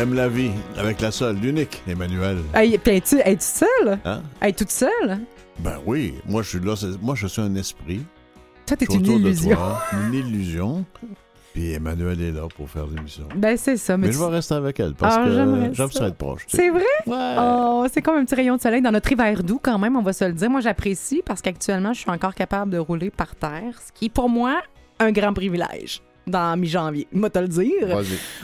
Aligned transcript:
Aime 0.00 0.14
la 0.14 0.28
vie 0.28 0.50
avec 0.78 1.00
la 1.02 1.10
seule, 1.10 1.36
l'unique, 1.36 1.82
Emmanuel. 1.86 2.38
Hey, 2.54 2.78
puis 2.78 2.96
es-tu 2.96 3.16
es 3.18 3.36
seule? 3.38 3.98
Hein? 4.06 4.22
Es 4.40 4.52
toute 4.52 4.70
seule? 4.70 5.18
Ben 5.58 5.76
oui, 5.84 6.14
moi 6.26 6.40
je 6.42 6.48
suis 6.48 6.60
là, 6.60 6.74
moi 7.02 7.14
je 7.14 7.26
suis 7.26 7.42
un 7.42 7.54
esprit. 7.56 8.00
Toi, 8.66 8.76
t'es 8.78 8.86
une 8.86 9.02
autour 9.02 9.18
de 9.18 9.24
illusion. 9.26 9.56
toi, 9.56 9.82
une 9.92 10.14
illusion. 10.14 10.84
Puis 11.52 11.72
Emmanuel 11.72 12.18
est 12.22 12.30
là 12.30 12.46
pour 12.56 12.70
faire 12.70 12.86
l'émission. 12.86 13.24
Ben, 13.36 13.56
c'est 13.58 13.76
ça. 13.76 13.98
Mais, 13.98 14.06
Mais 14.06 14.12
tu- 14.12 14.18
je 14.18 14.24
vais 14.24 14.30
rester 14.30 14.54
avec 14.54 14.80
elle 14.80 14.94
parce 14.94 15.16
Ah, 15.18 15.24
que 15.24 15.32
j'aime 15.74 15.90
ça. 15.90 16.06
être 16.06 16.16
proche. 16.16 16.46
tu 16.46 16.56
sais. 16.56 16.62
C'est 16.62 16.70
vrai? 16.70 16.84
Ouais. 17.06 17.36
Oh, 17.38 17.84
c'est 17.92 18.00
comme 18.00 18.16
un 18.16 18.24
petit 18.24 18.36
rayon 18.36 18.56
de 18.56 18.60
soleil 18.62 18.80
dans 18.80 18.92
notre 18.92 19.10
hiver 19.12 19.42
doux, 19.42 19.60
quand 19.62 19.78
même, 19.78 19.96
on 19.96 20.02
va 20.02 20.12
se 20.14 20.24
le 20.24 20.32
dire. 20.32 20.48
Moi, 20.48 20.60
j'apprécie 20.60 21.20
parce 21.26 21.42
qu'actuellement, 21.42 21.92
je 21.92 22.00
suis 22.00 22.10
encore 22.10 22.34
capable 22.34 22.70
de 22.70 22.78
rouler 22.78 23.10
par 23.10 23.34
terre, 23.34 23.74
ce 23.84 23.92
qui 23.92 24.06
est 24.06 24.10
pour 24.14 24.30
moi 24.30 24.62
un 24.98 25.10
grand 25.12 25.34
privilège 25.34 26.00
dans 26.26 26.56
mi-janvier. 26.56 27.06
Moi, 27.12 27.28
te 27.28 27.40
le 27.40 27.48
dire. 27.48 27.98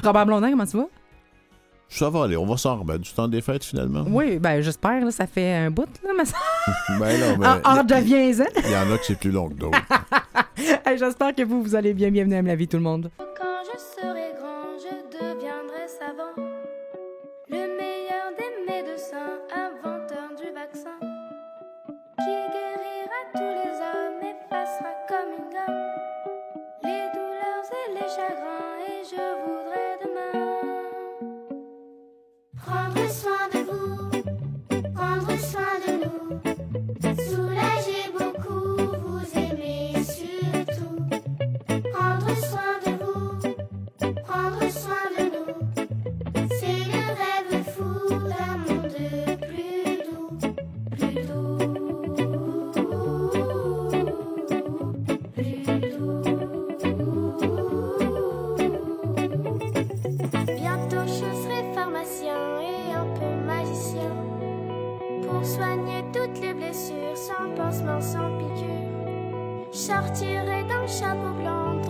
Robert 0.04 0.26
Blondin, 0.26 0.50
comment 0.50 0.66
tu 0.66 0.76
vas? 0.76 0.88
Ça 1.88 2.10
va 2.10 2.24
aller, 2.24 2.36
on 2.36 2.44
va 2.46 2.56
s'en 2.56 2.76
remettre 2.80 3.00
du 3.00 3.12
temps 3.12 3.28
des 3.28 3.40
fêtes 3.40 3.64
finalement. 3.64 4.04
Oui, 4.08 4.38
ben, 4.38 4.60
j'espère, 4.60 5.04
là, 5.04 5.10
ça 5.10 5.26
fait 5.26 5.54
un 5.54 5.70
bout, 5.70 5.88
là, 6.04 6.10
mais 6.16 6.24
ça... 6.24 6.36
Ben 6.98 7.20
non, 7.20 7.36
mais 7.38 7.46
Ah, 7.46 7.60
ah, 7.64 7.72
il 7.72 7.76
y 7.76 7.78
a- 7.78 7.82
deviens-en. 8.00 8.44
il 8.64 8.70
y 8.70 8.76
en 8.76 8.92
a 8.94 8.98
que 8.98 9.04
c'est 9.06 9.18
plus 9.18 9.30
long 9.30 9.48
que 9.48 9.54
d'autres. 9.54 9.78
Hey, 10.84 10.98
J'espère 10.98 11.34
que 11.34 11.42
vous, 11.42 11.62
vous 11.62 11.74
allez 11.74 11.92
bien. 11.94 12.10
Bienvenue 12.10 12.36
à 12.36 12.42
la 12.42 12.56
vie, 12.56 12.66
tout 12.66 12.76
le 12.78 12.82
monde. 12.82 13.10
Quand 13.18 13.62
je 13.72 13.78
serai 13.78 14.32
grand, 14.38 14.72
je 14.78 15.18
deviendrai 15.18 15.86
savant. 15.86 16.32
Le 17.48 17.56
meilleur 17.76 18.32
des 18.38 18.72
médecins, 18.72 19.38
inventeur 19.52 20.28
du 20.36 20.52
vaccin. 20.54 20.96
Qui 22.18 22.30
soin 33.08 33.48
de 33.52 33.58
vous, 33.70 34.90
prendre 34.94 35.38
soin 35.38 35.78
de 35.86 36.04
nous. 36.04 36.55
Sans 67.36 67.50
pansement, 67.50 68.00
sans 68.00 68.38
piqûre. 68.38 69.70
Sortirai 69.72 70.64
d'un 70.64 70.86
chapeau 70.86 71.32
blanc, 71.40 71.80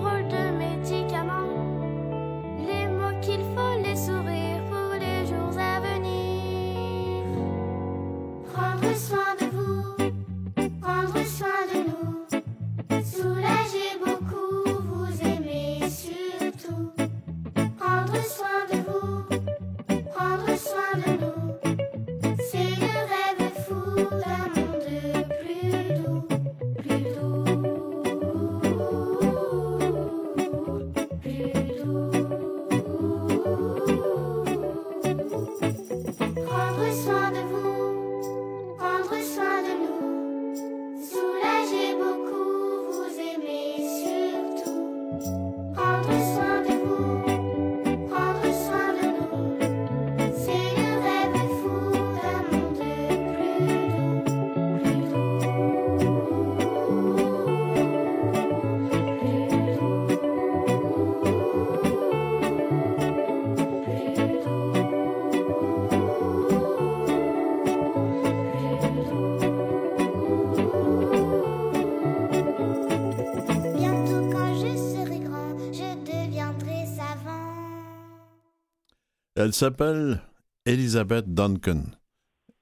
Elle 79.46 79.52
s'appelle 79.52 80.20
Elizabeth 80.64 81.32
Duncan. 81.32 81.82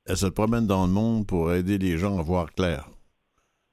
Elle 0.04 0.18
se 0.18 0.26
promène 0.26 0.66
dans 0.66 0.84
le 0.84 0.92
monde 0.92 1.26
pour 1.26 1.50
aider 1.50 1.78
les 1.78 1.96
gens 1.96 2.18
à 2.18 2.22
voir 2.22 2.52
clair. 2.52 2.90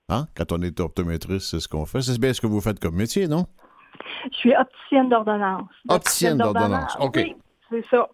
Hein? 0.08 0.28
Quand 0.34 0.54
on 0.54 0.62
est 0.62 0.80
optométriste, 0.80 1.48
c'est 1.52 1.60
ce 1.60 1.68
qu'on 1.68 1.86
fait. 1.86 2.02
C'est 2.02 2.18
bien 2.18 2.32
ce 2.32 2.40
que 2.40 2.48
vous 2.48 2.62
faites 2.62 2.80
comme 2.80 2.96
métier, 2.96 3.28
non? 3.28 3.48
Je 4.32 4.38
suis 4.38 4.56
opticienne 4.56 5.10
d'ordonnance. 5.10 5.68
Opticienne 5.90 6.38
d'ordonnance, 6.38 6.96
OK. 7.02 7.18
Oui, 7.18 7.36
c'est 7.70 7.84
ça. 7.92 8.08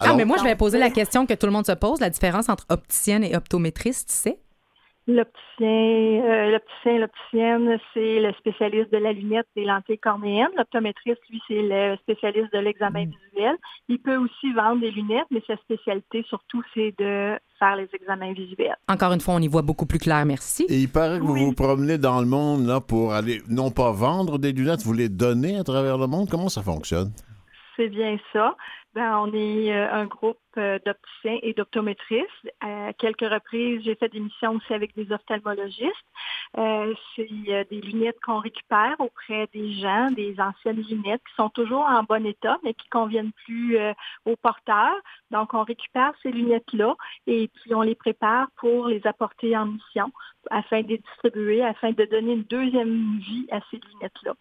Ah, 0.00 0.12
mais 0.12 0.26
moi, 0.26 0.36
je 0.36 0.44
vais 0.44 0.54
poser 0.54 0.78
la 0.78 0.90
question 0.90 1.24
que 1.24 1.32
tout 1.32 1.46
le 1.46 1.52
monde 1.52 1.64
se 1.64 1.72
pose. 1.72 2.00
La 2.00 2.10
différence 2.10 2.50
entre 2.50 2.66
opticienne 2.68 3.24
et 3.24 3.34
optométriste, 3.34 4.10
c'est? 4.10 4.38
L'opticien, 5.08 5.66
euh, 6.24 6.50
l'opticien, 6.52 6.98
l'opticienne, 6.98 7.78
c'est 7.92 8.20
le 8.20 8.32
spécialiste 8.34 8.92
de 8.92 8.98
la 8.98 9.12
lunette 9.12 9.46
des 9.56 9.64
lentilles 9.64 9.98
cornéennes. 9.98 10.48
L'optométriste, 10.56 11.20
lui, 11.28 11.40
c'est 11.48 11.60
le 11.60 11.96
spécialiste 11.96 12.52
de 12.52 12.58
l'examen 12.60 13.04
visuel. 13.06 13.56
Il 13.88 13.98
peut 13.98 14.16
aussi 14.16 14.52
vendre 14.54 14.80
des 14.80 14.92
lunettes, 14.92 15.26
mais 15.32 15.42
sa 15.46 15.56
spécialité, 15.56 16.24
surtout, 16.28 16.62
c'est 16.72 16.94
de 16.98 17.36
faire 17.58 17.76
les 17.76 17.88
examens 17.94 18.32
visuels. 18.32 18.76
Encore 18.88 19.12
une 19.12 19.20
fois, 19.20 19.34
on 19.34 19.40
y 19.40 19.48
voit 19.48 19.62
beaucoup 19.62 19.86
plus 19.86 19.98
clair, 19.98 20.24
merci. 20.24 20.66
Et 20.68 20.78
il 20.78 20.88
paraît 20.88 21.18
que 21.18 21.24
vous 21.24 21.34
Oui. 21.34 21.44
vous 21.46 21.52
promenez 21.52 21.98
dans 21.98 22.20
le 22.20 22.26
monde 22.26 22.66
là, 22.66 22.80
pour 22.80 23.12
aller, 23.12 23.42
non 23.48 23.70
pas 23.70 23.90
vendre 23.90 24.38
des 24.38 24.52
lunettes, 24.52 24.82
vous 24.84 24.92
les 24.92 25.08
donner 25.08 25.58
à 25.58 25.64
travers 25.64 25.98
le 25.98 26.06
monde. 26.06 26.28
Comment 26.30 26.48
ça 26.48 26.62
fonctionne? 26.62 27.10
C'est 27.76 27.88
bien 27.88 28.18
ça. 28.32 28.56
Ben, 28.94 29.16
on 29.16 29.32
est 29.32 29.72
euh, 29.72 29.90
un 29.90 30.04
groupe 30.04 30.36
euh, 30.58 30.78
d'opticiens 30.84 31.38
et 31.42 31.54
d'optométristes. 31.54 32.28
À 32.60 32.92
quelques 32.92 33.20
reprises, 33.20 33.80
j'ai 33.84 33.94
fait 33.94 34.10
des 34.10 34.20
missions 34.20 34.52
aussi 34.52 34.74
avec 34.74 34.94
des 34.94 35.10
ophtalmologistes. 35.10 35.90
Euh, 36.58 36.92
c'est 37.16 37.28
des 37.70 37.80
lunettes 37.80 38.20
qu'on 38.20 38.38
récupère 38.38 38.96
auprès 38.98 39.48
des 39.54 39.72
gens, 39.72 40.10
des 40.10 40.36
anciennes 40.38 40.82
lunettes 40.82 41.22
qui 41.26 41.34
sont 41.36 41.48
toujours 41.48 41.86
en 41.86 42.02
bon 42.02 42.26
état, 42.26 42.58
mais 42.62 42.74
qui 42.74 42.86
conviennent 42.90 43.32
plus 43.46 43.78
aux 44.26 44.36
porteurs. 44.36 44.96
Donc, 45.30 45.54
on 45.54 45.62
récupère 45.62 46.12
ces 46.22 46.30
lunettes-là 46.30 46.94
et 47.26 47.48
puis 47.48 47.74
on 47.74 47.80
les 47.80 47.94
prépare 47.94 48.48
pour 48.56 48.88
les 48.88 49.06
apporter 49.06 49.56
en 49.56 49.66
mission 49.66 50.12
afin 50.50 50.82
de 50.82 50.88
les 50.88 50.98
distribuer, 50.98 51.64
afin 51.64 51.92
de 51.92 52.04
donner 52.04 52.34
une 52.34 52.44
deuxième 52.44 53.18
vie 53.20 53.46
à 53.50 53.60
ces 53.70 53.80
lunettes-là. 53.92 54.34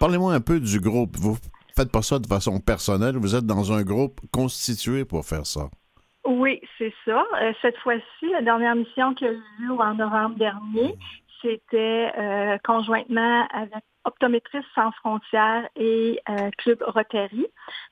Parlez-moi 0.00 0.34
un 0.34 0.40
peu 0.40 0.58
du 0.58 0.80
groupe. 0.80 1.16
Vous 1.16 1.36
faites 1.82 1.92
pas 1.92 2.02
ça 2.02 2.18
de 2.18 2.26
façon 2.26 2.60
personnelle. 2.60 3.16
Vous 3.16 3.34
êtes 3.34 3.46
dans 3.46 3.72
un 3.72 3.82
groupe 3.82 4.20
constitué 4.32 5.04
pour 5.04 5.24
faire 5.24 5.46
ça. 5.46 5.68
Oui, 6.24 6.60
c'est 6.78 6.92
ça. 7.04 7.24
Euh, 7.40 7.52
cette 7.60 7.76
fois-ci, 7.78 8.26
la 8.30 8.42
dernière 8.42 8.76
mission 8.76 9.14
qu'il 9.14 9.26
y 9.26 9.30
a 9.30 9.32
eu 9.32 9.70
en 9.70 9.94
novembre 9.94 10.36
dernier, 10.36 10.94
c'était 11.42 12.12
euh, 12.18 12.58
conjointement 12.64 13.46
avec 13.52 13.84
Optométristes 14.04 14.66
sans 14.74 14.90
frontières 14.92 15.68
et 15.76 16.20
euh, 16.28 16.50
Club 16.58 16.82
Rotary. 16.84 17.46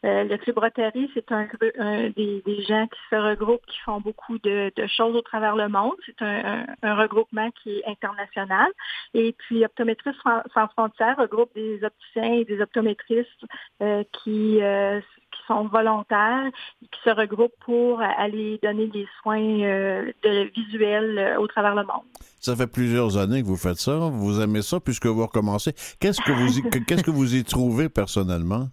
Euh, 0.05 0.25
le 0.25 0.37
Club 0.39 0.59
Rotary, 0.59 1.09
c'est 1.15 1.31
un, 1.31 1.47
un 1.79 2.09
des, 2.11 2.43
des 2.45 2.63
gens 2.63 2.89
qui 2.89 2.99
se 3.11 3.15
regroupent, 3.15 3.65
qui 3.67 3.79
font 3.81 4.01
beaucoup 4.01 4.37
de, 4.41 4.73
de 4.75 4.87
choses 4.89 5.15
au 5.15 5.21
travers 5.23 5.55
le 5.55 5.69
monde. 5.69 5.95
C'est 6.07 6.21
un, 6.23 6.45
un- 6.63 6.67
un 6.83 6.95
regroupement 6.97 7.51
qui 7.63 7.79
est 7.79 7.85
international. 7.87 8.67
Et 9.15 9.35
puis 9.39 9.65
Optométristes 9.65 10.19
sans 10.53 10.69
frontières 10.71 11.17
regroupe 11.17 11.55
des 11.55 11.85
opticiens 11.85 12.33
et 12.35 12.45
des 12.45 12.61
optométristes 12.61 13.45
euh, 13.81 14.03
qui, 14.25 14.61
euh, 14.63 15.01
qui 15.41 15.47
sont 15.47 15.65
volontaires 15.69 16.51
qui 16.81 17.01
se 17.05 17.11
regroupent 17.11 17.59
pour 17.65 18.01
aller 18.01 18.59
donner 18.63 18.87
des 18.89 19.07
soins 19.23 19.41
euh, 19.41 20.13
de 20.25 20.51
visuels 20.55 21.19
euh, 21.19 21.41
au 21.41 21.47
travers 21.47 21.75
le 21.75 21.83
monde. 21.85 22.03
Ça 22.41 22.55
fait 22.57 22.67
plusieurs 22.67 23.17
années 23.19 23.43
que 23.43 23.47
vous 23.47 23.57
faites 23.57 23.77
ça. 23.79 23.97
Vous 23.97 24.41
aimez 24.41 24.63
ça 24.63 24.81
puisque 24.81 25.07
vous 25.07 25.23
recommencez. 25.27 25.73
Qu'est-ce 26.01 26.21
que 26.21 26.33
vous 26.33 26.59
y, 26.59 26.63
que- 26.63 26.79
qu'est-ce 26.87 27.03
que 27.03 27.11
vous 27.11 27.35
y 27.35 27.45
trouvez 27.45 27.89
personnellement? 27.89 28.69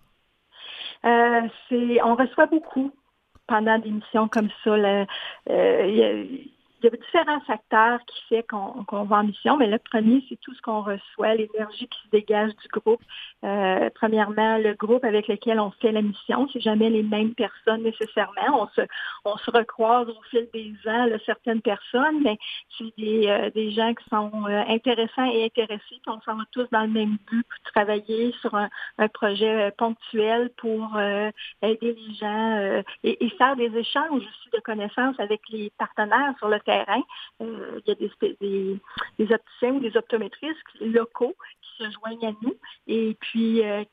Euh, 1.05 1.41
c'est, 1.69 2.01
on 2.03 2.15
reçoit 2.15 2.47
beaucoup 2.47 2.91
pendant 3.47 3.77
des 3.79 3.91
missions 3.91 4.27
comme 4.27 4.49
ça. 4.63 4.75
Là, 4.77 5.05
euh, 5.49 6.25
il 6.79 6.85
y 6.85 6.87
a 6.87 6.91
différents 6.91 7.39
facteurs 7.41 7.99
qui 8.05 8.21
fait 8.29 8.43
qu'on 8.43 9.03
va 9.03 9.17
en 9.17 9.23
mission, 9.23 9.57
mais 9.57 9.67
le 9.67 9.79
premier, 9.79 10.23
c'est 10.29 10.39
tout 10.39 10.53
ce 10.53 10.61
qu'on 10.61 10.81
reçoit, 10.81 11.33
l'énergie 11.33 11.87
qui 11.87 11.99
se 12.03 12.09
dégage 12.11 12.51
du 12.55 12.67
groupe. 12.67 13.01
Euh, 13.43 13.89
premièrement, 13.95 14.57
le 14.57 14.73
groupe 14.73 15.03
avec 15.03 15.27
lequel 15.27 15.59
on 15.59 15.71
fait 15.71 15.91
la 15.91 16.01
mission, 16.01 16.47
c'est 16.53 16.59
jamais 16.59 16.89
les 16.89 17.01
mêmes 17.01 17.33
personnes 17.33 17.81
nécessairement. 17.81 18.61
On 18.61 18.67
se, 18.67 18.81
on 19.25 19.37
se 19.37 19.49
recroise 19.49 20.07
au 20.09 20.21
fil 20.29 20.47
des 20.53 20.73
ans, 20.87 21.07
certaines 21.25 21.61
personnes, 21.61 22.21
mais 22.23 22.37
c'est 22.77 22.93
des, 22.97 23.27
euh, 23.27 23.49
des 23.51 23.71
gens 23.71 23.93
qui 23.95 24.07
sont 24.09 24.31
euh, 24.47 24.63
intéressants 24.67 25.25
et 25.25 25.45
intéressés, 25.45 25.81
puis 25.89 26.01
on 26.07 26.21
s'en 26.21 26.35
va 26.35 26.43
tous 26.51 26.67
dans 26.71 26.83
le 26.83 26.89
même 26.89 27.17
but, 27.29 27.43
pour 27.43 27.71
travailler 27.73 28.33
sur 28.41 28.53
un, 28.53 28.69
un 28.99 29.07
projet 29.07 29.71
ponctuel 29.77 30.51
pour 30.57 30.99
aider 31.61 31.95
les 31.95 32.13
gens 32.15 32.83
et, 33.03 33.25
et, 33.25 33.29
faire 33.31 33.55
des 33.55 33.75
échanges 33.77 34.21
aussi 34.21 34.49
de 34.53 34.59
connaissances 34.59 35.19
avec 35.19 35.41
les 35.49 35.71
partenaires 35.77 36.33
sur 36.37 36.49
le 36.49 36.59
terrain. 36.67 37.01
Euh, 37.41 37.79
il 37.85 37.89
y 37.89 37.91
a 37.91 37.95
des, 37.95 38.79
des, 39.17 39.33
opticiens 39.33 39.73
ou 39.73 39.79
des 39.79 39.95
optométristes 39.95 40.57
locaux 40.81 41.35
qui 41.61 41.83
se 41.83 41.91
joignent 41.91 42.27
à 42.27 42.33
nous 42.41 42.55
et 42.87 43.15
puis 43.19 43.63
euh, 43.63 43.83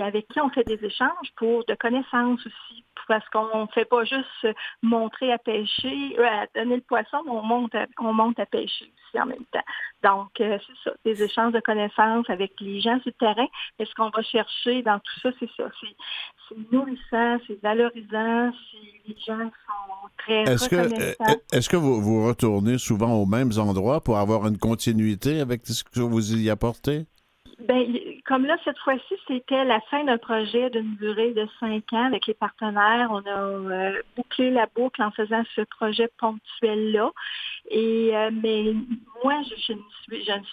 avec 0.00 0.28
qui 0.28 0.40
on 0.40 0.50
fait 0.50 0.64
des 0.64 0.84
échanges 0.84 1.32
pour 1.36 1.64
de 1.64 1.74
connaissances 1.74 2.46
aussi 2.46 2.84
parce 3.08 3.28
qu'on 3.28 3.62
ne 3.62 3.66
fait 3.74 3.84
pas 3.84 4.04
juste 4.04 4.46
montrer 4.82 5.32
à 5.32 5.38
pêcher, 5.38 6.16
euh, 6.18 6.24
à 6.24 6.46
donner 6.54 6.76
le 6.76 6.82
poisson, 6.82 7.18
on 7.26 7.42
monte 7.42 7.74
à, 7.74 7.86
on 7.98 8.12
monte 8.12 8.38
à 8.38 8.46
pêcher 8.46 8.84
aussi 8.84 9.20
en 9.20 9.26
même 9.26 9.44
temps. 9.52 9.60
Donc, 10.02 10.28
c'est 10.38 10.60
ça, 10.84 10.92
des 11.04 11.22
échanges 11.22 11.52
de 11.52 11.60
connaissances 11.60 12.28
avec 12.28 12.52
les 12.60 12.80
gens 12.80 12.98
sur 13.00 13.12
le 13.12 13.26
terrain. 13.26 13.46
Et 13.78 13.84
ce 13.84 13.94
qu'on 13.94 14.10
va 14.10 14.22
chercher 14.22 14.82
dans 14.82 14.98
tout 14.98 15.20
ça, 15.22 15.30
c'est 15.38 15.50
ça. 15.56 15.64
C'est 16.48 16.72
nourrissant, 16.72 17.38
c'est 17.46 17.60
valorisant, 17.62 18.50
les 19.06 19.16
gens 19.26 19.50
sont 19.66 20.08
très 20.18 20.42
est-ce 20.42 20.68
Que, 20.68 21.56
est-ce 21.56 21.68
que 21.68 21.76
vous, 21.76 22.00
vous 22.00 22.26
retournez 22.26 22.78
souvent 22.78 23.12
aux 23.14 23.26
mêmes 23.26 23.52
endroits 23.58 24.00
pour 24.00 24.18
avoir 24.18 24.46
une 24.46 24.58
continuité 24.58 25.40
avec 25.40 25.66
ce 25.66 25.84
que 25.84 26.00
vous 26.00 26.34
y 26.34 26.50
apportez? 26.50 27.06
Ben, 27.68 27.84
comme 28.26 28.46
là, 28.46 28.56
cette 28.64 28.78
fois-ci, 28.78 29.14
c'était 29.26 29.64
la 29.64 29.80
fin 29.82 30.04
d'un 30.04 30.18
projet 30.18 30.70
d'une 30.70 30.96
durée 30.96 31.32
de 31.32 31.46
cinq 31.58 31.92
ans 31.92 32.06
avec 32.06 32.26
les 32.26 32.34
partenaires. 32.34 33.08
On 33.10 33.24
a 33.26 33.40
euh, 33.40 34.02
bouclé 34.16 34.50
la 34.50 34.66
boucle 34.74 35.02
en 35.02 35.10
faisant 35.10 35.42
ce 35.54 35.62
projet 35.62 36.08
ponctuel-là. 36.18 37.10
Et 37.68 38.10
euh, 38.14 38.30
mais 38.42 38.74
moi, 39.24 39.34
je, 39.44 39.72
ne 39.72 39.78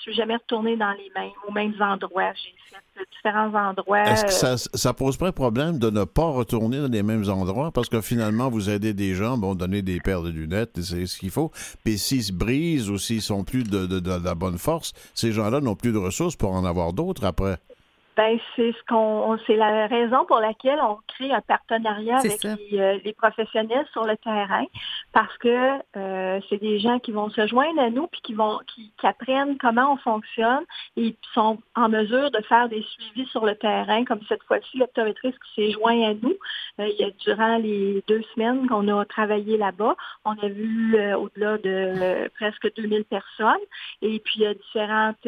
suis, 0.01 0.13
jamais 0.13 0.35
retournée 0.35 0.75
dans 0.75 0.91
les 0.91 1.09
mêmes, 1.15 1.31
aux 1.47 1.51
mêmes 1.51 1.73
endroits. 1.79 2.33
J'ai 2.33 2.53
fait 2.69 3.05
différents 3.15 3.69
endroits. 3.69 4.03
Est-ce 4.03 4.25
que 4.25 4.31
ça, 4.31 4.57
ça 4.57 4.93
pose 4.93 5.17
pas 5.17 5.31
problème 5.31 5.79
de 5.79 5.89
ne 5.89 6.03
pas 6.03 6.29
retourner 6.29 6.79
dans 6.79 6.91
les 6.91 7.03
mêmes 7.03 7.27
endroits? 7.29 7.71
Parce 7.71 7.89
que 7.89 8.01
finalement, 8.01 8.49
vous 8.49 8.69
aidez 8.69 8.93
des 8.93 9.15
gens, 9.15 9.37
bon, 9.37 9.55
donner 9.55 9.81
des 9.81 9.99
paires 9.99 10.21
de 10.21 10.29
lunettes, 10.29 10.81
c'est 10.81 11.05
ce 11.05 11.17
qu'il 11.17 11.31
faut. 11.31 11.51
Puis 11.83 11.97
s'ils 11.97 12.23
se 12.23 12.33
brisent 12.33 12.89
ou 12.89 12.97
s'ils 12.97 13.21
sont 13.21 13.43
plus 13.43 13.63
de 13.63 14.23
la 14.23 14.35
bonne 14.35 14.57
force, 14.57 14.93
ces 15.13 15.31
gens-là 15.31 15.61
n'ont 15.61 15.75
plus 15.75 15.91
de 15.91 15.97
ressources 15.97 16.35
pour 16.35 16.51
en 16.51 16.65
avoir 16.65 16.93
d'autres 16.93 17.25
après. 17.25 17.57
Ben, 18.17 18.39
c'est 18.55 18.71
ce 18.71 18.83
qu'on, 18.89 19.37
c'est 19.45 19.55
la 19.55 19.85
raison 19.85 20.25
pour 20.25 20.39
laquelle 20.39 20.79
on 20.81 20.97
crée 21.07 21.31
un 21.31 21.41
partenariat 21.41 22.17
avec 22.17 22.43
euh, 22.45 22.97
les, 23.05 23.13
professionnels 23.13 23.85
sur 23.91 24.05
le 24.05 24.17
terrain, 24.17 24.65
parce 25.13 25.37
que 25.37 25.77
euh, 25.95 26.39
c'est 26.49 26.57
des 26.57 26.79
gens 26.79 26.97
qui 26.97 27.11
vont 27.11 27.29
se 27.29 27.45
joindre 27.45 27.79
à 27.79 27.91
nous 27.91 28.07
puis 28.07 28.21
qui 28.21 28.33
vont, 28.33 28.57
qui, 28.65 28.91
apprennent 29.03 29.59
comment 29.59 29.93
on 29.93 29.97
fonctionne 29.97 30.63
et 30.97 31.11
qui 31.11 31.29
sont 31.35 31.59
en 31.75 31.89
mesure 31.89 32.31
de 32.31 32.41
faire 32.49 32.67
des 32.69 32.81
suivis 32.81 33.29
sur 33.29 33.45
le 33.45 33.55
terrain, 33.55 34.03
comme 34.03 34.21
cette 34.27 34.41
fois-ci 34.43 34.79
l'optométriste 34.79 35.37
qui 35.37 35.61
s'est 35.61 35.71
joint 35.73 36.09
à 36.09 36.13
nous. 36.15 36.35
Euh, 36.79 36.87
il 36.87 36.95
y 36.99 37.03
a 37.03 37.11
durant 37.19 37.57
les 37.57 38.03
deux 38.07 38.23
semaines 38.33 38.67
qu'on 38.67 38.87
a 38.87 39.05
travaillé 39.05 39.57
là-bas, 39.57 39.95
on 40.25 40.31
a 40.31 40.47
vu 40.47 40.97
au-delà 41.13 41.59
de 41.59 42.27
presque 42.29 42.73
2000 42.75 43.05
personnes 43.05 43.55
et 44.01 44.19
puis 44.19 44.37
il 44.37 44.41
y 44.41 44.47
a 44.47 44.55
différentes 44.55 45.27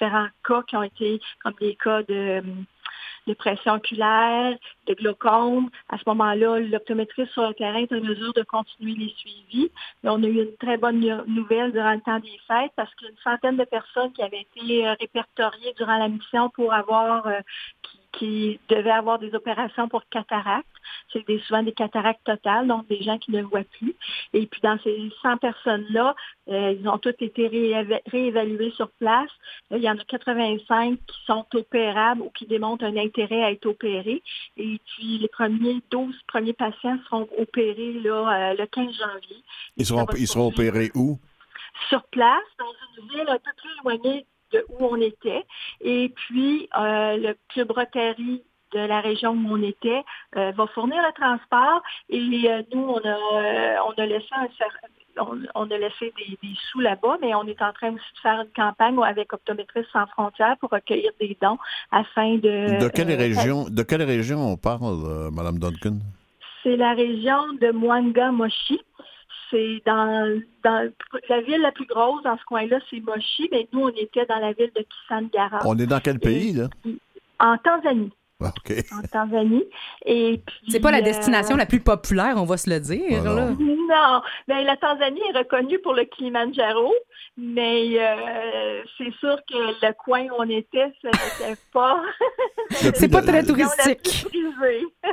différents 0.00 0.28
cas 0.44 0.62
qui 0.62 0.76
ont 0.76 0.82
été 0.82 1.20
comme 1.42 1.54
des 1.60 1.76
cas 1.76 2.02
de, 2.02 2.42
de 3.26 3.34
pression 3.34 3.74
oculaire, 3.74 4.56
de 4.86 4.94
glaucome. 4.94 5.70
À 5.88 5.98
ce 5.98 6.02
moment-là, 6.06 6.60
l'optométriste 6.60 7.32
sur 7.32 7.46
le 7.46 7.54
terrain 7.54 7.78
est 7.78 7.92
en 7.92 8.00
mesure 8.00 8.32
de 8.32 8.42
continuer 8.42 8.94
les 8.94 9.14
suivis. 9.16 9.70
On 10.04 10.22
a 10.22 10.26
eu 10.26 10.42
une 10.42 10.56
très 10.58 10.76
bonne 10.76 11.00
nouvelle 11.26 11.72
durant 11.72 11.92
le 11.92 12.00
temps 12.00 12.18
des 12.18 12.40
fêtes 12.48 12.72
parce 12.76 12.94
qu'une 12.94 13.16
centaine 13.22 13.56
de 13.56 13.64
personnes 13.64 14.12
qui 14.12 14.22
avaient 14.22 14.46
été 14.54 14.86
euh, 14.86 14.94
répertoriées 14.98 15.74
durant 15.76 15.98
la 15.98 16.08
mission 16.08 16.50
pour 16.50 16.72
avoir 16.72 17.26
euh, 17.26 17.40
qui 18.12 18.58
devaient 18.68 18.90
avoir 18.90 19.18
des 19.18 19.34
opérations 19.34 19.88
pour 19.88 20.02
cataracte. 20.08 20.66
C'est 21.12 21.24
souvent 21.46 21.62
des 21.62 21.72
cataractes 21.72 22.24
totales, 22.24 22.66
donc 22.66 22.86
des 22.88 23.02
gens 23.02 23.18
qui 23.18 23.32
ne 23.32 23.42
voient 23.42 23.64
plus. 23.78 23.94
Et 24.32 24.46
puis 24.46 24.60
dans 24.62 24.78
ces 24.82 25.10
100 25.22 25.38
personnes-là, 25.38 26.14
euh, 26.48 26.74
ils 26.78 26.88
ont 26.88 26.98
toutes 26.98 27.22
été 27.22 27.48
réévalués 28.06 28.72
sur 28.72 28.90
place. 28.90 29.30
il 29.70 29.78
y 29.78 29.90
en 29.90 29.96
a 29.96 30.04
85 30.04 30.98
qui 31.06 31.24
sont 31.26 31.46
opérables 31.54 32.22
ou 32.22 32.30
qui 32.30 32.46
démontrent 32.46 32.84
un 32.84 32.96
intérêt 32.96 33.42
à 33.42 33.50
être 33.50 33.66
opérés. 33.66 34.22
Et 34.56 34.80
puis 34.86 35.18
les 35.18 35.28
premiers 35.28 35.80
12 35.90 36.14
premiers 36.26 36.52
patients 36.52 36.98
seront 37.06 37.28
opérés 37.38 37.94
là, 38.04 38.50
euh, 38.50 38.54
le 38.54 38.66
15 38.66 38.86
janvier. 38.86 39.42
Ils 39.76 39.86
seront, 39.86 40.06
ils 40.16 40.26
seront 40.26 40.48
opérés 40.48 40.90
où? 40.94 41.18
Sur 41.88 42.02
place, 42.04 42.42
dans 42.58 42.72
une 43.02 43.08
ville 43.08 43.28
un 43.28 43.38
peu 43.38 43.50
plus 43.56 43.70
éloignée 43.80 44.26
de 44.52 44.64
où 44.68 44.86
on 44.86 45.00
était. 45.00 45.44
Et 45.80 46.12
puis, 46.14 46.68
euh, 46.76 47.16
le 47.16 47.36
Club 47.48 47.70
Rotary 47.70 48.42
de 48.72 48.80
la 48.80 49.00
région 49.00 49.32
où 49.32 49.46
on 49.50 49.62
était 49.62 50.02
euh, 50.36 50.52
va 50.52 50.66
fournir 50.68 51.02
le 51.02 51.12
transport 51.12 51.82
et 52.08 52.18
euh, 52.18 52.62
nous, 52.72 52.80
on 52.80 52.98
a, 52.98 53.82
on 53.86 53.92
a 53.92 54.06
laissé 54.06 54.26
on, 55.54 55.70
a 55.70 55.76
laissé 55.76 56.12
des, 56.16 56.38
sous 56.70 56.80
là-bas, 56.80 57.18
mais 57.20 57.34
on 57.34 57.44
est 57.44 57.60
en 57.60 57.72
train 57.72 57.92
aussi 57.92 58.12
de 58.14 58.20
faire 58.22 58.40
une 58.40 58.52
campagne 58.54 58.96
avec 59.04 59.32
Optométristes 59.32 59.90
sans 59.92 60.06
frontières 60.06 60.56
pour 60.58 60.70
recueillir 60.70 61.10
des 61.20 61.36
dons 61.42 61.58
afin 61.90 62.36
de... 62.36 62.80
De 62.80 62.88
quelle, 62.88 63.12
région, 63.12 63.66
de 63.68 63.82
quelle 63.82 64.04
région 64.04 64.38
on 64.38 64.56
parle, 64.56 65.30
Madame 65.32 65.58
Duncan? 65.58 65.98
C'est 66.62 66.76
la 66.76 66.94
région 66.94 67.52
de 67.60 67.72
Mwanga-Moshi 67.72 68.80
c'est 69.50 69.82
dans, 69.84 70.40
dans 70.64 70.90
la 71.28 71.40
ville 71.42 71.60
la 71.60 71.72
plus 71.72 71.86
grosse 71.86 72.22
dans 72.22 72.38
ce 72.38 72.44
coin-là, 72.44 72.78
c'est 72.88 73.00
Moshi, 73.00 73.48
mais 73.50 73.68
nous, 73.72 73.80
on 73.80 73.88
était 73.88 74.26
dans 74.26 74.38
la 74.38 74.52
ville 74.52 74.70
de 74.74 74.82
Kisangara. 74.82 75.58
On 75.64 75.78
est 75.78 75.86
dans 75.86 76.00
quel 76.00 76.18
pays, 76.18 76.52
là? 76.52 76.68
En 77.38 77.56
Tanzanie. 77.58 78.12
En 78.40 79.02
Tanzanie. 79.10 79.64
Et 80.04 80.42
c'est 80.68 80.80
pas 80.80 80.90
la 80.90 81.02
destination 81.02 81.54
euh, 81.54 81.58
la 81.58 81.66
plus 81.66 81.80
populaire, 81.80 82.34
on 82.36 82.44
va 82.44 82.56
se 82.56 82.70
le 82.70 82.80
dire. 82.80 83.22
non, 83.22 83.56
non. 83.56 84.22
Ben, 84.48 84.64
la 84.64 84.76
Tanzanie 84.76 85.20
est 85.32 85.38
reconnue 85.38 85.78
pour 85.80 85.94
le 85.94 86.04
Kilimanjaro, 86.04 86.92
mais 87.36 87.98
euh, 87.98 88.82
c'est 88.96 89.12
sûr 89.20 89.36
que 89.48 89.86
le 89.86 89.92
coin 89.92 90.24
où 90.24 90.34
on 90.38 90.48
était, 90.48 90.92
ce 91.02 91.06
n'était 91.06 91.60
pas. 91.72 92.02
c'est 92.70 93.10
pas 93.10 93.22
très 93.22 93.44
touristique. 93.44 94.26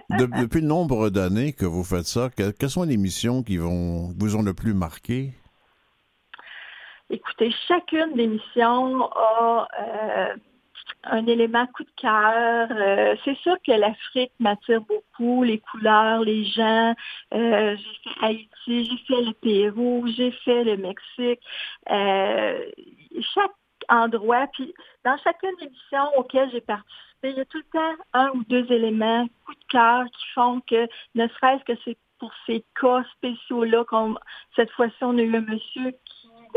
depuis 0.10 0.62
le 0.62 0.68
nombre 0.68 1.10
d'années 1.10 1.54
que 1.54 1.66
vous 1.66 1.84
faites 1.84 2.06
ça, 2.06 2.30
quelles 2.36 2.70
sont 2.70 2.84
les 2.84 2.98
missions 2.98 3.44
qui 3.44 3.58
vont 3.58 4.14
vous 4.18 4.36
ont 4.36 4.42
le 4.44 4.54
plus 4.54 4.74
marqué? 4.74 5.34
Écoutez, 7.10 7.54
chacune 7.68 8.16
des 8.16 8.28
missions 8.28 9.10
a 9.14 9.68
euh, 9.80 10.36
un 11.12 11.26
élément 11.26 11.66
coup 11.68 11.84
de 11.84 11.92
cœur. 11.96 12.68
Euh, 12.72 13.16
c'est 13.24 13.38
sûr 13.38 13.56
que 13.66 13.72
l'Afrique 13.72 14.32
m'attire 14.40 14.82
beaucoup, 14.82 15.44
les 15.44 15.60
couleurs, 15.60 16.22
les 16.22 16.46
gens. 16.46 16.94
Euh, 17.34 17.76
j'ai 17.76 18.10
fait 18.10 18.26
Haïti, 18.26 18.86
j'ai 18.86 18.98
fait 19.08 19.22
le 19.22 19.34
Pérou, 19.34 20.06
j'ai 20.16 20.32
fait 20.32 20.64
le 20.64 20.78
Mexique. 20.78 21.42
Euh, 21.90 22.66
chaque 23.34 23.52
endroit, 23.90 24.48
puis 24.54 24.74
dans 25.06 25.18
chacune 25.24 25.56
des 25.60 25.70
missions 25.70 26.18
auxquelles 26.18 26.52
j'ai 26.52 26.62
participé, 26.62 26.98
il 27.24 27.38
y 27.38 27.40
a 27.40 27.46
tout 27.46 27.58
le 27.58 27.64
temps 27.72 28.04
un 28.14 28.30
ou 28.32 28.44
deux 28.46 28.72
éléments 28.72 29.28
coup 29.46 29.54
de 29.54 29.66
cœur 29.70 30.06
qui 30.06 30.26
font 30.36 30.62
que, 30.62 30.88
ne 31.16 31.28
serait-ce 31.28 31.64
que 31.64 31.80
c'est 31.84 31.98
pour 32.20 32.32
ces 32.46 32.66
cas 32.80 33.04
spéciaux-là, 33.18 33.84
comme 33.86 34.18
cette 34.56 34.72
fois-ci, 34.72 34.96
on 35.02 35.18
a 35.18 35.22
eu 35.22 35.36
un 35.36 35.42
monsieur 35.42 35.94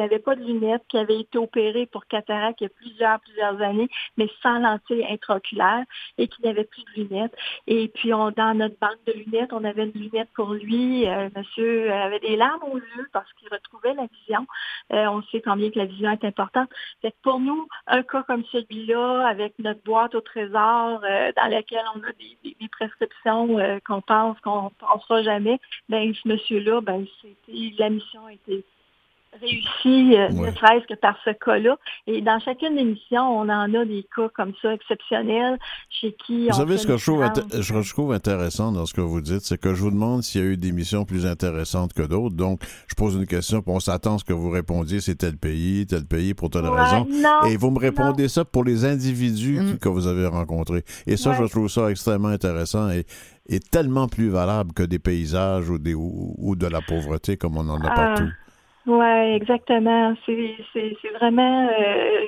n'avait 0.00 0.18
pas 0.18 0.34
de 0.34 0.42
lunettes, 0.42 0.82
qui 0.88 0.98
avait 0.98 1.20
été 1.20 1.38
opéré 1.38 1.86
pour 1.86 2.06
cataracte 2.06 2.60
il 2.60 2.64
y 2.64 2.66
a 2.66 2.70
plusieurs, 2.70 3.20
plusieurs 3.20 3.60
années, 3.60 3.88
mais 4.16 4.28
sans 4.42 4.58
lentilles 4.58 5.06
intraoculaires 5.08 5.84
et 6.18 6.28
qui 6.28 6.42
n'avait 6.42 6.64
plus 6.64 6.82
de 6.82 7.02
lunettes. 7.02 7.34
Et 7.66 7.88
puis, 7.88 8.10
dans 8.10 8.54
notre 8.54 8.78
banque 8.78 8.98
de 9.06 9.12
lunettes, 9.12 9.52
on 9.52 9.64
avait 9.64 9.84
une 9.84 10.00
lunette 10.00 10.28
pour 10.34 10.52
lui. 10.52 11.08
Euh, 11.08 11.28
monsieur 11.36 11.92
avait 11.92 12.20
des 12.20 12.36
larmes 12.36 12.62
aux 12.70 12.78
yeux 12.78 13.08
parce 13.12 13.30
qu'il 13.34 13.48
retrouvait 13.48 13.94
la 13.94 14.06
vision. 14.06 14.46
Euh, 14.92 15.06
on 15.06 15.22
sait 15.24 15.40
combien 15.40 15.70
que 15.70 15.78
la 15.78 15.86
vision 15.86 16.10
est 16.10 16.24
importante. 16.24 16.70
Pour 17.22 17.40
nous, 17.40 17.66
un 17.86 18.02
cas 18.02 18.22
comme 18.24 18.44
celui-là, 18.46 19.26
avec 19.26 19.54
notre 19.58 19.82
boîte 19.82 20.14
au 20.14 20.20
trésor 20.20 21.00
euh, 21.04 21.32
dans 21.36 21.50
laquelle 21.50 21.84
on 21.94 22.00
a 22.00 22.12
des, 22.12 22.68
prescriptions 22.70 23.58
qu'on 23.84 24.00
pense 24.00 24.38
qu'on 24.40 24.64
ne 24.64 24.68
pensera 24.78 25.22
jamais, 25.22 25.58
ben 25.88 26.14
ce 26.14 26.28
monsieur-là, 26.28 26.80
ben 26.80 27.04
la 27.78 27.90
mission 27.90 28.28
était 28.28 28.64
réussi, 29.40 30.16
euh, 30.16 30.28
Ouais. 30.32 30.50
ne 30.50 30.56
serait-ce 30.56 30.86
que 30.86 30.94
par 30.98 31.16
ce 31.24 31.30
cas-là. 31.30 31.76
Et 32.06 32.20
dans 32.20 32.38
chacune 32.40 32.74
des 32.76 32.84
missions, 32.84 33.22
on 33.38 33.48
en 33.48 33.74
a 33.74 33.84
des 33.84 34.04
cas 34.14 34.28
comme 34.34 34.52
ça 34.60 34.74
exceptionnels 34.74 35.58
chez 35.88 36.14
qui 36.26 36.44
Vous 36.48 36.50
on 36.50 36.52
savez 36.58 36.78
ce 36.78 36.86
que 36.86 36.96
je 36.96 37.04
trouve, 37.04 37.24
je 37.54 37.80
je 37.82 37.92
trouve 37.92 38.12
intéressant 38.12 38.72
dans 38.72 38.86
ce 38.86 38.94
que 38.94 39.00
vous 39.00 39.20
dites, 39.20 39.40
c'est 39.42 39.58
que 39.60 39.74
je 39.74 39.82
vous 39.82 39.90
demande 39.90 40.22
s'il 40.22 40.40
y 40.40 40.44
a 40.44 40.46
eu 40.48 40.56
des 40.56 40.72
missions 40.72 41.04
plus 41.04 41.26
intéressantes 41.26 41.92
que 41.92 42.02
d'autres. 42.02 42.34
Donc, 42.34 42.60
je 42.88 42.94
pose 42.94 43.14
une 43.16 43.26
question, 43.26 43.62
puis 43.62 43.72
on 43.72 43.80
s'attend 43.80 44.16
à 44.16 44.18
ce 44.18 44.24
que 44.24 44.32
vous 44.32 44.50
répondiez, 44.50 45.00
c'est 45.00 45.14
tel 45.16 45.36
pays, 45.36 45.86
tel 45.86 46.04
pays, 46.06 46.34
pour 46.34 46.50
telle 46.50 46.64
Ouais, 46.64 46.80
raison. 46.82 47.06
non, 47.10 47.48
Et 47.48 47.56
vous 47.56 47.70
me 47.70 47.78
répondez 47.78 48.28
ça 48.28 48.44
pour 48.44 48.64
les 48.64 48.84
individus 48.84 49.60
Mm. 49.60 49.78
que 49.78 49.88
vous 49.88 50.06
avez 50.06 50.26
rencontrés. 50.26 50.84
Et 51.06 51.16
ça, 51.16 51.30
Ouais. 51.30 51.36
je 51.40 51.44
trouve 51.44 51.68
ça 51.68 51.90
extrêmement 51.90 52.28
intéressant 52.28 52.90
et, 52.90 53.04
et 53.48 53.60
tellement 53.60 54.08
plus 54.08 54.28
valable 54.28 54.72
que 54.72 54.82
des 54.82 54.98
paysages 54.98 55.68
ou, 55.70 55.78
des, 55.78 55.94
ou, 55.94 56.34
ou 56.38 56.56
de 56.56 56.66
la 56.66 56.80
pauvreté 56.80 57.36
comme 57.36 57.56
on 57.56 57.68
en 57.68 57.80
a 57.80 57.88
Ah. 57.90 57.94
partout. 57.94 58.28
Oui, 58.86 59.34
exactement. 59.34 60.14
C'est 60.26 60.56
vraiment 61.14 61.68
euh, 61.68 62.24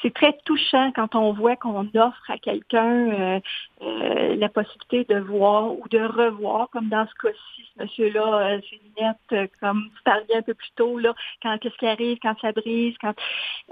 c'est 0.00 0.14
très 0.14 0.36
touchant 0.44 0.92
quand 0.94 1.14
on 1.14 1.32
voit 1.32 1.56
qu'on 1.56 1.88
offre 1.94 2.30
à 2.30 2.38
quelqu'un 2.38 3.10
euh, 3.10 3.40
euh, 3.82 4.36
la 4.36 4.48
possibilité 4.48 5.04
de 5.04 5.18
voir 5.18 5.72
ou 5.72 5.82
de 5.88 5.98
revoir, 5.98 6.68
comme 6.70 6.88
dans 6.88 7.06
ce 7.06 7.14
cas-ci, 7.26 7.64
ce 7.74 7.82
monsieur-là, 7.82 8.50
euh, 8.54 8.60
ses 8.68 8.80
lunettes, 8.84 9.16
euh, 9.32 9.46
comme 9.60 9.90
tu 9.96 10.02
parlais 10.04 10.36
un 10.36 10.42
peu 10.42 10.54
plus 10.54 10.70
tôt, 10.76 10.98
là, 10.98 11.14
quand 11.42 11.58
qu'est-ce 11.58 11.76
qui 11.76 11.86
arrive, 11.86 12.18
quand 12.22 12.38
ça 12.40 12.52
brise, 12.52 12.94
quand 13.00 13.14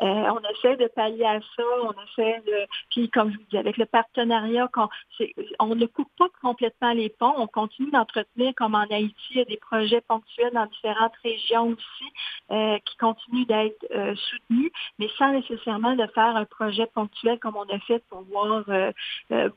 euh, 0.03 0.05
on 0.05 0.41
essaie 0.51 0.77
de 0.77 0.89
pallier 0.89 1.25
à 1.25 1.41
ça, 1.41 1.63
on 1.83 1.93
essaie 1.93 2.41
de. 2.47 2.67
Puis 2.91 3.09
comme 3.11 3.31
je 3.33 3.37
vous 3.37 3.45
dis, 3.51 3.59
avec 3.59 3.77
le 3.77 3.87
partenariat, 3.87 4.69
c'est- 5.17 5.35
on 5.59 5.75
ne 5.75 5.87
coupe 5.87 6.11
pas 6.19 6.29
complètement 6.43 6.93
les 6.93 7.09
ponts, 7.11 7.35
on 7.37 7.47
continue 7.47 7.91
d'entretenir, 7.91 8.53
comme 8.57 8.75
en 8.75 8.87
Haïti, 8.91 9.15
il 9.31 9.39
y 9.39 9.41
a 9.41 9.45
des 9.45 9.59
projets 9.59 10.01
ponctuels 10.01 10.53
dans 10.53 10.67
différentes 10.67 11.17
régions 11.23 11.69
aussi 11.69 12.11
euh, 12.51 12.79
qui 12.85 12.97
continuent 12.97 13.47
d'être 13.47 13.87
euh, 13.95 14.15
soutenus, 14.17 14.73
mais 14.99 15.09
sans 15.19 15.33
nécessairement 15.33 15.95
de 15.95 16.07
faire 16.09 16.37
un 16.37 16.45
projet 16.45 16.87
ponctuel 16.87 17.39
comme 17.39 17.57
on 17.57 17.69
a 17.75 17.79
fait 17.81 18.03
pour 18.09 18.23
voir 18.23 18.65
euh, 18.69 18.93
euh, 19.33 19.49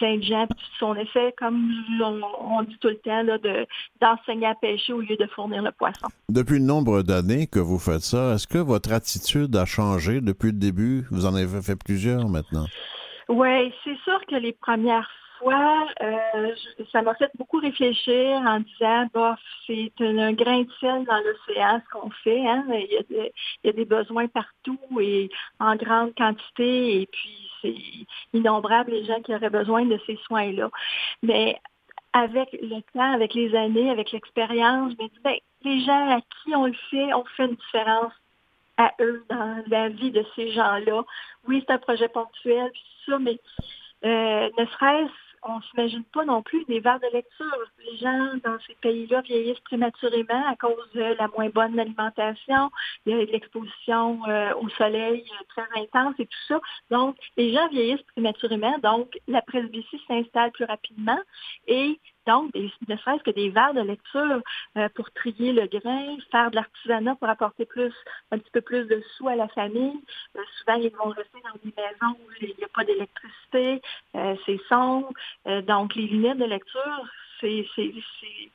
plein 0.00 0.16
de 0.16 0.22
gens. 0.22 0.46
Puis 0.46 0.82
on 0.82 0.94
essaie, 0.96 1.34
comme 1.38 1.70
on, 2.02 2.20
on 2.40 2.62
dit 2.62 2.76
tout 2.80 2.88
le 2.88 2.96
temps, 2.96 3.22
là, 3.22 3.38
de, 3.38 3.66
d'enseigner 4.00 4.46
à 4.46 4.54
pêcher 4.54 4.92
au 4.92 5.00
lieu 5.00 5.16
de 5.16 5.26
fournir 5.26 5.62
le 5.62 5.70
poisson. 5.72 6.08
Depuis 6.28 6.58
le 6.58 6.64
nombre 6.64 7.02
d'années 7.02 7.46
que 7.46 7.58
vous 7.58 7.78
faites 7.78 8.00
ça, 8.00 8.34
est-ce 8.34 8.46
que 8.46 8.58
votre 8.58 8.92
attitude 8.92 9.54
a 9.56 9.66
changé 9.66 10.20
depuis 10.20 10.52
le 10.52 10.58
début? 10.58 11.06
Vous 11.10 11.26
en 11.26 11.34
avez 11.34 11.60
fait 11.62 11.76
plusieurs 11.76 12.28
maintenant. 12.28 12.66
Oui, 13.28 13.72
c'est 13.84 13.98
sûr 14.04 14.18
que 14.28 14.36
les 14.36 14.52
premières 14.52 15.08
euh, 15.48 16.54
ça 16.92 17.02
m'a 17.02 17.14
fait 17.14 17.30
beaucoup 17.36 17.58
réfléchir 17.58 18.42
en 18.46 18.60
disant, 18.60 19.06
bof, 19.12 19.38
c'est 19.66 19.92
un, 20.00 20.32
grain 20.32 20.62
de 20.62 20.70
sel 20.80 21.04
dans 21.04 21.20
l'océan 21.24 21.80
ce 21.84 21.90
qu'on 21.98 22.10
fait. 22.10 22.46
Hein? 22.46 22.64
Il, 22.68 22.92
y 22.92 22.96
a 22.96 23.24
il 23.64 23.66
y 23.66 23.68
a 23.68 23.72
des 23.72 23.84
besoins 23.84 24.28
partout 24.28 24.78
et 25.00 25.30
en 25.58 25.76
grande 25.76 26.14
quantité 26.14 27.02
et 27.02 27.06
puis 27.06 27.50
c'est 27.62 27.74
innombrable 28.32 28.92
les 28.92 29.04
gens 29.04 29.20
qui 29.22 29.34
auraient 29.34 29.50
besoin 29.50 29.84
de 29.84 29.98
ces 30.06 30.16
soins-là. 30.26 30.70
Mais 31.22 31.58
avec 32.12 32.52
le 32.52 32.80
temps, 32.92 33.12
avec 33.12 33.34
les 33.34 33.54
années, 33.54 33.90
avec 33.90 34.12
l'expérience, 34.12 34.92
je 34.98 35.02
me 35.02 35.08
dis, 35.08 35.20
ben, 35.22 35.36
les 35.64 35.80
gens 35.84 36.16
à 36.16 36.20
qui 36.20 36.54
on 36.54 36.66
le 36.66 36.74
fait, 36.90 37.14
on 37.14 37.24
fait 37.36 37.46
une 37.46 37.56
différence 37.56 38.12
à 38.76 38.92
eux 39.00 39.24
dans 39.28 39.62
la 39.68 39.88
vie 39.90 40.10
de 40.10 40.24
ces 40.34 40.50
gens-là. 40.52 41.04
Oui, 41.46 41.62
c'est 41.66 41.74
un 41.74 41.78
projet 41.78 42.08
ponctuel, 42.08 42.70
ça, 43.06 43.18
mais 43.18 43.38
euh, 44.04 44.48
ne 44.58 44.64
serait-ce, 44.64 45.29
on 45.42 45.60
s'imagine 45.62 46.04
pas 46.04 46.24
non 46.24 46.42
plus 46.42 46.64
des 46.66 46.80
verres 46.80 47.00
de 47.00 47.12
lecture. 47.12 47.46
Les 47.78 47.96
gens 47.98 48.32
dans 48.44 48.58
ces 48.66 48.74
pays-là 48.76 49.22
vieillissent 49.22 49.60
prématurément 49.60 50.46
à 50.46 50.56
cause 50.56 50.90
de 50.94 51.16
la 51.18 51.28
moins 51.28 51.48
bonne 51.48 51.78
alimentation, 51.78 52.70
de 53.06 53.12
l'exposition 53.12 54.20
euh, 54.28 54.52
au 54.54 54.68
soleil 54.70 55.24
euh, 55.30 55.44
très 55.48 55.80
intense 55.80 56.14
et 56.18 56.26
tout 56.26 56.46
ça. 56.48 56.60
Donc, 56.90 57.16
les 57.36 57.52
gens 57.52 57.68
vieillissent 57.68 58.02
prématurément, 58.14 58.78
donc 58.78 59.18
la 59.28 59.42
presbytie 59.42 60.00
s'installe 60.06 60.52
plus 60.52 60.64
rapidement 60.64 61.20
et 61.66 61.98
donc, 62.26 62.52
des- 62.52 62.70
ne 62.88 62.96
serait-ce 62.96 63.22
que 63.22 63.30
des 63.30 63.48
verres 63.50 63.74
de 63.74 63.80
lecture 63.80 64.40
euh, 64.76 64.88
pour 64.94 65.10
trier 65.12 65.52
le 65.52 65.66
grain, 65.66 66.16
faire 66.30 66.50
de 66.50 66.56
l'artisanat 66.56 67.14
pour 67.16 67.28
apporter 67.28 67.64
plus, 67.66 67.92
un 68.30 68.38
petit 68.38 68.50
peu 68.50 68.60
plus 68.60 68.84
de 68.86 69.02
sous 69.16 69.28
à 69.28 69.36
la 69.36 69.48
famille. 69.48 70.00
Euh, 70.36 70.40
souvent, 70.58 70.74
ils 70.78 70.90
vont 70.96 71.10
rester 71.10 71.38
dans 71.42 71.58
des 71.64 71.74
maisons 71.76 72.16
où 72.20 72.30
il 72.40 72.54
n'y 72.58 72.64
a 72.64 72.68
pas 72.74 72.84
d'électricité, 72.84 73.80
euh, 74.16 74.36
c'est 74.46 74.60
sombre. 74.68 75.10
Euh, 75.46 75.62
donc, 75.62 75.94
les 75.94 76.06
lunettes 76.06 76.38
de 76.38 76.44
lecture, 76.44 77.04
c'est, 77.40 77.66
c'est, 77.74 77.92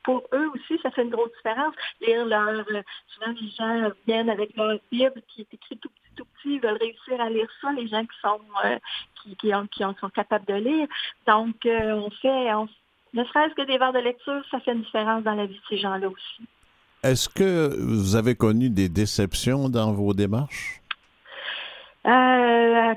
pour 0.04 0.24
eux 0.34 0.52
aussi, 0.54 0.80
ça 0.84 0.92
fait 0.92 1.02
une 1.02 1.10
grosse 1.10 1.32
différence. 1.38 1.74
Lire 2.02 2.26
leur, 2.26 2.50
euh, 2.70 2.82
souvent, 3.08 3.34
les 3.42 3.50
gens 3.50 3.92
viennent 4.06 4.30
avec 4.30 4.56
leur 4.56 4.78
Bible 4.92 5.22
qui 5.28 5.42
est 5.42 5.54
écrit 5.54 5.78
tout 5.80 5.90
petit, 5.90 6.16
tout 6.16 6.26
petit, 6.26 6.54
ils 6.56 6.62
veulent 6.62 6.78
réussir 6.80 7.20
à 7.20 7.30
lire 7.30 7.50
ça, 7.62 7.72
les 7.74 7.88
gens 7.88 8.06
qui 8.06 8.20
sont, 8.22 8.40
euh, 8.64 8.78
qui, 9.24 9.36
qui, 9.38 9.54
ont- 9.56 9.66
qui 9.68 9.84
ont- 9.84 9.96
sont 10.00 10.10
capables 10.10 10.46
de 10.46 10.54
lire. 10.54 10.88
Donc, 11.26 11.56
on 11.66 12.10
fait, 12.22 12.54
on, 12.54 12.70
ne 13.16 13.24
serait-ce 13.24 13.56
que 13.56 13.66
des 13.66 13.78
verres 13.78 13.94
de 13.94 14.00
lecture, 14.00 14.42
ça 14.52 14.60
fait 14.60 14.74
une 14.74 14.82
différence 14.82 15.24
dans 15.24 15.36
la 15.36 15.46
vie 15.46 15.56
de 15.56 15.62
ces 15.70 15.78
gens-là 15.78 16.08
aussi. 16.08 16.48
Est-ce 17.04 17.30
que 17.30 17.76
vous 17.80 18.16
avez 18.16 18.36
connu 18.36 18.70
des 18.70 18.90
déceptions 18.90 19.70
dans 19.70 19.94
vos 19.94 20.14
démarches? 20.14 20.82
Euh, 22.06 22.94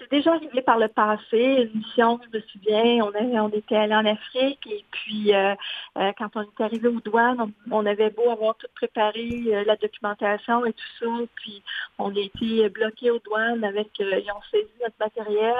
c'est 0.00 0.10
déjà 0.10 0.32
arrivé 0.34 0.62
par 0.62 0.78
le 0.78 0.88
passé. 0.88 1.68
Une 1.72 1.78
mission, 1.80 2.18
je 2.32 2.38
me 2.38 2.42
souviens, 2.44 3.04
on, 3.04 3.10
avait, 3.14 3.38
on 3.38 3.48
était 3.50 3.76
allé 3.76 3.94
en 3.94 4.06
Afrique 4.06 4.66
et 4.66 4.84
puis 4.90 5.34
euh, 5.34 5.54
euh, 5.98 6.12
quand 6.18 6.30
on 6.34 6.42
est 6.42 6.60
arrivé 6.60 6.88
aux 6.88 7.00
douanes, 7.00 7.52
on, 7.70 7.86
avait 7.86 8.10
beau 8.10 8.30
avoir 8.30 8.56
tout 8.56 8.66
préparé, 8.74 9.28
euh, 9.48 9.64
la 9.66 9.76
documentation 9.76 10.64
et 10.66 10.72
tout 10.72 10.92
ça, 11.00 11.06
puis 11.36 11.62
on 11.98 12.14
a 12.16 12.18
été 12.20 12.68
bloqué 12.70 13.10
aux 13.10 13.18
douanes 13.20 13.62
avec, 13.64 13.88
euh, 14.00 14.20
ils 14.24 14.30
ont 14.32 14.42
saisi 14.50 14.70
notre 14.82 14.96
matériel. 14.98 15.54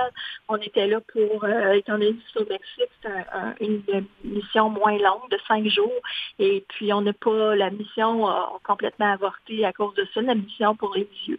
On 0.49 0.57
était 0.57 0.87
là 0.87 1.01
pour, 1.13 1.45
euh, 1.45 1.73
étant 1.73 1.93
donné 1.99 2.15
que 2.35 2.41
au 2.41 2.47
Mexique, 2.49 2.91
c'est 3.03 3.09
un- 3.09 3.27
un- 3.33 3.55
une 3.61 3.83
mission 4.25 4.71
moins 4.71 4.97
longue 4.99 5.29
de 5.31 5.39
cinq 5.47 5.67
jours. 5.67 5.93
Et 6.39 6.65
puis 6.69 6.93
on 6.93 7.03
n'a 7.03 7.13
pas, 7.13 7.55
la 7.55 7.71
mission 7.71 8.27
a 8.27 8.59
complètement 8.65 9.13
avorté 9.13 9.65
à 9.65 9.73
cause 9.73 9.95
de 9.95 10.07
ça, 10.15 10.23
la 10.23 10.35
mission 10.35 10.75
pour 10.75 10.95
les 10.95 11.09
yeux. 11.27 11.39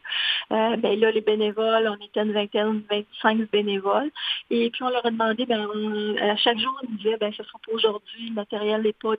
Euh, 0.52 0.76
ben 0.78 1.00
là, 1.00 1.12
les 1.12 1.22
bénévoles, 1.22 1.88
on 1.88 2.04
était 2.06 2.22
une 2.22 2.34
vingtaine, 2.34 2.84
25 2.92 3.50
bénévoles. 3.52 4.12
Et 4.50 4.70
puis 4.70 4.84
on 4.84 4.90
leur 4.90 5.06
a 5.06 5.12
demandé, 5.12 5.46
ben, 5.46 5.68
à 6.22 6.36
chaque 6.38 6.60
jour, 6.60 6.74
on 6.84 6.96
disait, 6.96 7.18
ben, 7.18 7.32
ce 7.34 7.44
sera 7.44 7.60
pas 7.66 7.74
aujourd'hui, 7.74 8.30
le 8.30 8.36
matériel 8.36 8.82
n'est 8.82 8.94
pas 8.94 9.16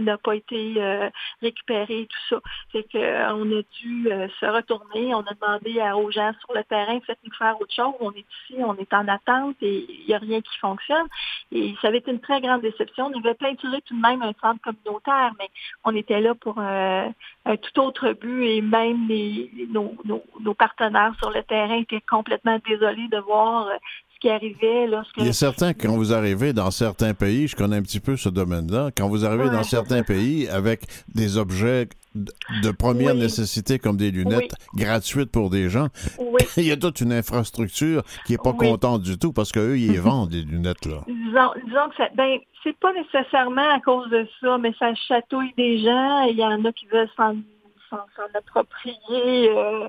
n'a 0.00 0.18
pas 0.18 0.34
été 0.34 0.74
euh, 0.78 1.10
récupéré, 1.40 2.08
tout 2.10 2.34
ça. 2.34 2.40
C'est 2.72 2.90
qu'on 2.90 3.58
a 3.58 3.62
dû 3.80 4.10
euh, 4.10 4.28
se 4.40 4.46
retourner. 4.46 5.14
On 5.14 5.20
a 5.20 5.34
demandé 5.34 5.80
à, 5.80 5.96
aux 5.96 6.10
gens 6.10 6.32
sur 6.40 6.54
le 6.54 6.64
terrain, 6.64 6.98
faites-nous 7.06 7.34
faire 7.34 7.60
autre 7.60 7.74
chose. 7.74 7.94
On 8.00 8.12
est 8.12 8.18
ici, 8.20 8.56
on 8.58 8.76
est 8.76 8.92
en 8.94 9.08
attente 9.08 9.56
et 9.62 9.86
il 9.88 10.06
n'y 10.06 10.14
a 10.14 10.18
rien 10.18 10.40
qui 10.40 10.58
fonctionne. 10.58 11.06
Et 11.50 11.74
ça 11.80 11.88
avait 11.88 11.98
été 11.98 12.10
une 12.10 12.20
très 12.20 12.40
grande 12.40 12.62
déception. 12.62 13.10
On 13.12 13.18
avait 13.18 13.34
peinturé 13.34 13.80
tout 13.82 13.96
de 13.96 14.00
même 14.00 14.22
un 14.22 14.32
centre 14.40 14.60
communautaire, 14.62 15.32
mais 15.38 15.48
on 15.84 15.94
était 15.94 16.20
là 16.20 16.34
pour 16.34 16.58
euh, 16.58 17.08
un 17.44 17.56
tout 17.56 17.80
autre 17.80 18.12
but 18.12 18.44
et 18.44 18.60
même 18.60 19.08
nos, 19.70 20.54
partenaires 20.54 21.14
sur 21.18 21.30
le 21.30 21.42
terrain 21.42 21.78
étaient 21.78 22.02
complètement 22.08 22.58
désolés 22.66 23.08
de 23.08 23.18
voir 23.18 23.68
euh, 23.68 23.76
qui 24.22 24.30
arrivait. 24.30 24.86
Lorsque... 24.86 25.16
Il 25.18 25.26
est 25.26 25.32
certain 25.32 25.74
que 25.74 25.82
quand 25.86 25.96
vous 25.96 26.14
arrivez 26.14 26.52
dans 26.52 26.70
certains 26.70 27.12
pays, 27.12 27.48
je 27.48 27.56
connais 27.56 27.76
un 27.76 27.82
petit 27.82 28.00
peu 28.00 28.16
ce 28.16 28.28
domaine-là, 28.28 28.90
quand 28.96 29.08
vous 29.08 29.24
arrivez 29.26 29.44
Ouais. 29.44 29.50
dans 29.50 29.64
certains 29.64 30.02
pays 30.04 30.48
avec 30.48 30.82
des 31.14 31.36
objets 31.36 31.88
de 32.14 32.70
première 32.70 33.14
Oui. 33.14 33.20
nécessité 33.22 33.78
comme 33.78 33.96
des 33.96 34.10
lunettes 34.10 34.54
gratuites 34.76 35.30
pour 35.32 35.50
des 35.50 35.68
gens, 35.68 35.88
Oui. 36.18 36.40
il 36.56 36.66
y 36.66 36.70
a 36.72 36.76
toute 36.76 37.00
une 37.00 37.12
infrastructure 37.12 38.02
qui 38.26 38.34
est 38.34 38.42
pas 38.42 38.52
contente 38.52 39.02
du 39.02 39.18
tout 39.18 39.32
parce 39.32 39.50
qu'eux, 39.50 39.76
ils 39.76 40.00
vendent, 40.00 40.30
des 40.30 40.42
lunettes, 40.42 40.86
là. 40.86 41.00
Disons, 41.08 41.50
disons 41.66 41.88
que 41.90 41.96
ça, 41.96 42.08
ben, 42.14 42.38
c'est 42.62 42.76
pas 42.78 42.92
nécessairement 42.92 43.74
à 43.74 43.80
cause 43.80 44.08
de 44.10 44.26
ça, 44.40 44.56
mais 44.58 44.72
ça 44.78 44.94
chatouille 45.08 45.52
des 45.56 45.78
gens. 45.78 46.22
Il 46.30 46.36
y 46.36 46.44
en 46.44 46.64
a 46.64 46.72
qui 46.72 46.86
veulent 46.86 47.10
s'en 47.16 47.34
approprier 48.38 49.50
euh, 49.50 49.88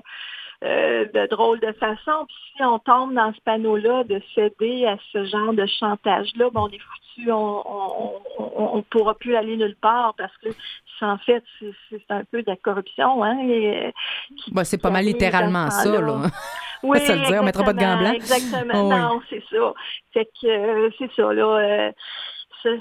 euh, 0.64 1.04
de 1.12 1.26
drôle 1.26 1.60
de 1.60 1.72
façon. 1.72 2.24
Puis 2.26 2.36
si 2.56 2.62
on 2.64 2.78
tombe 2.78 3.14
dans 3.14 3.32
ce 3.34 3.40
panneau-là 3.44 4.04
de 4.04 4.20
céder 4.34 4.86
à 4.86 4.96
ce 5.12 5.24
genre 5.24 5.52
de 5.52 5.66
chantage-là, 5.66 6.48
ben, 6.52 6.60
on 6.62 6.68
est 6.68 6.78
foutu, 6.78 7.30
on, 7.30 7.62
on 8.56 8.82
pourra 8.82 9.14
plus 9.14 9.36
aller 9.36 9.56
nulle 9.56 9.76
part 9.80 10.14
parce 10.16 10.36
que 10.38 10.48
c'est- 10.50 11.04
en 11.04 11.18
fait, 11.18 11.42
c'est, 11.90 12.00
un 12.10 12.24
peu 12.24 12.42
de 12.42 12.50
la 12.50 12.56
corruption. 12.56 13.22
Hein, 13.24 13.36
Ben, 14.52 14.64
c'est 14.64 14.80
pas 14.80 14.90
mal 14.90 15.04
littéralement 15.04 15.68
ça, 15.70 16.00
là. 16.00 16.16
Oui, 16.82 17.00
se 17.00 17.12
le 17.12 17.24
dire, 17.26 17.38
on 17.40 17.44
mettra 17.44 17.64
pas 17.64 17.72
de 17.72 17.78
gants 17.78 17.96
blancs. 17.96 18.14
Exactement. 18.14 18.74
Oh, 18.74 18.92
oui. 18.92 19.00
non, 19.00 19.20
c'est 19.30 19.42
ça. 19.50 19.72
Fait 20.12 20.26
que 20.26 20.46
euh, 20.46 20.90
c'est 20.98 21.10
ça, 21.14 21.32
là. 21.32 21.44
euh, 21.46 21.92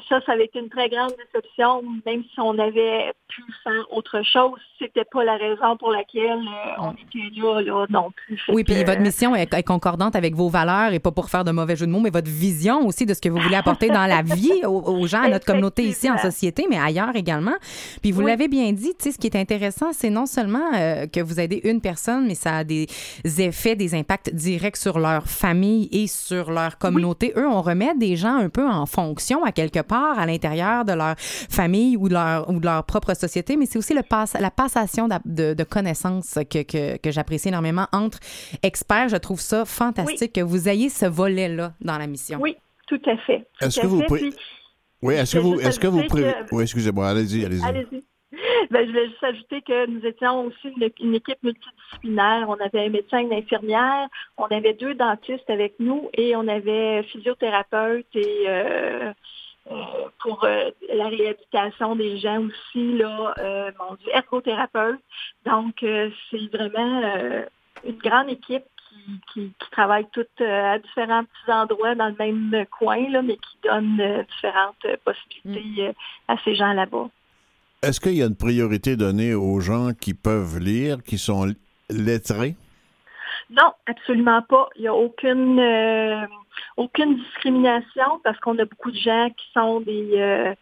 ça, 0.09 0.21
ça, 0.25 0.31
avait 0.31 0.45
été 0.45 0.59
une 0.59 0.69
très 0.69 0.89
grande 0.89 1.11
déception, 1.11 1.83
même 2.05 2.23
si 2.33 2.39
on 2.39 2.57
avait 2.57 3.13
pu 3.27 3.41
faire 3.63 3.85
autre 3.91 4.21
chose, 4.23 4.59
c'était 4.79 5.05
pas 5.11 5.23
la 5.23 5.35
raison 5.35 5.75
pour 5.77 5.91
laquelle 5.91 6.39
euh, 6.39 6.71
on 6.79 6.91
était 6.91 7.29
là, 7.39 7.61
là 7.61 7.85
non 7.89 8.11
plus. 8.15 8.41
Oui, 8.49 8.63
puis 8.63 8.75
votre 8.83 8.99
euh, 8.99 9.03
mission 9.03 9.35
est, 9.35 9.53
est 9.53 9.63
concordante 9.63 10.15
avec 10.15 10.35
vos 10.35 10.49
valeurs 10.49 10.93
et 10.93 10.99
pas 10.99 11.11
pour 11.11 11.29
faire 11.29 11.43
de 11.43 11.51
mauvais 11.51 11.75
jeux 11.75 11.85
de 11.85 11.91
mots, 11.91 11.99
mais 11.99 12.09
votre 12.09 12.29
vision 12.29 12.85
aussi 12.87 13.05
de 13.05 13.13
ce 13.13 13.21
que 13.21 13.29
vous 13.29 13.39
voulez 13.39 13.55
apporter 13.55 13.89
dans 13.89 14.05
la 14.05 14.21
vie 14.21 14.65
aux, 14.65 14.81
aux 14.81 15.07
gens, 15.07 15.23
à 15.23 15.29
notre 15.29 15.45
communauté 15.45 15.83
ici 15.83 16.09
en 16.09 16.17
société, 16.17 16.65
mais 16.69 16.77
ailleurs 16.79 17.15
également. 17.15 17.55
Puis 18.01 18.11
vous 18.11 18.21
Oui. 18.21 18.27
l'avez 18.27 18.47
bien 18.47 18.71
dit, 18.71 18.93
tu 18.97 19.05
sais, 19.05 19.11
ce 19.11 19.17
qui 19.17 19.27
est 19.27 19.35
intéressant, 19.35 19.91
c'est 19.91 20.09
non 20.09 20.25
seulement 20.25 20.73
euh, 20.75 21.07
que 21.07 21.19
vous 21.19 21.39
aidez 21.39 21.61
une 21.65 21.81
personne, 21.81 22.27
mais 22.27 22.35
ça 22.35 22.57
a 22.57 22.63
des 22.63 22.87
effets, 23.39 23.75
des 23.75 23.95
impacts 23.95 24.33
directs 24.33 24.77
sur 24.77 24.99
leur 24.99 25.25
famille 25.27 25.89
et 25.91 26.07
sur 26.07 26.51
leur 26.51 26.77
communauté. 26.77 27.33
Eux, 27.35 27.47
on 27.47 27.61
remet 27.61 27.95
des 27.95 28.15
gens 28.15 28.37
un 28.37 28.49
peu 28.49 28.67
en 28.67 28.85
fonction 28.85 29.43
à 29.43 29.51
quelque 29.51 29.72
part 29.81 30.17
à 30.19 30.25
l'intérieur 30.25 30.85
de 30.85 30.93
leur 30.93 31.15
famille 31.17 31.97
ou 31.97 32.07
de 32.09 32.13
leur, 32.13 32.49
ou 32.49 32.59
de 32.59 32.65
leur 32.65 32.85
propre 32.85 33.13
société, 33.15 33.57
mais 33.57 33.65
c'est 33.65 33.79
aussi 33.79 33.93
le 33.93 34.01
la 34.39 34.51
passation 34.51 35.07
de, 35.25 35.53
de 35.53 35.63
connaissances 35.63 36.37
que, 36.49 36.63
que, 36.63 36.97
que 36.97 37.11
j'apprécie 37.11 37.47
énormément 37.49 37.87
entre 37.91 38.19
experts. 38.61 39.09
Je 39.09 39.17
trouve 39.17 39.39
ça 39.39 39.65
fantastique 39.65 40.33
que 40.33 40.41
vous 40.41 40.69
ayez 40.69 40.89
ce 40.89 41.05
volet-là 41.05 41.73
dans 41.81 41.97
la 41.97 42.07
mission. 42.07 42.39
Oui, 42.41 42.55
tout 42.87 43.01
à 43.05 43.17
fait. 43.17 43.47
Est-ce 43.61 43.79
que 43.79 43.87
vous 43.87 44.01
Puis, 44.03 44.33
Oui, 45.01 45.15
est-ce 45.15 45.35
que 45.35 45.39
vous, 45.41 45.59
est-ce 45.59 45.79
que 45.79 45.87
vous 45.87 46.03
que- 46.03 46.53
Oui, 46.53 46.63
excusez-moi, 46.63 47.09
allez-y, 47.09 47.45
allez-y. 47.45 47.65
Allez-y. 47.65 48.03
Ben, 48.71 48.85
je 48.85 48.91
voulais 48.91 49.07
juste 49.09 49.23
ajouter 49.23 49.61
que 49.61 49.87
nous 49.87 50.03
étions 50.05 50.45
aussi 50.45 50.69
une, 50.75 50.89
une 51.01 51.15
équipe 51.15 51.37
multidisciplinaire. 51.43 52.45
On 52.49 52.53
avait 52.53 52.85
un 52.85 52.89
médecin, 52.89 53.19
une 53.19 53.33
infirmière, 53.33 54.07
on 54.37 54.45
avait 54.45 54.73
deux 54.73 54.95
dentistes 54.95 55.49
avec 55.49 55.75
nous 55.79 56.09
et 56.13 56.35
on 56.35 56.47
avait 56.47 57.03
physiothérapeute 57.03 58.07
et 58.15 58.45
euh, 58.47 59.11
pour 60.19 60.43
euh, 60.43 60.69
la 60.93 61.07
réhabilitation 61.07 61.95
des 61.95 62.17
gens 62.17 62.45
aussi, 62.45 62.97
là, 62.97 63.33
euh, 63.37 63.71
mon 63.79 63.95
Dieu, 63.95 64.09
ergothérapeute. 64.13 64.99
Donc, 65.45 65.83
euh, 65.83 66.09
c'est 66.29 66.47
vraiment 66.55 67.01
euh, 67.03 67.43
une 67.85 67.97
grande 67.97 68.29
équipe 68.29 68.63
qui, 68.89 69.19
qui, 69.33 69.53
qui 69.59 69.71
travaille 69.71 70.05
toutes 70.11 70.27
euh, 70.41 70.73
à 70.73 70.79
différents 70.79 71.23
petits 71.23 71.51
endroits 71.51 71.95
dans 71.95 72.09
le 72.09 72.15
même 72.17 72.65
coin, 72.77 73.09
là, 73.09 73.21
mais 73.21 73.35
qui 73.35 73.57
donne 73.63 73.99
euh, 73.99 74.23
différentes 74.23 74.85
euh, 74.85 74.97
possibilités 75.03 75.87
euh, 75.87 75.93
à 76.27 76.35
ces 76.43 76.55
gens 76.55 76.73
là-bas. 76.73 77.09
Est-ce 77.81 77.99
qu'il 77.99 78.15
y 78.15 78.23
a 78.23 78.27
une 78.27 78.37
priorité 78.37 78.95
donnée 78.95 79.33
aux 79.33 79.59
gens 79.59 79.91
qui 79.93 80.13
peuvent 80.13 80.57
lire, 80.59 81.03
qui 81.03 81.17
sont 81.17 81.53
lettrés? 81.89 82.55
Non, 83.49 83.73
absolument 83.85 84.41
pas. 84.41 84.69
Il 84.75 84.81
n'y 84.81 84.87
a 84.87 84.93
aucune 84.93 85.59
euh, 85.59 86.25
aucune 86.77 87.15
discrimination 87.17 88.19
parce 88.23 88.39
qu'on 88.39 88.57
a 88.59 88.65
beaucoup 88.65 88.91
de 88.91 88.97
gens 88.97 89.29
qui 89.35 89.45
sont 89.53 89.81
des, 89.81 90.11
euh, 90.15 90.53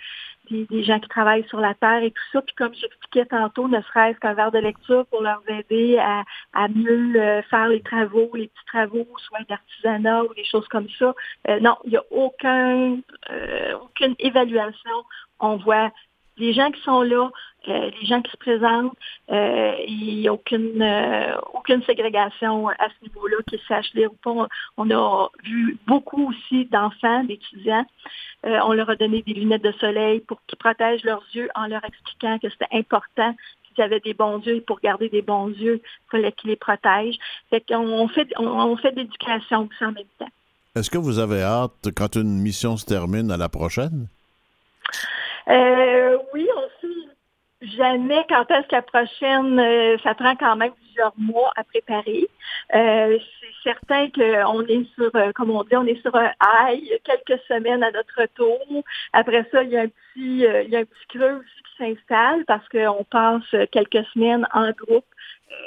des, 0.50 0.84
gens 0.84 1.00
qui 1.00 1.08
travaillent 1.08 1.48
sur 1.48 1.60
la 1.60 1.74
terre 1.74 2.04
et 2.04 2.12
tout 2.12 2.24
ça. 2.32 2.42
Puis 2.42 2.56
comme 2.56 2.74
j'expliquais 2.74 3.26
tantôt, 3.26 3.68
ne 3.68 3.82
serait-ce 3.82 4.20
qu'un 4.20 4.34
verre 4.34 4.52
de 4.52 4.60
lecture 4.60 5.06
pour 5.08 5.22
leur 5.22 5.42
aider 5.48 5.98
à, 6.00 6.24
à 6.54 6.68
mieux 6.68 7.16
euh, 7.16 7.42
faire 7.44 7.68
les 7.68 7.82
travaux, 7.82 8.30
les 8.34 8.48
petits 8.48 8.66
travaux, 8.68 9.08
soit 9.18 9.44
d'artisanat 9.48 10.24
ou 10.24 10.34
des 10.34 10.46
choses 10.46 10.68
comme 10.68 10.88
ça. 11.00 11.14
Euh, 11.50 11.60
non, 11.60 11.78
il 11.86 11.92
n'y 11.92 11.98
a 11.98 12.04
aucun 12.12 12.98
euh, 13.30 13.74
aucune 13.82 14.16
évaluation. 14.20 15.04
On 15.40 15.58
voit 15.58 15.92
les 16.42 16.54
gens 16.54 16.72
qui 16.72 16.82
sont 16.82 17.04
là, 17.04 17.30
euh, 17.70 17.92
les 18.02 18.08
gens 18.08 18.22
qui 18.22 18.32
se 18.32 18.38
présentent, 18.38 18.94
euh, 19.32 19.76
il 19.88 20.22
n'y 20.22 20.28
a 20.28 20.34
aucune, 20.34 20.82
euh, 20.82 21.36
aucune 21.54 21.84
ségrégation 21.84 22.70
à 22.70 22.90
ce 22.90 23.08
niveau-là, 23.08 23.38
qu'ils 23.48 23.60
sachent 23.68 23.94
lire 23.94 24.12
ou 24.12 24.16
pas. 24.16 24.48
On, 24.78 24.90
a 24.90 25.30
vu 25.44 25.78
beaucoup 25.88 26.30
aussi 26.30 26.66
d'enfants, 26.66 27.24
d'étudiants. 27.24 27.86
On 28.44 28.74
leur 28.74 28.90
a 28.90 28.96
donné 28.96 29.22
des 29.22 29.34
lunettes 29.34 29.64
de 29.64 29.72
soleil 29.74 30.20
pour 30.22 30.40
qu'ils 30.48 30.58
protègent 30.58 31.04
leurs 31.04 31.24
yeux 31.34 31.50
en 31.54 31.68
leur 31.68 31.86
expliquant 31.86 32.40
que 32.40 32.50
c'était 32.50 32.76
important 32.76 33.36
qu'ils 33.64 33.84
avaient 33.84 34.00
des 34.00 34.16
bons 34.16 34.40
yeux 34.40 34.56
et 34.56 34.62
pour 34.62 34.80
garder 34.80 35.10
des 35.10 35.22
bons 35.22 35.50
yeux, 35.50 35.80
il 35.84 36.10
fallait 36.10 36.32
qu'ils 36.32 36.50
les 36.50 36.56
protègent. 36.56 37.20
Fait 37.52 37.62
qu'on 37.62 37.88
on 37.88 38.08
fait, 38.08 38.28
on, 38.40 38.48
on 38.48 38.76
fait 38.78 38.94
de 38.94 39.02
l'éducation 39.02 39.70
aussi 39.70 39.86
en 39.86 39.92
même 39.92 40.12
temps. 40.18 40.32
Est-ce 40.76 40.90
que 40.90 40.98
vous 40.98 41.20
avez 41.20 41.44
hâte, 41.44 41.90
quand 41.96 42.16
une 42.16 42.40
mission 42.40 42.78
se 42.78 42.86
termine, 42.86 43.30
à 43.30 43.38
la 43.38 43.50
prochaine? 43.50 44.08
Euh, 45.50 46.18
oui, 46.34 46.48
on 46.56 46.68
sait 46.82 47.12
jamais 47.78 48.26
quand 48.28 48.50
est-ce 48.52 48.68
que 48.68 48.76
la 48.76 48.82
prochaine, 48.82 49.60
euh, 49.60 49.98
ça 50.04 50.16
prend 50.16 50.36
quand 50.36 50.56
même 50.56 50.74
plusieurs 50.74 51.14
mois 51.18 51.52
à 51.56 51.64
préparer. 51.64 52.28
Euh, 52.74 53.18
c'est 53.40 53.70
certain 53.72 54.10
qu'on 54.10 54.66
est 54.66 54.86
sur, 54.96 55.16
euh, 55.16 55.32
comme 55.34 55.52
on 55.52 55.64
dit, 55.64 55.76
on 55.76 55.86
est 55.86 56.02
sur 56.02 56.16
un 56.16 56.32
high, 56.42 57.00
quelques 57.04 57.42
semaines 57.48 57.84
à 57.84 57.92
notre 57.92 58.22
retour. 58.22 58.84
Après 59.14 59.48
ça, 59.52 59.64
il 59.64 59.70
y 59.70 59.78
a 59.78 59.82
un 59.82 59.88
petit, 59.88 60.46
euh, 60.46 60.64
il 60.64 60.70
y 60.70 60.76
a 60.76 60.80
un 60.80 60.86
petit 60.86 61.08
creux 61.10 61.40
aussi 61.40 61.64
qui 61.64 61.84
s'installe 61.96 62.46
parce 62.46 62.68
qu'on 62.70 63.04
passe 63.04 63.70
quelques 63.72 64.06
semaines 64.14 64.48
en 64.54 64.72
groupe. 64.72 65.06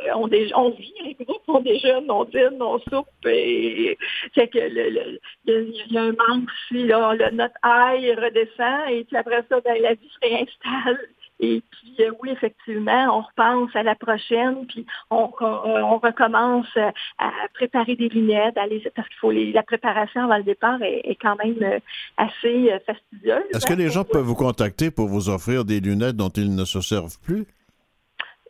Euh, 0.06 0.10
on, 0.14 0.28
on 0.56 0.70
vit 0.70 0.94
les 1.04 1.14
groupes, 1.24 1.42
on 1.48 1.60
déjeune, 1.60 2.10
on 2.10 2.24
dîne, 2.24 2.60
on 2.60 2.78
soupe 2.90 3.06
et 3.26 3.96
fait 4.34 4.48
que 4.48 4.58
le, 4.58 5.20
il 5.46 5.92
y 5.92 5.98
a- 5.98 6.02
un 6.02 6.12
manque 6.12 6.48
aussi, 6.50 6.84
là, 6.86 7.14
le, 7.14 7.30
notre 7.30 7.54
high 7.64 8.16
redescend 8.18 8.90
et 8.90 9.04
puis 9.04 9.16
après 9.16 9.42
ça, 9.48 9.60
ben, 9.60 9.80
la 9.82 9.94
vie 9.94 10.10
se 10.10 10.28
réinstalle. 10.28 10.98
Et 11.40 11.62
puis 11.70 11.96
euh, 12.04 12.12
oui, 12.22 12.30
effectivement, 12.30 13.18
on 13.18 13.22
repense 13.22 13.74
à 13.74 13.82
la 13.82 13.96
prochaine, 13.96 14.66
puis 14.68 14.86
on, 15.10 15.30
on, 15.40 15.46
on 15.46 15.98
recommence 15.98 16.68
euh, 16.76 16.90
à 17.18 17.30
préparer 17.54 17.96
des 17.96 18.08
lunettes, 18.08 18.56
à 18.56 18.66
les- 18.68 18.88
parce 18.94 19.08
qu'il 19.08 19.18
faut 19.18 19.32
les, 19.32 19.52
la 19.52 19.64
préparation 19.64 20.22
avant 20.22 20.36
le 20.36 20.44
départ 20.44 20.80
est, 20.82 21.00
est 21.04 21.16
quand 21.16 21.36
même 21.44 21.56
euh, 21.62 21.78
assez 22.16 22.72
euh, 22.72 22.78
fastidieuse. 22.86 23.42
Est-ce 23.52 23.66
que 23.66 23.72
hein, 23.72 23.76
les 23.76 23.90
gens 23.90 24.04
peuvent 24.04 24.22
vous 24.22 24.36
contacter 24.36 24.90
pour 24.92 25.08
vous 25.08 25.28
offrir 25.28 25.64
des 25.64 25.80
lunettes 25.80 26.16
dont 26.16 26.28
ils 26.30 26.54
ne 26.54 26.64
se 26.64 26.80
servent 26.80 27.18
plus? 27.24 27.44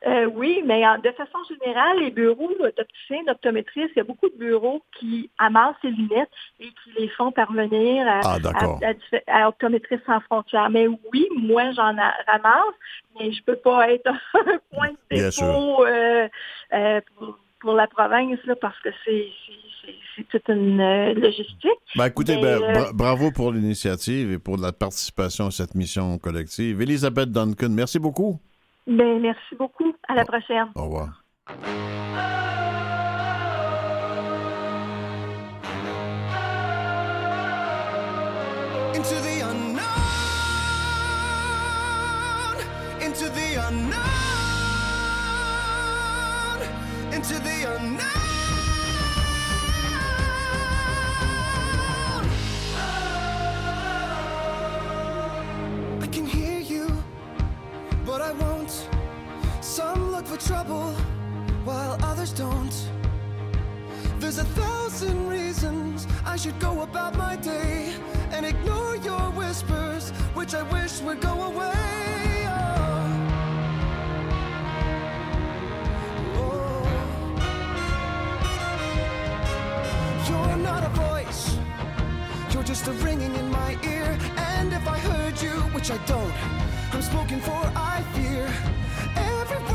Euh, 0.07 0.27
oui, 0.27 0.62
mais 0.67 0.87
en- 0.87 0.99
de 0.99 1.11
façon 1.12 1.38
générale, 1.49 1.99
les 2.01 2.11
bureaux 2.11 2.51
d'opticiens, 2.77 3.23
d'optométristes, 3.27 3.90
il 3.95 3.99
y 3.99 4.01
a 4.01 4.05
beaucoup 4.05 4.29
de 4.29 4.37
bureaux 4.37 4.83
qui 4.99 5.31
amassent 5.38 5.77
ces 5.81 5.90
lunettes 5.90 6.29
et 6.61 6.67
qui 6.67 6.90
les 6.99 7.09
font 7.09 7.33
parvenir 7.33 8.07
à, 8.07 8.21
Ah, 8.25 8.38
d'accord. 8.38 8.81
à, 8.83 9.33
à, 9.33 9.45
à 9.45 9.49
Optométristes 9.49 10.05
sans 10.05 10.21
frontières. 10.21 10.69
Mais 10.69 10.87
oui, 10.88 11.27
moi, 11.37 11.71
j'en 11.73 11.95
ramasse, 12.27 12.75
mais 13.19 13.33
je 13.33 13.43
peux 13.45 13.57
pas 13.57 13.90
être 13.90 14.07
un 14.35 14.59
point 14.75 14.90
de 14.90 15.17
dépôt 15.17 15.87
euh, 15.87 16.29
euh, 16.75 17.01
pour, 17.17 17.38
pour 17.61 17.73
la 17.75 17.87
province 17.87 18.38
là, 18.45 18.57
parce 18.57 18.79
que 18.81 18.90
c'est 19.05 19.33
toute 20.31 20.49
une 20.49 20.81
euh, 20.81 21.14
logistique. 21.14 21.71
Ben, 21.97 22.07
écoutez, 22.07 22.37
ben, 22.37 22.62
euh, 22.62 22.73
bra- 22.73 22.93
bravo 22.93 23.31
pour 23.31 23.53
l'initiative 23.53 24.33
et 24.33 24.38
pour 24.38 24.57
la 24.59 24.73
participation 24.73 25.47
à 25.47 25.51
cette 25.51 25.75
mission 25.75 26.19
collective. 26.19 26.81
Elisabeth 26.83 27.31
Duncan, 27.31 27.69
merci 27.71 27.99
beaucoup. 27.99 28.38
Ben, 28.87 29.19
merci 29.21 29.55
beaucoup. 29.59 29.93
À 30.09 30.14
la 30.14 30.25
prochaine. 30.25 30.69
Au 30.75 30.85
revoir. 30.85 31.21
into 39.05 39.17
the 39.17 39.40
unknown, 39.40 39.85
into 43.03 43.29
the 43.29 43.55
unknown, 43.69 44.01
into 47.12 47.38
the 47.40 47.77
unknown. 47.77 48.24
Trouble, 60.46 60.92
while 61.64 61.96
others 62.02 62.33
don't. 62.33 62.74
There's 64.18 64.38
a 64.38 64.44
thousand 64.44 65.28
reasons 65.28 66.07
I 66.26 66.37
should 66.37 66.59
go 66.61 66.83
about 66.83 67.16
my 67.16 67.37
day 67.37 67.94
and 68.30 68.44
ignore 68.44 68.96
your 68.96 69.30
whispers, 69.33 70.11
which 70.35 70.54
I 70.54 70.62
wish 70.62 71.00
would 71.00 71.20
go 71.20 71.44
away. 71.44 72.46
Oh. 72.46 73.24
Oh. 76.37 76.85
You're 80.28 80.57
not 80.59 80.85
a 80.85 80.90
voice, 80.90 81.57
you're 82.52 82.64
just 82.64 82.87
a 82.88 82.92
ringing 82.92 83.35
in 83.35 83.50
my 83.50 83.78
ear. 83.83 84.18
And 84.37 84.72
if 84.74 84.87
I 84.87 84.98
heard 84.98 85.40
you, 85.40 85.52
which 85.74 85.90
I 85.90 85.96
don't, 86.07 86.35
I'm 86.92 87.02
spoken 87.02 87.40
for, 87.40 87.62
I 87.74 88.02
fear. 88.14 88.46
Everyone 89.16 89.74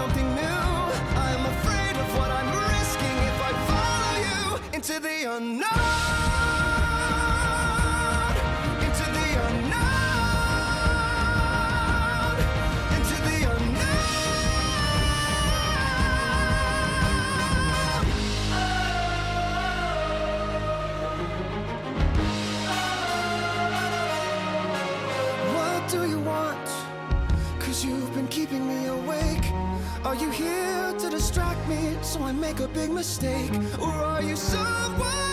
something 0.00 0.34
new. 0.34 0.42
I'm 1.26 1.44
afraid 1.54 1.94
of 2.02 2.08
what 2.16 2.30
I'm 2.30 2.50
risking 2.72 3.16
if 3.30 3.38
I 3.48 3.52
follow 3.70 4.14
you 4.26 4.76
into 4.76 4.98
the 4.98 5.36
unknown. 5.36 5.89
Are 30.10 30.16
you 30.16 30.30
here 30.32 30.92
to 30.98 31.08
distract 31.08 31.68
me 31.68 31.96
so 32.02 32.24
I 32.24 32.32
make 32.32 32.58
a 32.58 32.66
big 32.66 32.90
mistake? 32.90 33.52
Or 33.78 33.86
are 33.86 34.20
you 34.20 34.34
someone? 34.34 35.29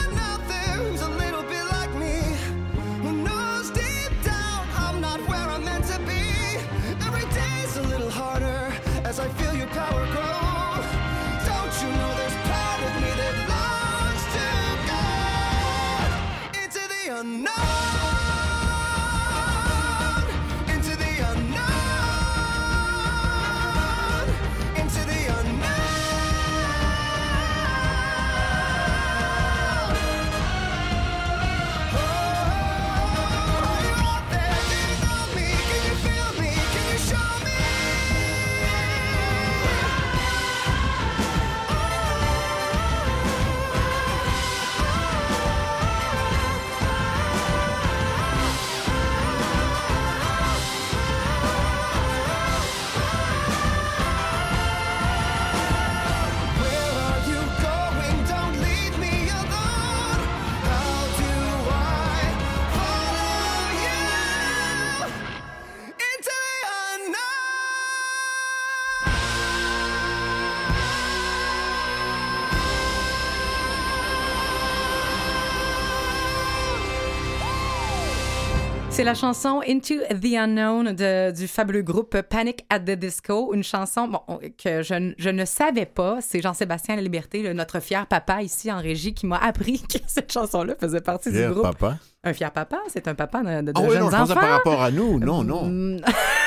C'est 78.97 79.03
la 79.03 79.13
chanson 79.13 79.62
Into 79.67 79.93
the 80.10 80.33
Unknown 80.36 80.91
de- 80.95 81.29
du 81.29 81.47
fabuleux 81.47 81.83
groupe 81.83 82.19
Panic 82.23 82.65
at 82.71 82.79
the 82.79 82.91
Disco, 82.97 83.53
une 83.53 83.63
chanson 83.63 84.07
bon, 84.07 84.21
que 84.57 84.81
je, 84.81 85.13
je 85.19 85.29
ne 85.29 85.45
savais 85.45 85.86
pas. 85.86 86.17
C'est 86.19 86.41
Jean-Sébastien 86.41 86.95
La 86.95 87.03
Liberté, 87.03 87.43
le- 87.43 87.53
notre 87.53 87.79
fier 87.79 88.07
papa 88.07 88.41
ici 88.41 88.71
en 88.71 88.79
régie, 88.81 89.13
qui 89.13 89.27
m'a 89.27 89.38
appris 89.38 89.81
que 89.88 89.99
cette 90.07 90.33
chanson-là 90.33 90.73
faisait 90.79 91.01
partie 91.01 91.31
du 91.31 91.45
groupe. 91.47 91.62
papa. 91.62 91.97
Un 92.23 92.33
fier 92.33 92.49
papa, 92.51 92.79
c'est 92.88 93.07
un 93.07 93.13
papa 93.13 93.43
de, 93.43 93.67
de- 93.67 93.71
Ah 93.75 93.81
oui, 93.81 93.99
non, 93.99 94.10
je 94.10 94.15
pensais 94.17 94.31
enfants. 94.31 94.33
par 94.33 94.49
rapport 94.49 94.81
à 94.81 94.89
nous. 94.89 95.19
Non, 95.19 95.43
non. 95.43 95.97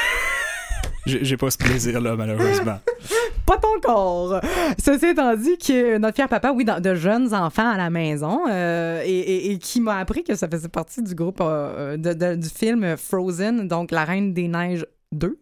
J'ai 1.07 1.37
pas 1.37 1.51
ce 1.51 1.59
plaisir-là, 1.59 2.17
malheureusement. 2.17 2.79
Pas 3.47 3.61
encore. 3.77 4.41
Ceci 4.79 5.07
étant 5.07 5.35
dit, 5.35 5.59
que 5.59 5.99
notre 5.99 6.15
fier 6.15 6.29
papa, 6.29 6.53
oui, 6.55 6.65
de 6.65 6.95
jeunes 6.95 7.35
enfants 7.35 7.69
à 7.69 7.77
la 7.77 7.91
maison, 7.91 8.43
euh, 8.49 9.03
et, 9.05 9.59
qui 9.59 9.81
m'a 9.81 9.97
appris 9.97 10.23
que 10.23 10.37
ça 10.37 10.47
faisait 10.49 10.69
partie 10.69 11.03
du 11.03 11.15
groupe 11.17 11.41
euh, 11.41 11.97
de- 11.97 12.37
du 12.37 12.49
film 12.49 12.97
Frozen, 12.97 13.67
donc 13.67 13.91
La 13.91 14.05
Reine 14.05 14.33
des 14.35 14.47
Neiges 14.47 14.87
2. 15.13 15.37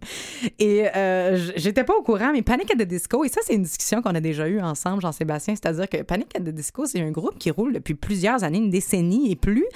Et 0.58 0.86
euh, 0.96 1.36
j'étais 1.56 1.84
pas 1.84 1.94
au 1.94 2.02
courant, 2.02 2.32
mais 2.32 2.40
Panic 2.40 2.70
at 2.72 2.76
the 2.82 2.88
Disco, 2.88 3.24
et 3.24 3.28
ça, 3.28 3.42
c'est 3.44 3.54
une 3.54 3.64
discussion 3.64 4.00
qu'on 4.00 4.14
a 4.14 4.20
déjà 4.20 4.48
eue 4.48 4.60
ensemble, 4.60 5.02
Jean-Sébastien, 5.02 5.54
c'est-à-dire 5.54 5.88
que 5.90 6.02
Panic 6.02 6.34
at 6.34 6.40
the 6.40 6.48
Disco, 6.54 6.86
c'est 6.86 7.02
un 7.02 7.10
groupe 7.10 7.36
qui 7.38 7.50
roule 7.50 7.74
depuis 7.74 7.94
plusieurs 7.94 8.42
années, 8.42 8.58
une 8.58 8.70
décennie 8.70 9.30
et 9.30 9.36
plus, 9.36 9.66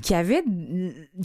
qui 0.00 0.14
avait, 0.14 0.44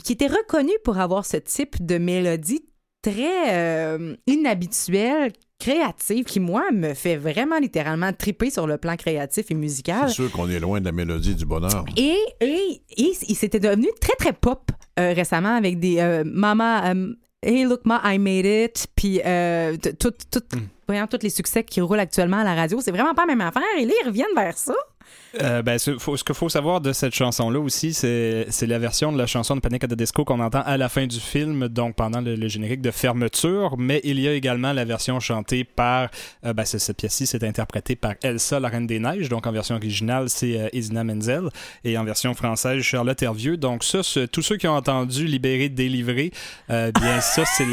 qui 0.02 0.14
était 0.14 0.26
reconnu 0.26 0.72
pour 0.82 0.98
avoir 0.98 1.24
ce 1.26 1.36
type 1.36 1.84
de 1.86 1.98
mélodie 1.98 2.64
très 3.10 3.54
euh, 3.54 4.16
inhabituelle, 4.26 5.32
créative, 5.60 6.24
qui, 6.24 6.40
moi, 6.40 6.64
me 6.72 6.92
fait 6.94 7.16
vraiment 7.16 7.58
littéralement 7.58 8.12
triper 8.12 8.50
sur 8.50 8.66
le 8.66 8.78
plan 8.78 8.96
créatif 8.96 9.46
et 9.50 9.54
musical. 9.54 10.08
C'est 10.08 10.14
sûr 10.14 10.32
qu'on 10.32 10.50
est 10.50 10.58
loin 10.58 10.80
de 10.80 10.86
la 10.86 10.92
mélodie 10.92 11.34
du 11.34 11.46
bonheur. 11.46 11.84
Et, 11.96 12.16
et, 12.40 12.82
et 12.96 13.12
il 13.28 13.36
s'était 13.36 13.60
devenu 13.60 13.88
très, 14.00 14.14
très 14.16 14.32
pop 14.32 14.70
euh, 14.98 15.12
récemment 15.12 15.54
avec 15.54 15.78
des 15.78 15.98
euh, 16.00 16.24
Mama, 16.26 16.92
euh, 16.92 17.14
Hey, 17.42 17.64
look, 17.64 17.82
ma, 17.84 18.00
I 18.04 18.18
made 18.18 18.46
it. 18.46 18.88
Puis, 18.96 19.20
euh, 19.24 19.76
tout, 20.00 20.10
tout, 20.32 20.42
voyons, 20.88 21.06
tous 21.06 21.22
les 21.22 21.30
succès 21.30 21.62
qui 21.62 21.80
roulent 21.80 22.00
actuellement 22.00 22.38
à 22.38 22.44
la 22.44 22.54
radio, 22.54 22.80
c'est 22.80 22.90
vraiment 22.90 23.14
pas 23.14 23.22
la 23.22 23.36
même 23.36 23.46
affaire. 23.46 23.62
Et 23.78 23.84
là, 23.84 23.92
ils 24.02 24.06
reviennent 24.06 24.34
vers 24.34 24.58
ça. 24.58 24.74
Euh, 25.42 25.62
ben, 25.62 25.78
ce, 25.78 25.98
faut- 25.98 26.16
ce 26.16 26.24
qu'il 26.24 26.34
faut 26.34 26.48
savoir 26.48 26.80
de 26.80 26.92
cette 26.92 27.14
chanson-là 27.14 27.58
aussi, 27.60 27.92
c'est 27.94 28.46
la 28.66 28.78
version 28.78 29.12
de 29.12 29.18
la 29.18 29.26
chanson 29.26 29.54
de 29.56 29.60
Panic 29.60 29.84
at 29.84 29.88
the 29.88 29.94
Disco 29.94 30.24
qu'on 30.24 30.40
entend 30.40 30.62
à 30.64 30.76
la 30.76 30.88
fin 30.88 31.06
du 31.06 31.20
film, 31.20 31.68
donc 31.68 31.94
pendant 31.96 32.20
le, 32.20 32.34
le 32.36 32.48
générique 32.48 32.80
de 32.80 32.90
fermeture. 32.90 33.76
Mais 33.78 34.00
il 34.04 34.18
y 34.20 34.28
a 34.28 34.32
également 34.32 34.72
la 34.72 34.84
version 34.84 35.20
chantée 35.20 35.64
par. 35.64 36.08
euh, 36.44 36.52
ben, 36.52 36.64
cette 36.64 36.96
pièce-ci, 36.96 37.26
c'est 37.26 37.44
interprétée 37.44 37.96
par 37.96 38.14
Elsa, 38.22 38.60
la 38.60 38.68
Reine 38.68 38.86
des 38.86 38.98
Neiges. 38.98 39.28
Donc 39.28 39.46
en 39.46 39.52
version 39.52 39.74
originale, 39.76 40.28
c'est 40.30 40.58
euh, 40.58 40.68
Idina 40.72 41.04
Menzel. 41.04 41.48
Et 41.84 41.96
en 41.98 42.04
version 42.04 42.34
française, 42.34 42.82
Charlotte 42.82 43.20
Hervieux. 43.22 43.56
Donc 43.56 43.84
ça, 43.84 44.00
tous 44.32 44.42
ceux 44.42 44.56
qui 44.56 44.66
ont 44.68 44.76
entendu 44.76 45.26
Libéré, 45.26 45.68
délivré, 45.68 46.30
euh, 46.70 46.90
bien 46.92 47.20
ça, 47.20 47.44
c'est 47.44 47.66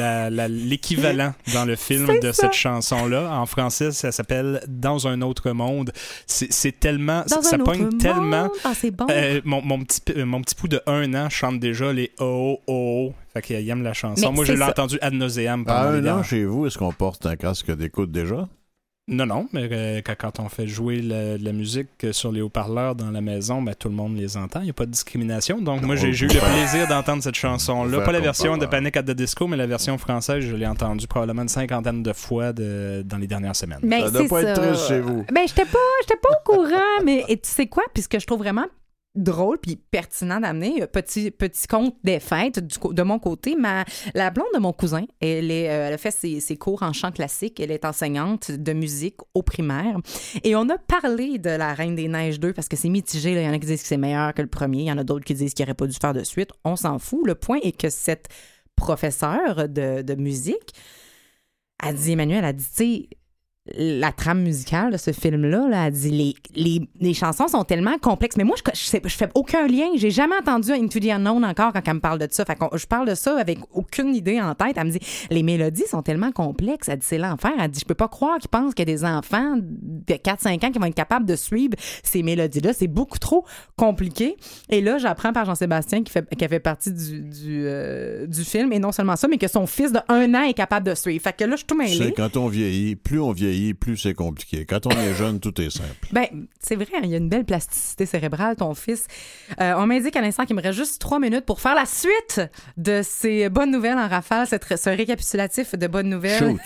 l'équivalent 0.49 1.33
dans 1.53 1.65
le 1.65 1.75
film 1.75 2.07
de 2.21 2.31
ça. 2.31 2.43
cette 2.43 2.53
chanson-là. 2.53 3.31
En 3.33 3.45
français, 3.45 3.91
ça 3.91 4.11
s'appelle 4.11 4.61
Dans 4.67 5.07
un 5.07 5.21
autre 5.21 5.51
monde. 5.51 5.91
C'est 6.27 6.51
c'est 6.51 6.77
tellement. 6.79 7.23
Dans 7.29 7.41
ça 7.57 7.63
pogne 7.63 7.97
tellement. 7.97 8.49
Ah, 8.63 8.73
c'est 8.75 8.91
bon. 8.91 9.07
Euh, 9.09 9.41
mon, 9.43 9.61
mon 9.61 9.83
petit, 9.83 10.01
euh, 10.15 10.25
mon 10.25 10.41
petit 10.41 10.55
pou 10.55 10.67
de 10.67 10.81
un 10.87 11.13
an 11.13 11.29
chante 11.29 11.59
déjà 11.59 11.91
les 11.93 12.11
oh 12.19 12.59
oh. 12.67 13.13
Fait 13.33 13.41
qu'il 13.41 13.69
aime 13.69 13.83
la 13.83 13.93
chanson. 13.93 14.29
Mais 14.29 14.35
Moi, 14.35 14.45
je 14.45 14.53
l'ai 14.53 14.63
entendu 14.63 14.97
ad 15.01 15.13
nauseam 15.13 15.65
pendant 15.65 15.89
À 15.89 15.99
les 15.99 16.07
un 16.07 16.19
an 16.19 16.23
chez 16.23 16.45
vous, 16.45 16.67
est-ce 16.67 16.77
qu'on 16.77 16.91
porte 16.91 17.25
un 17.25 17.35
casque 17.35 17.71
d'écoute 17.75 18.11
déjà? 18.11 18.47
Non, 19.09 19.25
non, 19.25 19.49
mais 19.51 19.67
euh, 19.69 20.01
quand, 20.01 20.39
on 20.39 20.47
fait 20.47 20.65
jouer 20.65 21.01
la, 21.01 21.37
la 21.37 21.51
musique 21.51 21.89
euh, 22.05 22.13
sur 22.13 22.31
les 22.31 22.39
haut-parleurs 22.39 22.95
dans 22.95 23.11
la 23.11 23.19
maison, 23.19 23.61
ben, 23.61 23.75
tout 23.75 23.89
le 23.89 23.95
monde 23.95 24.15
les 24.15 24.37
entend. 24.37 24.61
Il 24.61 24.65
n'y 24.65 24.69
a 24.69 24.73
pas 24.73 24.85
de 24.85 24.91
discrimination. 24.91 25.59
Donc, 25.61 25.81
moi, 25.81 25.97
j'ai 25.97 26.07
eu 26.07 26.27
le 26.27 26.27
plaisir 26.39 26.87
d'entendre 26.87 27.21
cette 27.21 27.35
chanson-là. 27.35 27.99
Pas 27.99 28.13
la 28.13 28.21
version 28.21 28.55
de 28.55 28.61
là. 28.63 28.69
Panic 28.69 28.95
at 28.95 29.03
the 29.03 29.11
Disco, 29.11 29.45
mais 29.47 29.57
la 29.57 29.67
version 29.67 29.97
française, 29.97 30.39
je 30.45 30.55
l'ai 30.55 30.65
entendue 30.67 31.05
probablement 31.05 31.41
une 31.41 31.49
cinquantaine 31.49 32.01
de 32.01 32.13
fois 32.13 32.53
de- 32.53 33.03
dans 33.05 33.17
les 33.17 33.27
dernières 33.27 33.57
semaines. 33.57 33.79
Mais 33.83 34.03
Ça 34.03 34.09
doit 34.09 34.21
c'est 34.21 34.27
pas 34.29 34.41
être 34.43 34.61
triste 34.61 34.87
chez 34.87 35.01
vous. 35.01 35.25
Ben, 35.33 35.41
j'étais 35.47 35.65
pas, 35.65 35.77
j'étais 36.03 36.19
pas 36.21 36.29
au 36.29 36.51
courant, 36.53 37.03
mais 37.03 37.25
et 37.27 37.35
tu 37.37 37.49
sais 37.49 37.67
quoi? 37.67 37.83
Puisque 37.93 38.19
je 38.21 38.25
trouve 38.25 38.39
vraiment 38.39 38.65
drôle 39.15 39.59
puis 39.59 39.75
pertinent 39.75 40.39
d'amener 40.39 40.81
euh, 40.81 40.87
petit 40.87 41.29
petit 41.29 41.67
conte 41.67 41.95
des 42.03 42.19
fêtes 42.19 42.59
de 42.59 43.03
mon 43.03 43.19
côté. 43.19 43.55
Ma 43.55 43.85
la 44.15 44.31
blonde 44.31 44.47
de 44.53 44.59
mon 44.59 44.73
cousin 44.73 45.05
elle 45.19 45.51
est 45.51 45.69
euh, 45.69 45.87
elle 45.87 45.93
a 45.93 45.97
fait 45.97 46.11
ses, 46.11 46.39
ses 46.39 46.57
cours 46.57 46.83
en 46.83 46.93
chant 46.93 47.11
classique. 47.11 47.59
Elle 47.59 47.71
est 47.71 47.85
enseignante 47.85 48.51
de 48.51 48.73
musique 48.73 49.17
au 49.33 49.43
primaire. 49.43 49.97
Et 50.43 50.55
on 50.55 50.67
a 50.69 50.77
parlé 50.77 51.37
de 51.37 51.49
la 51.49 51.73
Reine 51.73 51.95
des 51.95 52.07
Neiges 52.07 52.39
2 52.39 52.53
parce 52.53 52.67
que 52.67 52.75
c'est 52.75 52.89
mitigé 52.89 53.31
il 53.31 53.41
y 53.41 53.47
en 53.47 53.53
a 53.53 53.59
qui 53.59 53.67
disent 53.67 53.81
que 53.81 53.87
c'est 53.87 53.97
meilleur 53.97 54.33
que 54.33 54.41
le 54.41 54.47
premier. 54.47 54.79
Il 54.79 54.87
y 54.87 54.91
en 54.91 54.97
a 54.97 55.03
d'autres 55.03 55.25
qui 55.25 55.33
disent 55.33 55.53
qu'il 55.53 55.63
aurait 55.63 55.73
pas 55.73 55.87
dû 55.87 55.95
faire 55.99 56.13
de 56.13 56.23
suite. 56.23 56.49
On 56.63 56.75
s'en 56.75 56.99
fout. 56.99 57.21
Le 57.25 57.35
point 57.35 57.59
est 57.61 57.77
que 57.77 57.89
cette 57.89 58.27
professeure 58.75 59.69
de, 59.69 60.01
de 60.01 60.15
musique 60.15 60.73
a 61.79 61.93
dit 61.93 62.13
Emmanuel 62.13 62.45
a 62.45 62.53
dit 62.53 62.65
tu 62.65 62.73
sais 62.73 63.09
la 63.65 64.11
trame 64.11 64.41
musicale 64.41 64.91
de 64.91 64.97
ce 64.97 65.11
film-là, 65.11 65.69
là, 65.69 65.87
elle 65.87 65.93
dit 65.93 66.11
les, 66.11 66.35
les, 66.53 66.89
les 66.99 67.13
chansons 67.13 67.47
sont 67.47 67.63
tellement 67.63 67.97
complexes. 67.97 68.35
Mais 68.35 68.43
moi, 68.43 68.57
je, 68.57 68.71
je, 68.73 69.15
fais 69.15 69.29
aucun 69.35 69.67
lien. 69.67 69.85
J'ai 69.95 70.11
jamais 70.11 70.35
entendu 70.35 70.71
Into 70.71 70.99
the 70.99 71.07
Unknown 71.07 71.45
encore 71.45 71.71
quand 71.71 71.81
elle 71.85 71.93
me 71.93 71.99
parle 72.01 72.19
de 72.19 72.27
ça. 72.29 72.43
Fait 72.43 72.57
je 72.73 72.85
parle 72.85 73.07
de 73.07 73.15
ça 73.15 73.37
avec 73.39 73.59
aucune 73.71 74.13
idée 74.15 74.41
en 74.41 74.53
tête. 74.53 74.73
Elle 74.75 74.87
me 74.87 74.91
dit 74.91 74.99
les 75.29 75.43
mélodies 75.43 75.87
sont 75.87 76.01
tellement 76.01 76.33
complexes. 76.33 76.89
Elle 76.89 76.99
dit 76.99 77.05
c'est 77.07 77.17
l'enfer. 77.17 77.51
Elle 77.57 77.71
dit 77.71 77.79
je 77.79 77.85
peux 77.85 77.93
pas 77.95 78.09
croire 78.09 78.37
qu'ils 78.39 78.49
pensent 78.49 78.73
qu'il 78.73 78.87
y 78.87 78.91
a 78.91 78.93
des 78.93 79.05
enfants 79.05 79.55
de 79.57 80.13
4-5 80.13 80.65
ans 80.65 80.71
qui 80.71 80.79
vont 80.79 80.85
être 80.85 80.93
capables 80.93 81.25
de 81.25 81.37
suivre 81.37 81.75
ces 82.03 82.21
mélodies-là. 82.21 82.73
C'est 82.73 82.87
beaucoup 82.87 83.19
trop 83.19 83.45
compliqué. 83.77 84.35
Et 84.69 84.81
là, 84.81 84.97
j'apprends 84.97 85.31
par 85.31 85.45
Jean-Sébastien 85.45 86.03
qui 86.03 86.11
fait, 86.11 86.27
qui 86.35 86.43
a 86.43 86.49
fait 86.49 86.59
partie 86.59 86.91
du, 86.91 87.21
du, 87.21 87.65
euh, 87.65 88.27
film. 88.43 88.73
Et 88.73 88.79
non 88.79 88.91
seulement 88.91 89.15
ça, 89.15 89.29
mais 89.29 89.37
que 89.37 89.47
son 89.47 89.67
fils 89.67 89.93
de 89.93 89.99
un 90.09 90.33
an 90.35 90.43
est 90.43 90.53
capable 90.53 90.85
de 90.85 90.95
suivre. 90.95 91.23
Fait 91.23 91.33
que 91.33 91.45
là, 91.45 91.51
je 91.51 91.57
suis 91.57 91.65
tout 91.65 91.77
mêlée. 91.77 91.97
sais, 91.97 92.11
quand 92.11 92.35
on 92.35 92.49
vieillit, 92.49 92.97
plus 92.97 93.21
on 93.21 93.31
vieillit, 93.31 93.52
plus 93.73 93.97
c'est 93.97 94.13
compliqué. 94.13 94.65
Quand 94.65 94.85
on 94.85 94.91
est 94.91 95.13
jeune, 95.13 95.39
tout 95.39 95.59
est 95.61 95.69
simple. 95.69 96.07
Ben, 96.11 96.25
c'est 96.59 96.75
vrai, 96.75 96.87
il 97.03 97.09
y 97.09 97.13
a 97.13 97.17
une 97.17 97.29
belle 97.29 97.45
plasticité 97.45 98.05
cérébrale, 98.05 98.55
ton 98.55 98.73
fils. 98.73 99.07
Euh, 99.61 99.73
on 99.77 99.85
m'indique 99.85 100.15
à 100.15 100.21
l'instant 100.21 100.45
qu'il 100.45 100.55
me 100.55 100.61
reste 100.61 100.77
juste 100.77 101.01
trois 101.01 101.19
minutes 101.19 101.45
pour 101.45 101.61
faire 101.61 101.75
la 101.75 101.85
suite 101.85 102.41
de 102.77 103.01
ces 103.03 103.49
bonnes 103.49 103.71
nouvelles 103.71 103.97
en 103.97 104.07
rafale, 104.07 104.47
ce 104.47 104.89
récapitulatif 104.89 105.75
de 105.75 105.87
bonnes 105.87 106.09
nouvelles. 106.09 106.39
Shoot! 106.39 106.61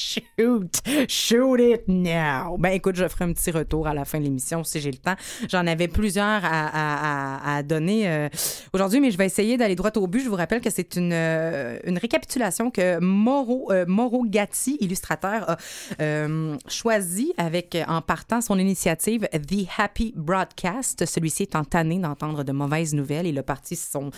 Shoot! 0.00 0.80
Shoot 1.08 1.60
it 1.60 1.82
now! 1.86 2.56
Ben 2.58 2.70
écoute, 2.70 2.96
je 2.96 3.06
ferai 3.06 3.26
un 3.26 3.32
petit 3.34 3.50
retour 3.50 3.86
à 3.86 3.92
la 3.92 4.06
fin 4.06 4.18
de 4.18 4.24
l'émission 4.24 4.64
si 4.64 4.80
j'ai 4.80 4.90
le 4.90 4.96
temps. 4.96 5.14
J'en 5.50 5.66
avais 5.66 5.88
plusieurs 5.88 6.40
à, 6.42 7.62
donner 7.62 8.08
euh, 8.08 8.28
aujourd'hui, 8.72 9.00
mais 9.00 9.10
je 9.10 9.18
vais 9.18 9.26
essayer 9.26 9.58
d'aller 9.58 9.74
droit 9.74 9.90
au 9.96 10.06
but. 10.06 10.20
Je 10.20 10.30
vous 10.30 10.36
rappelle 10.36 10.62
que 10.62 10.70
c'est 10.70 10.96
une, 10.96 11.12
euh, 11.12 11.78
une 11.84 11.98
récapitulation 11.98 12.70
que 12.70 12.98
Mauro, 12.98 13.70
euh, 13.72 13.84
Gatti, 14.24 14.78
illustrateur, 14.80 15.50
a 15.50 16.26
choisi 16.66 17.34
avec, 17.36 17.76
en 17.86 18.00
partant 18.00 18.40
son 18.40 18.58
initiative 18.58 19.28
The 19.32 19.66
Happy 19.76 20.14
Broadcast. 20.16 21.04
Celui-ci 21.04 21.42
étant 21.42 21.64
tanné 21.64 21.98
d'entendre 21.98 22.42
de 22.42 22.52
mauvaises 22.52 22.94
nouvelles. 22.94 23.26
Il 23.26 23.38
a 23.38 23.42
parti 23.42 23.76
son 23.76 24.10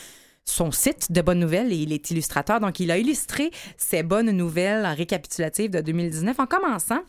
son 0.44 0.70
site 0.70 1.12
de 1.12 1.20
bonnes 1.22 1.40
nouvelles 1.40 1.72
et 1.72 1.76
il 1.76 1.92
est 1.92 2.10
illustrateur. 2.10 2.60
Donc, 2.60 2.80
il 2.80 2.90
a 2.90 2.98
illustré 2.98 3.50
ces 3.76 4.02
bonnes 4.02 4.30
nouvelles 4.30 4.86
récapitulatives 4.86 5.70
de 5.70 5.80
2019 5.80 6.38
en 6.40 6.46
commençant 6.46 7.00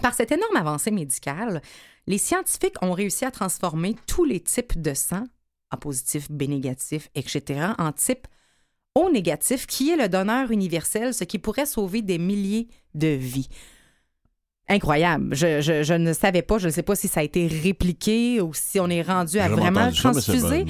par 0.00 0.14
cette 0.14 0.32
énorme 0.32 0.56
avancée 0.56 0.90
médicale. 0.90 1.60
Les 2.06 2.18
scientifiques 2.18 2.82
ont 2.82 2.92
réussi 2.92 3.24
à 3.24 3.30
transformer 3.30 3.96
tous 4.06 4.24
les 4.24 4.40
types 4.40 4.80
de 4.80 4.94
sang, 4.94 5.24
A 5.70 5.76
positif, 5.76 6.30
B 6.30 6.44
négatif, 6.44 7.10
etc., 7.14 7.72
en 7.78 7.92
type 7.92 8.26
O 8.94 9.10
négatif, 9.10 9.66
qui 9.66 9.90
est 9.90 9.96
le 9.96 10.08
donneur 10.08 10.50
universel, 10.50 11.14
ce 11.14 11.24
qui 11.24 11.38
pourrait 11.38 11.66
sauver 11.66 12.02
des 12.02 12.18
milliers 12.18 12.68
de 12.94 13.08
vies. 13.08 13.48
Incroyable. 14.70 15.34
Je, 15.34 15.60
je- 15.60 15.82
je 15.82 15.94
ne 15.94 16.12
savais 16.12 16.42
pas, 16.42 16.58
je 16.58 16.66
ne 16.68 16.72
sais 16.72 16.82
pas 16.84 16.94
si 16.94 17.08
ça 17.08 17.20
a 17.20 17.22
été 17.24 17.46
répliqué 17.48 18.40
ou 18.40 18.52
si 18.54 18.78
on 18.78 18.88
est 18.88 19.02
rendu 19.02 19.38
à 19.40 19.48
vraiment 19.48 19.90
transfuser. 19.90 20.64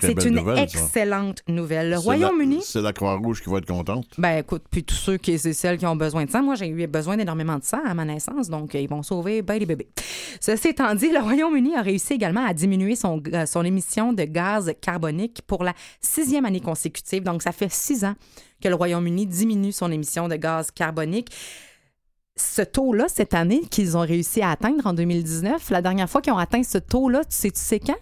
c'est 0.00 0.24
une 0.26 0.34
nouvelle, 0.34 0.56
ça. 0.56 0.62
excellente 0.64 1.42
nouvelle. 1.48 1.90
Le 1.90 1.98
Royaume-Uni, 1.98 2.58
C'est 2.62 2.82
la 2.82 2.92
Croix-Rouge 2.92 3.42
qui 3.42 3.48
va 3.50 3.58
être 3.58 3.66
contente. 3.66 4.06
ben 4.18 4.38
écoute, 4.38 4.64
puis 4.70 4.82
tous 4.82 4.94
ceux 4.96 5.16
qui 5.18 5.30
et 5.32 5.38
celles 5.38 5.78
qui 5.78 5.86
ont 5.86 5.94
besoin 5.96 6.24
de 6.24 6.30
sang, 6.30 6.42
moi 6.42 6.56
j'ai 6.56 6.68
eu 6.68 6.86
besoin 6.88 7.16
d'énormément 7.16 7.56
de 7.58 7.64
sang 7.64 7.80
à 7.86 7.94
ma 7.94 8.04
naissance, 8.04 8.48
donc 8.48 8.74
euh, 8.74 8.80
ils 8.80 8.88
vont 8.88 9.02
sauver 9.04 9.40
ben 9.42 9.58
les 9.58 9.66
bébés. 9.66 9.88
Ceci 10.40 10.68
étant 10.68 10.94
dit, 10.94 11.10
le 11.10 11.20
Royaume-Uni 11.20 11.76
a 11.76 11.82
réussi 11.82 12.14
également 12.14 12.44
à 12.44 12.52
diminuer 12.54 12.96
son, 12.96 13.22
euh, 13.32 13.46
son 13.46 13.64
émission 13.64 14.12
de 14.12 14.24
gaz 14.24 14.72
carbonique 14.80 15.42
pour 15.46 15.62
la 15.62 15.74
sixième 16.00 16.44
année 16.44 16.60
consécutive. 16.60 17.22
Donc 17.22 17.42
ça 17.42 17.52
fait 17.52 17.70
six 17.70 18.04
ans 18.04 18.14
que 18.60 18.68
le 18.68 18.74
Royaume-Uni 18.74 19.26
diminue 19.26 19.72
son 19.72 19.92
émission 19.92 20.26
de 20.28 20.36
gaz 20.36 20.70
carbonique. 20.72 21.28
Ce 22.36 22.62
taux-là, 22.62 23.06
cette 23.08 23.34
année, 23.34 23.60
qu'ils 23.60 23.96
ont 23.96 24.00
réussi 24.00 24.42
à 24.42 24.50
atteindre 24.50 24.86
en 24.86 24.92
2019, 24.92 25.70
la 25.70 25.82
dernière 25.82 26.10
fois 26.10 26.20
qu'ils 26.20 26.32
ont 26.32 26.38
atteint 26.38 26.62
ce 26.62 26.78
taux-là, 26.78 27.24
tu 27.24 27.36
sais, 27.36 27.50
tu 27.50 27.60
sais 27.60 27.78
quand? 27.78 27.96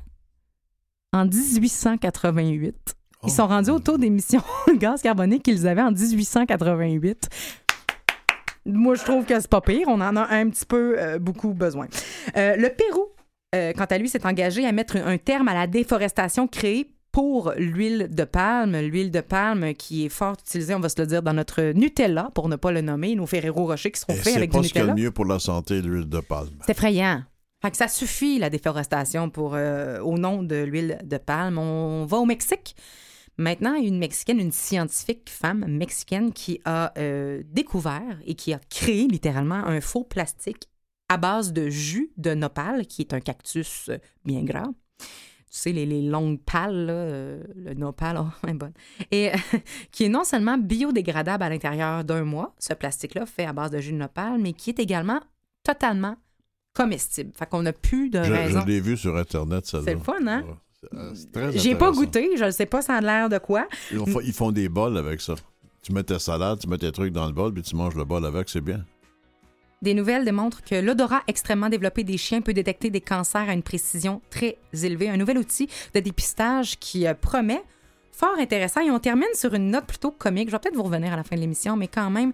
En 1.12 1.26
1888. 1.26 2.94
Ils 3.24 3.30
sont 3.30 3.46
rendus 3.46 3.70
au 3.70 3.78
taux 3.78 3.98
d'émission 3.98 4.42
de 4.66 4.72
gaz 4.78 5.02
carbonique 5.02 5.42
qu'ils 5.44 5.68
avaient 5.68 5.82
en 5.82 5.92
1888. 5.92 7.28
Moi, 8.64 8.94
je 8.94 9.04
trouve 9.04 9.24
que 9.24 9.38
c'est 9.38 9.50
pas 9.50 9.60
pire. 9.60 9.88
On 9.88 10.00
en 10.00 10.16
a 10.16 10.34
un 10.34 10.48
petit 10.48 10.64
peu 10.64 10.96
euh, 10.98 11.18
beaucoup 11.18 11.52
besoin. 11.52 11.86
Euh, 12.36 12.56
le 12.56 12.68
Pérou, 12.70 13.08
euh, 13.54 13.72
quant 13.72 13.84
à 13.84 13.98
lui, 13.98 14.08
s'est 14.08 14.24
engagé 14.26 14.66
à 14.66 14.72
mettre 14.72 14.96
un 14.96 15.18
terme 15.18 15.48
à 15.48 15.54
la 15.54 15.66
déforestation 15.66 16.48
créée 16.48 16.90
pour 17.12 17.52
l'huile 17.56 18.08
de 18.10 18.24
palme. 18.24 18.76
L'huile 18.80 19.10
de 19.10 19.20
palme 19.20 19.74
qui 19.74 20.06
est 20.06 20.08
fort 20.08 20.36
utilisée, 20.40 20.74
on 20.74 20.80
va 20.80 20.88
se 20.88 21.00
le 21.00 21.06
dire, 21.06 21.22
dans 21.22 21.34
notre 21.34 21.72
Nutella, 21.72 22.30
pour 22.34 22.48
ne 22.48 22.56
pas 22.56 22.72
le 22.72 22.80
nommer, 22.80 23.14
nos 23.14 23.26
Ferrero 23.26 23.66
Rocher 23.66 23.90
qui 23.92 24.00
seront 24.00 24.14
faits 24.14 24.24
C'est 24.24 24.36
avec 24.36 24.50
pas 24.50 24.60
du 24.60 24.68
ce 24.68 24.72
qu'il 24.72 24.80
y 24.80 24.82
a 24.82 24.86
Nutella. 24.86 24.96
de 24.96 25.00
mieux 25.02 25.10
pour 25.10 25.26
la 25.26 25.38
santé, 25.38 25.80
l'huile 25.82 26.08
de 26.08 26.20
palme. 26.20 26.50
C'est 26.66 26.72
effrayant. 26.72 27.22
Fait 27.60 27.70
que 27.70 27.76
ça 27.76 27.86
suffit, 27.86 28.38
la 28.38 28.50
déforestation, 28.50 29.30
pour, 29.30 29.54
euh, 29.54 30.00
au 30.00 30.18
nom 30.18 30.42
de 30.42 30.56
l'huile 30.56 30.98
de 31.04 31.16
palme. 31.18 31.58
On 31.58 32.06
va 32.06 32.16
au 32.16 32.24
Mexique. 32.24 32.74
Maintenant, 33.38 33.74
une 33.74 33.98
Mexicaine, 33.98 34.40
une 34.40 34.52
scientifique 34.52 35.30
femme 35.30 35.64
mexicaine 35.68 36.32
qui 36.32 36.60
a 36.64 36.92
euh, 36.98 37.42
découvert 37.46 38.18
et 38.26 38.34
qui 38.34 38.52
a 38.52 38.60
créé 38.68 39.06
littéralement 39.06 39.64
un 39.64 39.80
faux 39.80 40.04
plastique 40.04 40.68
à 41.08 41.16
base 41.18 41.52
de 41.52 41.68
jus 41.68 42.10
de 42.16 42.34
nopal, 42.34 42.86
qui 42.86 43.02
est 43.02 43.14
un 43.14 43.20
cactus 43.20 43.88
euh, 43.90 43.98
bien 44.24 44.42
gras. 44.42 44.68
Tu 45.52 45.58
sais, 45.58 45.72
les, 45.72 45.84
les 45.84 46.00
longues 46.00 46.40
pales, 46.40 46.86
là, 46.86 46.92
euh, 46.94 47.42
le 47.56 47.74
nopal, 47.74 48.16
oh, 48.42 48.46
est 48.48 48.54
bonne. 48.54 48.72
Et 49.10 49.30
euh, 49.30 49.36
qui 49.92 50.04
est 50.04 50.08
non 50.08 50.24
seulement 50.24 50.56
biodégradable 50.56 51.42
à 51.44 51.50
l'intérieur 51.50 52.04
d'un 52.04 52.24
mois, 52.24 52.54
ce 52.58 52.72
plastique-là 52.72 53.26
fait 53.26 53.44
à 53.44 53.52
base 53.52 53.70
de 53.70 53.78
jus 53.78 53.92
de 53.92 53.98
nopal, 53.98 54.38
mais 54.40 54.54
qui 54.54 54.70
est 54.70 54.78
également 54.78 55.20
totalement 55.62 56.16
comestible. 56.74 57.32
Fait 57.38 57.46
qu'on 57.46 57.62
n'a 57.62 57.74
plus 57.74 58.08
de 58.08 58.22
Je, 58.22 58.32
raison. 58.32 58.60
je 58.62 58.66
l'ai 58.66 58.80
vu 58.80 58.96
sur 58.96 59.14
Internet, 59.16 59.66
ça. 59.66 59.80
C'est 59.84 59.92
le 59.94 60.00
fun, 60.00 60.26
hein? 60.26 60.42
C'est 61.14 61.30
très 61.30 61.52
J'ai 61.58 61.74
pas 61.76 61.92
goûté, 61.92 62.30
je 62.36 62.44
ne 62.44 62.50
sais 62.50 62.66
pas 62.66 62.80
ça 62.82 62.94
a 62.96 63.00
l'air 63.02 63.28
de 63.28 63.36
quoi. 63.38 63.68
Ils, 63.92 63.98
font- 64.10 64.20
ils 64.20 64.32
font 64.32 64.50
des 64.50 64.68
bols 64.70 64.96
avec 64.96 65.20
ça. 65.20 65.34
Tu 65.82 65.92
mets 65.92 66.02
tes 66.02 66.18
salades, 66.18 66.58
tu 66.60 66.68
mets 66.68 66.78
tes 66.78 66.90
trucs 66.90 67.12
dans 67.12 67.26
le 67.26 67.32
bol, 67.32 67.52
puis 67.52 67.62
tu 67.62 67.76
manges 67.76 67.94
le 67.94 68.04
bol 68.04 68.24
avec, 68.24 68.48
c'est 68.48 68.60
bien. 68.62 68.84
Des 69.82 69.94
nouvelles 69.94 70.24
démontrent 70.24 70.62
que 70.62 70.76
l'odorat 70.76 71.22
extrêmement 71.26 71.68
développé 71.68 72.04
des 72.04 72.16
chiens 72.16 72.40
peut 72.40 72.54
détecter 72.54 72.88
des 72.88 73.00
cancers 73.00 73.48
à 73.48 73.52
une 73.52 73.64
précision 73.64 74.22
très 74.30 74.58
élevée. 74.72 75.10
Un 75.10 75.16
nouvel 75.16 75.38
outil 75.38 75.68
de 75.92 76.00
dépistage 76.00 76.78
qui 76.78 77.06
euh, 77.06 77.14
promet 77.14 77.62
fort 78.12 78.38
intéressant. 78.38 78.80
Et 78.80 78.90
on 78.90 79.00
termine 79.00 79.26
sur 79.34 79.54
une 79.54 79.70
note 79.70 79.86
plutôt 79.86 80.12
comique. 80.12 80.48
Je 80.48 80.52
vais 80.52 80.58
peut-être 80.60 80.76
vous 80.76 80.84
revenir 80.84 81.12
à 81.12 81.16
la 81.16 81.24
fin 81.24 81.34
de 81.34 81.40
l'émission, 81.40 81.76
mais 81.76 81.88
quand 81.88 82.10
même. 82.10 82.32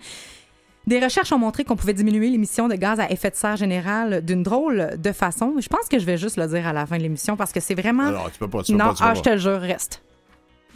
Des 0.87 1.01
recherches 1.01 1.33
ont 1.33 1.39
montré 1.39 1.65
qu'on 1.65 1.77
pouvait 1.77 1.93
diminuer 1.93 2.31
l'émission 2.31 2.67
de 2.67 2.75
gaz 2.75 2.99
à 2.99 3.11
effet 3.11 3.31
de 3.31 3.35
serre 3.37 3.57
général 3.57 4.25
d'une 4.25 4.43
drôle 4.43 4.93
de 4.97 5.13
façon. 5.13 5.55
Je 5.59 5.69
pense 5.69 5.87
que 5.89 5.99
je 5.99 6.07
vais 6.07 6.17
juste 6.17 6.39
le 6.39 6.47
dire 6.47 6.67
à 6.67 6.73
la 6.73 6.87
fin 6.87 6.97
de 6.97 7.03
l'émission 7.03 7.37
parce 7.37 7.53
que 7.53 7.61
c'est 7.61 7.75
vraiment. 7.75 8.07
Alors, 8.07 8.31
tu 8.31 8.39
peux 8.39 8.49
pas, 8.49 8.63
tu 8.63 8.73
peux 8.73 8.79
non, 8.79 8.87
pas, 8.87 8.95
tu 8.95 9.03
peux 9.03 9.05
ah, 9.05 9.09
pas. 9.09 9.15
je 9.15 9.23
te 9.23 9.31
le 9.31 9.37
jure, 9.37 9.61
reste. 9.61 10.03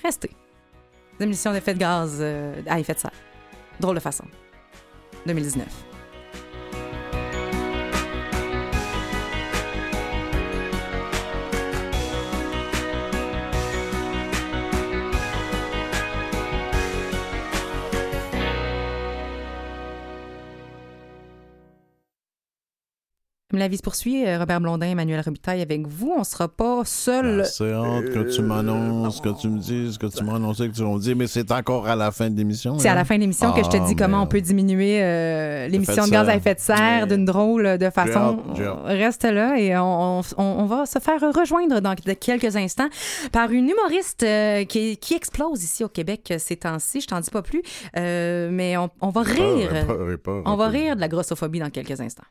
Restez. 0.03 0.31
Émissions 1.21 1.53
d'effet 1.53 1.75
de 1.75 1.79
gaz 1.79 2.19
euh, 2.21 2.61
à 2.67 2.81
effet 2.81 2.95
de 2.95 2.99
serre. 2.99 3.13
Drôle 3.81 3.95
de 3.95 4.01
façon. 4.01 4.25
2019. 5.27 5.92
La 23.53 23.69
vie 23.69 23.77
se 23.77 23.83
poursuit. 23.83 24.27
Euh, 24.27 24.39
Robert 24.39 24.61
Blondin, 24.61 24.87
Emmanuel 24.89 25.21
Robitaille 25.21 25.61
avec 25.61 25.87
vous. 25.87 26.15
On 26.19 26.25
sera 26.25 26.49
pas 26.49 26.83
seul. 26.85 27.45
C'est 27.45 27.71
hâte 27.73 28.11
que 28.11 28.35
tu 28.35 28.41
m'annonces, 28.43 29.21
que 29.21 29.29
tu 29.41 29.49
me 29.49 29.59
dises, 29.59 29.99
que 29.99 30.07
tu 30.07 30.25
m'as 30.25 30.37
annoncé, 30.37 30.69
que 30.71 30.75
tu 30.75 30.83
vas 30.83 30.89
me 30.89 30.99
dire, 30.99 31.15
mais 31.17 31.27
c'est 31.27 31.53
encore 31.53 31.87
à 31.87 31.95
la 31.95 32.11
fin 32.13 32.31
de 32.31 32.37
l'émission. 32.37 32.79
C'est 32.79 32.89
à 32.89 32.95
la 32.95 33.05
fin 33.05 33.17
de 33.17 33.21
l'émission 33.21 33.53
que 33.53 33.63
je 33.63 33.69
te 33.69 33.77
Ah, 33.77 33.87
dis 33.87 33.95
comment 33.95 34.23
on 34.23 34.27
peut 34.27 34.41
diminuer 34.41 35.03
euh, 35.03 35.69
l'émission 35.69 36.03
Effet 36.03 36.03
de 36.03 36.07
de 36.07 36.13
gaz 36.13 36.23
à 36.23 36.31
serre. 36.31 36.37
effet 36.37 36.55
de 36.55 36.61
serre 36.61 37.07
d'une 37.07 37.25
drôle 37.27 37.77
de 37.79 37.91
façon. 37.91 38.19
hâte, 38.19 38.39
j'ai 38.57 38.65
hâte. 38.65 38.79
Reste 38.87 39.25
là 39.25 39.59
et 39.59 39.77
on, 39.77 40.21
on- 40.21 40.23
on 40.39 40.65
va 40.65 40.87
se 40.87 40.99
faire 40.99 41.21
rejoindre 41.21 41.81
dans 41.81 41.95
quelques 41.95 42.57
instants 42.57 42.89
par 43.33 43.51
une 43.51 43.69
humoriste 43.69 44.23
euh, 44.23 44.65
qui, 44.65 44.97
qui 44.97 45.15
explose 45.15 45.63
ici 45.63 45.85
au 45.85 45.89
Québec 45.89 46.33
ces 46.39 46.57
temps-ci. 46.57 47.01
Je 47.03 47.07
t'en 47.07 47.21
dis 47.21 47.31
pas 47.31 47.43
plus, 47.43 47.63
euh, 47.99 48.49
mais 48.51 48.77
on, 48.77 48.89
on 49.01 49.11
va 49.11 49.23
rire. 49.23 49.69
Peur, 49.87 49.87
peur, 49.99 50.19
peur, 50.23 50.43
On 50.47 50.57
va 50.57 50.69
rire 50.69 50.97
de 50.97 51.01
la 51.01 51.09
grossophobie 51.09 51.59
dans 51.59 51.71
quelques 51.71 52.01
instants. 52.01 52.23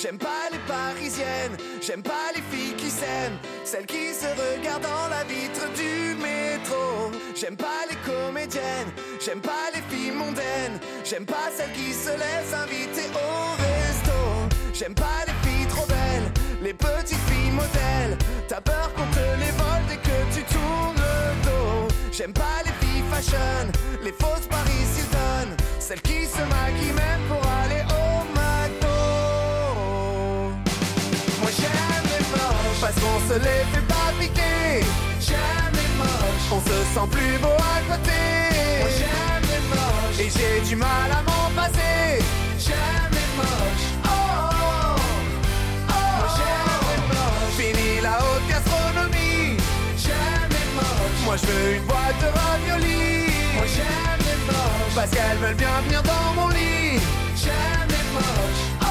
J'aime 0.00 0.16
pas 0.16 0.46
les 0.52 0.58
parisiennes, 0.58 1.56
j'aime 1.80 2.02
pas 2.04 2.30
les 2.32 2.42
filles 2.56 2.74
qui 2.76 2.88
s'aiment, 2.88 3.36
celles 3.64 3.84
qui 3.84 4.14
se 4.14 4.26
regardent 4.26 4.84
dans 4.84 5.08
la 5.08 5.24
vitre 5.24 5.66
du 5.74 6.14
métro. 6.22 7.10
J'aime 7.34 7.56
pas 7.56 7.82
les 7.90 7.96
comédiennes, 8.08 8.92
j'aime 9.20 9.40
pas 9.40 9.72
les 9.74 9.82
filles 9.90 10.12
mondaines, 10.12 10.78
j'aime 11.04 11.26
pas 11.26 11.50
celles 11.52 11.72
qui 11.72 11.92
se 11.92 12.10
laissent 12.10 12.54
inviter 12.54 13.10
au 13.12 13.56
resto. 13.58 14.56
J'aime 14.72 14.94
pas 14.94 15.26
les 15.26 15.48
filles 15.48 15.66
trop 15.66 15.86
belles, 15.86 16.30
les 16.62 16.74
petites 16.74 17.18
filles 17.26 17.50
modèles. 17.50 18.16
T'as 18.46 18.60
peur 18.60 18.92
qu'on 18.94 19.06
te 19.10 19.26
les 19.40 19.50
vole 19.50 19.84
dès 19.88 19.96
que 19.96 20.18
tu 20.32 20.44
tournes 20.44 20.94
le 20.94 21.44
dos. 21.44 21.88
J'aime 22.12 22.32
pas 22.32 22.62
les 22.64 22.86
filles 22.86 23.02
fashion, 23.10 23.72
les 24.04 24.12
fausses 24.12 24.46
Paris 24.48 24.86
Hilton, 24.96 25.56
celles 25.80 26.02
qui 26.02 26.24
se 26.24 26.38
maquillent 26.38 26.94
même 26.94 27.22
pour 27.28 27.42
aller 27.64 27.77
les 33.38 33.64
fait 33.72 33.86
pas 33.86 34.10
piquer. 34.18 34.84
J'aime 35.20 35.72
les 35.72 35.90
moches, 36.00 36.48
on 36.52 36.60
se 36.60 36.76
sent 36.94 37.08
plus 37.10 37.38
beau 37.38 37.56
à 37.74 37.80
côté. 37.90 38.22
Moi 38.80 38.90
j'aime 38.98 39.44
les 39.52 39.62
moches 39.72 40.18
et 40.20 40.30
j'ai 40.36 40.68
du 40.68 40.76
mal 40.76 41.10
à 41.18 41.22
m'en 41.22 41.50
passer. 41.54 42.22
J'aime 42.58 43.12
les 43.18 43.30
moches. 43.38 43.88
Oh, 44.04 44.08
oh, 44.10 44.96
oh. 45.88 46.02
Moi 46.18 46.28
j'aime 46.36 46.84
les 46.90 47.00
moches. 47.12 47.56
Fini 47.58 48.00
la 48.02 48.14
haute 48.18 48.46
gastronomie. 48.48 49.56
J'aime 49.96 50.50
les 50.56 50.68
moches. 50.76 51.22
Moi 51.24 51.36
je 51.36 51.46
veux 51.46 51.68
une 51.76 51.84
boîte 51.84 52.18
de 52.22 52.28
raviolis. 52.38 53.32
Moi 53.56 53.66
j'aime 53.74 54.20
les 54.28 54.38
moches 54.46 54.94
parce 54.94 55.10
qu'elles 55.10 55.38
veulent 55.38 55.54
bien 55.54 55.80
venir 55.84 56.02
dans 56.02 56.28
mon 56.34 56.48
lit. 56.48 57.00
J'aime 57.36 57.88
les 57.88 58.04
moches. 58.14 58.64
Oh, 58.82 58.86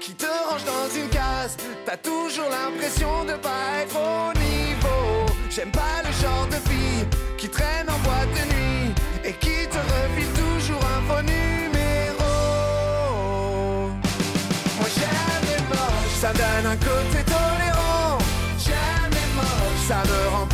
qui 0.00 0.12
te 0.12 0.26
range 0.26 0.64
dans 0.64 0.94
une 0.94 1.08
case. 1.08 1.56
T'as 1.86 1.96
toujours 1.96 2.50
l'impression 2.50 3.24
de 3.24 3.32
pas 3.32 3.80
être 3.80 3.96
au 3.96 4.32
niveau. 4.38 5.32
J'aime 5.50 5.70
pas 5.70 6.02
le 6.04 6.12
genre 6.22 6.46
de 6.48 6.56
fille 6.68 7.06
qui 7.38 7.48
traîne 7.48 7.88
en 7.88 7.98
boîte 8.00 8.30
de 8.32 8.44
nuit 8.54 8.94
et 9.24 9.32
qui 9.32 9.66
te 9.68 9.78
refile 9.78 10.32
toujours 10.34 10.82
un 10.96 11.00
faux 11.08 11.22
numéro. 11.22 12.34
Moi 14.78 14.88
j'aime 14.96 15.44
les 15.50 15.62
moches, 15.72 16.16
ça 16.20 16.32
donne 16.34 16.66
un 16.72 16.76
côté 16.76 17.24
tolérant. 17.24 18.18
J'aime 18.58 19.12
les 19.12 19.28
moches, 19.34 19.86
ça 19.88 20.02
me 20.10 20.28
rend 20.36 20.46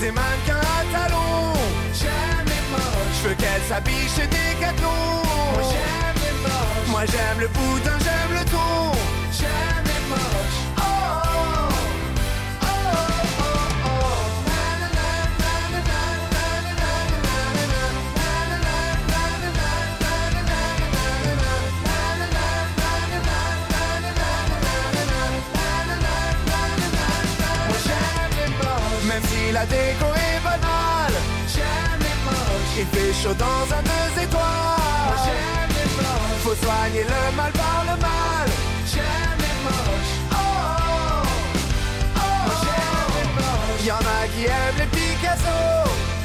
des 0.00 0.10
mannequins 0.12 0.60
à 0.60 0.84
talons. 0.92 1.52
J'aime 1.92 2.46
les 2.46 2.62
moches. 2.70 3.22
Je 3.22 3.28
veux 3.28 3.34
qu'elles 3.34 3.62
s'habillent 3.68 4.08
chez 4.14 4.26
Decathlon. 4.26 4.88
Moi 5.52 5.62
j'aime 5.70 6.18
les 6.24 6.34
moches. 6.42 6.88
Moi 6.88 7.04
j'aime 7.06 7.40
le 7.40 7.48
boudin, 7.48 7.98
j'aime 7.98 8.38
le 8.38 8.44
ton. 8.50 8.92
J'aime 9.32 9.73
déco. 29.66 30.06
J'aime 31.54 32.00
les 32.00 32.18
moches, 32.26 32.74
il 32.78 32.86
fait 32.86 33.12
chaud 33.22 33.34
dans 33.34 33.66
un 33.76 33.82
deux 33.82 34.22
étoiles. 34.22 35.18
J'aime 35.24 35.72
les 35.78 35.90
moches, 35.96 36.42
faut 36.42 36.56
soigner 36.64 37.04
le 37.04 37.36
mal 37.36 37.52
par 37.52 37.84
le 37.88 37.96
mal. 38.00 38.48
J'aime 38.92 39.38
les 39.44 39.56
moches, 39.64 40.14
oh, 40.32 40.36
oh, 40.36 41.22
oh. 42.16 42.20
J'aime 42.62 43.12
les 43.16 43.28
moches, 43.38 43.84
y 43.86 43.92
en 43.92 44.04
a 44.16 44.20
qui 44.34 44.44
aiment 44.44 44.78
les 44.78 44.90
Picasso. 44.96 45.58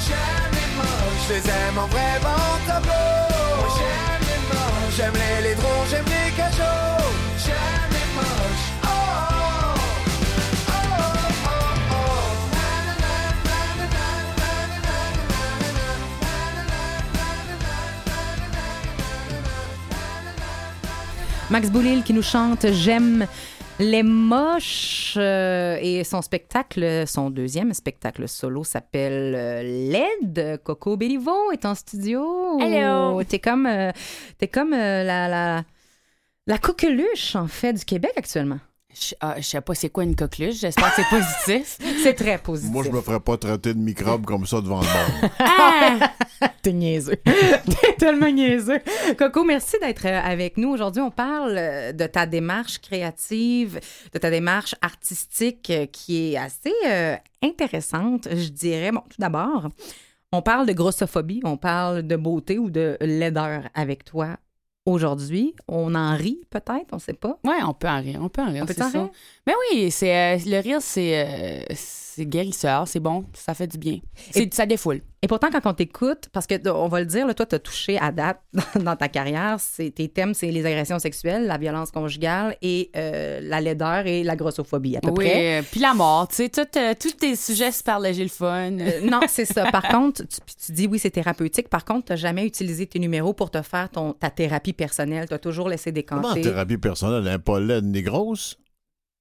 J'aime 0.05 0.53
les 0.57 0.69
moches, 0.77 1.23
je 1.27 1.33
les 1.33 1.45
aime 1.49 1.77
en 1.77 1.87
vrai 1.87 2.13
en 2.23 2.67
tableau. 2.67 3.11
J'aime 3.75 4.23
les 4.29 4.41
moches, 4.49 4.95
j'aime 4.97 5.13
les 5.21 5.49
laidrons, 5.49 5.83
j'aime 5.89 6.05
les 6.05 6.31
cachots. 6.31 7.05
J'aime 7.37 7.89
les 7.91 8.07
moches, 8.15 8.68
Max 21.51 21.71
Boulil 21.71 22.03
qui 22.03 22.13
nous 22.13 22.21
chante 22.21 22.67
J'aime 22.71 23.25
les 23.79 24.03
moches 24.03 25.15
euh, 25.17 25.79
et 25.81 26.03
son 26.03 26.21
spectacle, 26.21 27.05
son 27.07 27.31
deuxième 27.31 27.73
spectacle 27.73 28.27
solo 28.27 28.63
s'appelle 28.63 29.33
euh, 29.35 29.63
LED. 29.63 30.61
Coco 30.63 30.95
Béliveau 30.95 31.51
est 31.51 31.65
en 31.65 31.73
studio. 31.73 32.59
Hello. 32.59 33.23
T'es 33.23 33.39
comme, 33.39 33.65
euh, 33.65 33.91
t'es 34.37 34.47
comme 34.47 34.71
la, 34.71 35.27
la, 35.27 35.63
la 36.45 36.57
coqueluche 36.59 37.35
en 37.35 37.47
fait 37.47 37.73
du 37.73 37.85
Québec 37.85 38.13
actuellement. 38.15 38.59
Je, 38.91 39.13
ah, 39.19 39.35
je 39.37 39.43
sais 39.43 39.61
pas 39.61 39.75
c'est 39.75 39.89
quoi 39.89 40.03
une 40.03 40.15
coqueluche. 40.15 40.55
J'espère 40.55 40.95
que 40.95 41.01
c'est 41.01 41.09
positif. 41.09 41.77
C'est 42.03 42.13
très 42.13 42.37
positif. 42.37 42.71
Moi, 42.71 42.83
je 42.83 42.89
me 42.89 43.01
ferais 43.01 43.19
pas 43.19 43.37
traiter 43.37 43.73
de 43.73 43.79
microbe 43.79 44.25
comme 44.25 44.45
ça 44.45 44.61
devant 44.61 44.81
le 44.81 44.87
monde. 44.87 45.31
Ah! 45.39 46.13
T'es 46.61 46.73
niaiseux. 46.73 47.15
T'es 47.25 47.93
tellement 47.97 48.31
niaiseux. 48.31 48.79
Coco, 49.17 49.43
merci 49.43 49.77
d'être 49.79 50.05
euh, 50.05 50.19
avec 50.21 50.57
nous. 50.57 50.69
Aujourd'hui, 50.69 51.01
on 51.01 51.11
parle 51.11 51.55
euh, 51.57 51.91
de 51.91 52.05
ta 52.05 52.25
démarche 52.25 52.79
créative, 52.79 53.79
de 54.13 54.19
ta 54.19 54.29
démarche 54.29 54.75
artistique 54.81 55.69
euh, 55.69 55.85
qui 55.85 56.33
est 56.33 56.37
assez 56.37 56.73
euh, 56.87 57.15
intéressante, 57.43 58.27
je 58.31 58.49
dirais. 58.49 58.91
Bon, 58.91 59.01
tout 59.01 59.19
d'abord, 59.19 59.69
on 60.31 60.41
parle 60.41 60.65
de 60.65 60.73
grossophobie, 60.73 61.41
on 61.43 61.57
parle 61.57 62.03
de 62.03 62.15
beauté 62.15 62.57
ou 62.57 62.69
de 62.69 62.97
laideur 63.01 63.63
avec 63.73 64.03
toi 64.05 64.37
aujourd'hui. 64.89 65.55
On 65.67 65.95
en 65.95 66.15
rit 66.15 66.41
peut-être, 66.49 66.87
on 66.91 66.99
sait 66.99 67.13
pas. 67.13 67.37
Ouais, 67.43 67.57
on 67.65 67.73
peut 67.73 67.87
en 67.87 68.01
rire. 68.01 68.19
On 68.21 68.29
peut 68.29 68.41
en 68.41 68.51
rire. 68.51 68.63
On 68.63 68.65
peut 68.65 68.73
c'est 68.75 68.83
en 68.83 68.89
ça. 68.89 68.99
rire? 69.03 69.09
Mais 69.47 69.53
oui, 69.71 69.91
c'est 69.91 70.15
euh, 70.15 70.37
le 70.45 70.59
rire, 70.61 70.81
c'est 70.81 71.25
euh, 71.25 71.75
c'est 72.19 72.25
guérisseur, 72.25 72.87
c'est 72.87 72.99
bon, 72.99 73.25
ça 73.33 73.53
fait 73.53 73.67
du 73.67 73.77
bien. 73.77 73.99
C'est- 74.31 74.53
ça 74.53 74.65
défoule. 74.65 75.01
Et 75.21 75.27
pourtant, 75.27 75.49
quand 75.51 75.65
on 75.65 75.73
t'écoute, 75.73 76.29
parce 76.31 76.47
que 76.47 76.55
on 76.69 76.87
va 76.87 77.01
le 77.01 77.05
dire, 77.05 77.27
là, 77.27 77.33
toi, 77.33 77.45
tu 77.45 77.53
as 77.55 77.59
touché 77.59 77.97
à 77.99 78.11
date 78.13 78.39
dans 78.79 78.95
ta 78.95 79.09
carrière, 79.09 79.57
c'est, 79.59 79.91
tes 79.91 80.07
thèmes, 80.07 80.33
c'est 80.33 80.49
les 80.49 80.65
agressions 80.65 80.97
sexuelles, 80.99 81.45
la 81.45 81.57
violence 81.57 81.91
conjugale 81.91 82.55
et 82.61 82.89
euh, 82.95 83.41
la 83.43 83.59
laideur 83.59 84.07
et 84.07 84.23
la 84.23 84.37
grossophobie, 84.37 84.95
à 84.95 85.01
peu 85.01 85.09
Oui, 85.09 85.25
près. 85.25 85.59
euh, 85.59 85.63
puis 85.69 85.81
la 85.81 85.93
mort, 85.93 86.27
tu 86.29 86.35
sais, 86.35 86.49
tout, 86.49 86.61
euh, 86.77 86.93
tous 86.97 87.11
tes 87.17 87.35
sujets 87.35 87.71
super 87.73 87.99
légers, 87.99 88.23
le 88.23 88.29
fun. 88.29 88.77
Euh, 88.79 89.01
non, 89.01 89.19
c'est 89.27 89.43
ça. 89.45 89.69
Par 89.71 89.87
contre, 89.89 90.23
tu, 90.65 90.71
dis 90.71 90.87
oui, 90.87 90.99
c'est 90.99 91.11
thérapeutique. 91.11 91.67
Par 91.67 91.83
contre, 91.83 92.05
tu 92.05 92.11
n'as 92.13 92.17
jamais 92.17 92.45
utilisé 92.45 92.87
tes 92.87 92.99
numéros 92.99 93.33
pour 93.33 93.51
te 93.51 93.61
faire 93.61 93.89
ton, 93.89 94.13
ta 94.13 94.29
thérapie 94.29 94.73
personnelle. 94.73 95.27
Tu 95.27 95.33
as 95.33 95.39
toujours 95.39 95.67
laissé 95.67 95.91
Comment 96.07 96.21
en 96.21 96.33
décanter. 96.35 96.41
thérapie 96.43 96.77
personnelle, 96.77 97.39
pas 97.39 97.59
laide 97.59 97.83
ni 97.85 98.01
grosse? 98.01 98.57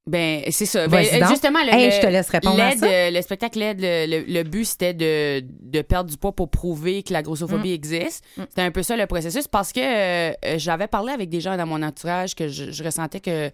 Ben, 0.09 0.43
c'est 0.51 0.65
ça. 0.67 0.89
Ben, 0.89 1.05
justement, 1.29 1.63
le, 1.63 1.73
Hey, 1.75 1.87
le- 1.87 1.93
je 1.95 2.01
te 2.01 2.07
laisse 2.07 2.31
répondre 2.31 2.61
à 2.61 2.73
ça. 2.75 2.87
euh, 2.87 3.11
le 3.11 3.21
spectacle 3.21 3.59
LED, 3.59 3.79
le, 3.81 4.25
le- 4.27 4.43
but, 4.43 4.65
c'était 4.65 4.95
de, 4.95 5.45
de 5.61 5.83
perdre 5.83 6.09
du 6.11 6.17
poids 6.17 6.33
pour 6.33 6.49
prouver 6.51 7.03
que 7.03 7.13
la 7.13 7.23
grossophobie 7.23 7.73
existe. 7.73 8.25
Mm. 8.39 8.43
C'était 8.49 8.63
un 8.63 8.71
peu 8.71 8.83
ça 8.83 8.97
le 8.97 9.07
processus 9.07 9.47
parce 9.49 9.73
que 9.73 9.81
euh, 9.81 10.33
j'avais 10.57 10.87
parlé 10.87 11.13
avec 11.13 11.29
des 11.29 11.41
gens 11.43 11.57
dans 11.59 11.67
mon 11.67 11.83
entourage 11.83 12.35
que 12.35 12.49
je, 12.49 12.71
je 12.71 12.83
ressentais 12.85 13.21
que, 13.21 13.51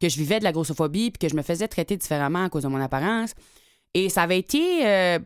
que 0.00 0.08
je 0.08 0.16
vivais 0.16 0.40
de 0.40 0.44
la 0.44 0.50
grossophobie 0.50 1.12
puis 1.12 1.18
que 1.20 1.28
je 1.32 1.36
me 1.36 1.42
faisais 1.42 1.68
traiter 1.68 1.96
différemment 1.96 2.44
à 2.44 2.48
cause 2.48 2.64
de 2.64 2.68
mon 2.68 2.80
apparence. 2.80 3.30
Et 3.94 4.08
ça 4.08 4.22
avait 4.22 4.38
été 4.38 4.84
euh, 4.84 5.20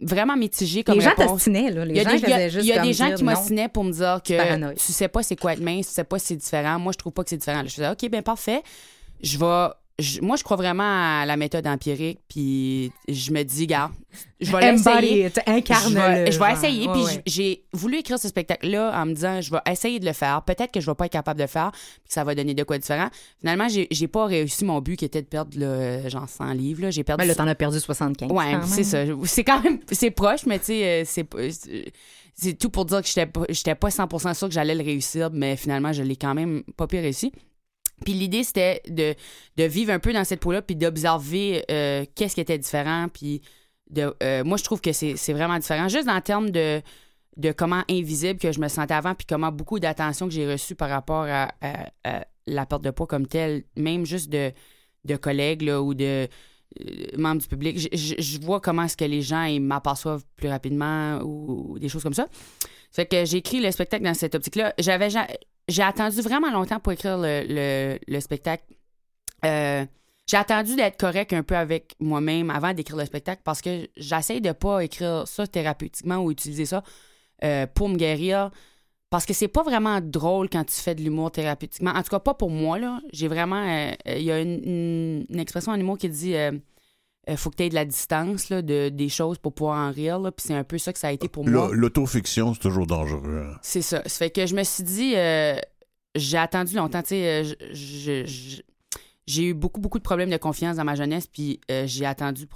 vraiment 0.00 0.36
mitigé 0.36 0.84
comme 0.84 0.94
Les 0.94 1.02
gens 1.02 1.10
réponse. 1.10 1.32
t'ostinaient, 1.32 1.70
là. 1.70 1.84
Les 1.84 1.90
Il 1.92 1.96
y 1.96 2.00
a 2.00 2.04
gens 2.04 2.10
des, 2.16 2.22
il 2.22 2.28
y 2.28 2.32
a- 2.32 2.46
il 2.48 2.64
y 2.66 2.72
a 2.72 2.78
des 2.82 2.92
gens 2.94 3.14
qui 3.14 3.24
m'ostinaient 3.24 3.68
pour 3.68 3.84
me 3.84 3.92
dire 3.92 4.20
que 4.26 4.72
tu 4.74 4.92
sais 4.92 5.08
pas 5.08 5.22
c'est 5.22 5.36
quoi 5.36 5.52
être 5.52 5.60
mince, 5.60 5.88
tu 5.88 5.92
sais 5.94 6.04
pas 6.04 6.18
si 6.18 6.28
c'est 6.28 6.36
différent. 6.36 6.78
Moi, 6.78 6.92
je 6.92 6.98
trouve 6.98 7.12
pas 7.12 7.24
que 7.24 7.30
c'est 7.30 7.36
différent. 7.36 7.62
Je 7.66 7.74
faisais 7.74 7.90
OK, 7.90 8.08
ben 8.08 8.22
parfait. 8.22 8.62
Je 9.22 9.36
vais 9.38 9.68
je- 9.98 10.20
moi, 10.20 10.36
je 10.36 10.42
crois 10.42 10.56
vraiment 10.56 10.82
à 11.22 11.24
la 11.26 11.36
méthode 11.36 11.66
empirique, 11.66 12.18
puis 12.28 12.90
je 13.08 13.30
me 13.32 13.42
dis, 13.44 13.66
gars, 13.66 13.90
je 14.40 14.50
vais 14.50 14.72
l'essayer. 14.72 15.30
Incarne 15.46 15.92
Je 15.92 15.94
vais, 15.98 16.24
le 16.26 16.30
je 16.32 16.38
vais 16.38 16.52
essayer. 16.52 16.88
Puis 16.92 17.02
Ouais, 17.02 17.22
j'ai 17.26 17.64
voulu 17.72 17.98
écrire 17.98 18.18
ce 18.18 18.26
spectacle-là 18.28 18.92
en 19.00 19.06
me 19.06 19.14
disant, 19.14 19.40
je 19.40 19.50
vais 19.50 19.60
essayer 19.70 20.00
de 20.00 20.04
le 20.06 20.12
faire. 20.12 20.42
Peut-être 20.42 20.72
que 20.72 20.80
je 20.80 20.86
vais 20.90 20.94
pas 20.94 21.06
être 21.06 21.12
capable 21.12 21.38
de 21.38 21.44
le 21.44 21.48
faire, 21.48 21.70
puis 21.72 22.08
que 22.08 22.12
ça 22.14 22.24
va 22.24 22.34
donner 22.34 22.54
de 22.54 22.62
quoi 22.64 22.78
différent. 22.78 23.08
Finalement, 23.40 23.68
j'ai 23.68 24.08
pas 24.08 24.26
réussi 24.26 24.64
mon 24.64 24.80
but 24.80 24.96
qui 24.96 25.04
était 25.04 25.22
de 25.22 25.26
perdre, 25.28 25.58
là, 25.58 26.08
genre 26.08 26.28
100 26.28 26.52
livres. 26.54 26.90
J'ai 26.90 27.04
perdu 27.04 27.22
Ben 27.22 27.28
là, 27.28 27.34
t'en 27.34 27.46
as 27.46 27.54
perdu 27.54 27.78
75. 27.80 28.30
Ouais, 28.30 28.52
c'est 28.66 28.84
ça. 28.84 29.04
C'est 29.24 29.44
quand 29.44 29.62
même 29.62 29.78
c'est 29.92 30.10
proche, 30.10 30.44
mais 30.46 30.58
tu 30.58 30.66
sais, 30.66 31.04
euh, 31.36 31.50
c'est 32.36 32.58
tout 32.58 32.68
pour 32.70 32.84
dire 32.84 33.00
que 33.02 33.08
j'étais 33.08 33.26
pas 33.26 33.44
pas 33.76 33.88
100% 33.90 34.34
sûr 34.34 34.48
que 34.48 34.54
j'allais 34.54 34.74
le 34.74 34.82
réussir, 34.82 35.30
mais 35.32 35.56
finalement 35.56 35.92
je 35.92 36.02
l'ai 36.02 36.16
quand 36.16 36.34
même 36.34 36.62
pas 36.76 36.86
pire 36.86 37.02
réussi. 37.02 37.32
Puis 38.04 38.12
l'idée 38.14 38.44
c'était 38.44 38.82
de, 38.88 39.14
de 39.56 39.64
vivre 39.64 39.92
un 39.92 39.98
peu 39.98 40.12
dans 40.12 40.24
cette 40.24 40.40
peau-là, 40.40 40.62
puis 40.62 40.76
d'observer 40.76 41.64
euh, 41.70 42.04
qu'est-ce 42.14 42.34
qui 42.34 42.40
était 42.40 42.58
différent, 42.58 43.08
puis 43.12 43.42
de 43.90 44.14
euh, 44.22 44.44
moi 44.44 44.56
je 44.56 44.64
trouve 44.64 44.80
que 44.80 44.92
c'est 44.92 45.32
vraiment 45.32 45.58
différent, 45.58 45.88
juste 45.88 46.08
en 46.08 46.20
termes 46.20 46.50
de 46.50 46.82
de 47.36 47.50
comment 47.52 47.82
invisible 47.90 48.38
que 48.38 48.52
je 48.52 48.60
me 48.60 48.68
sentais 48.68 48.94
avant, 48.94 49.14
puis 49.14 49.26
comment 49.26 49.50
beaucoup 49.50 49.80
d'attention 49.80 50.28
que 50.28 50.32
j'ai 50.32 50.50
reçue 50.50 50.74
par 50.74 50.88
rapport 50.88 51.26
à, 51.28 51.48
la 52.46 52.66
perte 52.66 52.82
de 52.82 52.90
poids 52.90 53.06
comme 53.06 53.26
telle, 53.26 53.64
même 53.76 54.04
juste 54.04 54.30
de, 54.30 54.52
de 55.04 55.16
collègues 55.16 55.62
ou 55.62 55.94
de 55.94 56.28
euh, 56.80 57.06
membres 57.16 57.40
du 57.40 57.48
public. 57.48 57.78
Je, 57.96 58.40
vois 58.40 58.60
comment 58.60 58.82
est-ce 58.82 58.96
que 58.96 59.04
les 59.04 59.22
gens 59.22 59.48
m'aperçoivent 59.60 60.24
plus 60.36 60.48
rapidement 60.48 61.20
ou, 61.22 61.78
des 61.78 61.88
choses 61.88 62.02
comme 62.02 62.14
ça. 62.14 62.28
Fait 62.90 63.06
que 63.06 63.24
j'ai 63.24 63.38
écrit 63.38 63.60
le 63.60 63.70
spectacle 63.70 64.04
dans 64.04 64.14
cette 64.14 64.34
optique-là. 64.34 64.74
J'avais 64.78 65.10
ja- 65.10 65.26
j'ai 65.68 65.82
attendu 65.82 66.20
vraiment 66.20 66.50
longtemps 66.50 66.80
pour 66.80 66.92
écrire 66.92 67.18
le, 67.18 67.44
le- 67.48 67.98
le 68.06 68.20
spectacle. 68.20 68.64
Euh, 69.44 69.84
j'ai 70.26 70.36
attendu 70.36 70.74
d'être 70.76 70.98
correct 70.98 71.32
un 71.32 71.42
peu 71.42 71.56
avec 71.56 71.94
moi-même 72.00 72.50
avant 72.50 72.72
d'écrire 72.72 72.96
le 72.96 73.04
spectacle 73.04 73.42
parce 73.44 73.60
que 73.60 73.88
j'essaye 73.96 74.40
de 74.40 74.52
pas 74.52 74.82
écrire 74.82 75.26
ça 75.26 75.46
thérapeutiquement 75.46 76.18
ou 76.18 76.30
utiliser 76.30 76.64
ça 76.66 76.82
euh, 77.44 77.66
pour 77.66 77.88
me 77.88 77.96
guérir. 77.96 78.50
Parce 79.10 79.26
que 79.26 79.34
c'est 79.34 79.48
pas 79.48 79.62
vraiment 79.62 80.00
drôle 80.00 80.48
quand 80.50 80.64
tu 80.64 80.74
fais 80.74 80.94
de 80.94 81.02
l'humour 81.02 81.30
thérapeutiquement. 81.30 81.90
En 81.92 82.02
tout 82.02 82.10
cas, 82.10 82.18
pas 82.20 82.34
pour 82.34 82.50
moi, 82.50 82.78
là. 82.78 83.00
J'ai 83.12 83.28
vraiment... 83.28 83.62
euh, 83.62 83.92
euh, 84.08 84.16
Il 84.16 84.24
y 84.24 84.32
a 84.32 84.40
une, 84.40 84.60
une- 84.64 85.26
une 85.28 85.38
expression 85.40 85.72
en 85.72 85.76
humour 85.78 85.98
qui 85.98 86.08
dit... 86.08 86.34
euh, 87.28 87.32
euh, 87.32 87.36
faut 87.36 87.50
que 87.50 87.56
tu 87.56 87.62
aies 87.64 87.68
de 87.68 87.74
la 87.74 87.84
distance 87.84 88.48
là, 88.50 88.62
de, 88.62 88.88
des 88.88 89.08
choses 89.08 89.38
pour 89.38 89.52
pouvoir 89.54 89.78
en 89.88 89.90
rire. 89.90 90.18
là. 90.18 90.30
Puis 90.32 90.44
c'est 90.48 90.54
un 90.54 90.64
peu 90.64 90.78
ça 90.78 90.92
que 90.92 90.98
ça 90.98 91.08
a 91.08 91.12
été 91.12 91.28
pour 91.28 91.46
moi. 91.48 91.70
L'autofiction, 91.72 92.54
c'est 92.54 92.60
toujours 92.60 92.86
dangereux. 92.86 93.46
hein. 93.52 93.56
C'est 93.62 93.82
ça. 93.82 94.02
Ça 94.06 94.18
fait 94.18 94.30
que 94.30 94.46
je 94.46 94.54
me 94.54 94.62
suis 94.64 94.84
dit, 94.84 95.12
euh, 95.16 95.56
j'ai 96.14 96.38
attendu 96.38 96.76
longtemps, 96.76 97.02
tu 97.02 97.08
sais, 97.10 97.44
euh, 97.44 98.24
j'ai 99.26 99.42
eu 99.48 99.54
beaucoup, 99.54 99.80
beaucoup 99.80 99.98
de 99.98 100.02
problèmes 100.04 100.30
de 100.30 100.36
confiance 100.36 100.76
dans 100.76 100.84
ma 100.84 100.94
jeunesse, 100.94 101.26
puis 101.26 101.60
euh, 101.70 101.84
j'ai 101.86 102.04
attendu, 102.06 102.46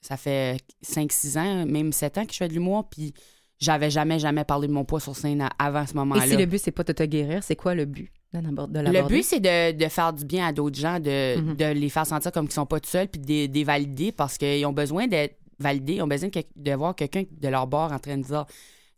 ça 0.00 0.16
fait 0.16 0.56
5-6 0.84 1.38
ans, 1.38 1.66
même 1.66 1.92
7 1.92 2.18
ans 2.18 2.26
que 2.26 2.32
je 2.32 2.36
fais 2.38 2.48
de 2.48 2.54
l'humour, 2.54 2.88
puis 2.88 3.12
j'avais 3.58 3.90
jamais, 3.90 4.18
jamais 4.18 4.44
parlé 4.44 4.68
de 4.68 4.72
mon 4.72 4.84
poids 4.84 5.00
sur 5.00 5.16
scène 5.16 5.48
avant 5.58 5.84
ce 5.86 5.92
Et 5.92 5.96
moment-là. 5.96 6.26
si 6.26 6.36
le 6.36 6.46
but, 6.46 6.58
c'est 6.58 6.70
pas 6.70 6.84
de 6.84 6.92
te 6.92 7.02
guérir, 7.02 7.42
c'est 7.42 7.56
quoi 7.56 7.74
le 7.74 7.84
but? 7.84 8.10
De 8.32 8.80
Le 8.80 9.06
but, 9.08 9.22
c'est 9.22 9.40
de, 9.40 9.72
de 9.72 9.88
faire 9.88 10.12
du 10.12 10.24
bien 10.24 10.46
à 10.46 10.52
d'autres 10.52 10.78
gens, 10.78 10.98
de, 10.98 11.38
Mhm. 11.38 11.56
de 11.56 11.64
les 11.66 11.88
faire 11.90 12.06
sentir 12.06 12.32
comme 12.32 12.46
qu'ils 12.46 12.54
sont 12.54 12.66
pas 12.66 12.80
tout 12.80 12.88
seuls, 12.88 13.08
puis 13.08 13.20
de 13.20 13.26
les- 13.26 13.48
de 13.48 13.54
les 13.54 13.64
valider 13.64 14.10
parce 14.12 14.38
qu'ils 14.38 14.64
ont 14.64 14.72
besoin 14.72 15.06
d'être 15.06 15.36
validés, 15.58 15.94
ils 15.96 16.02
ont 16.02 16.06
besoin 16.08 16.30
de, 16.56 16.72
voir 16.74 16.94
quelqu'un 16.94 17.24
de 17.30 17.48
leur 17.48 17.66
bord 17.66 17.92
en 17.92 17.98
train 17.98 18.16
de 18.16 18.22
dire 18.24 18.46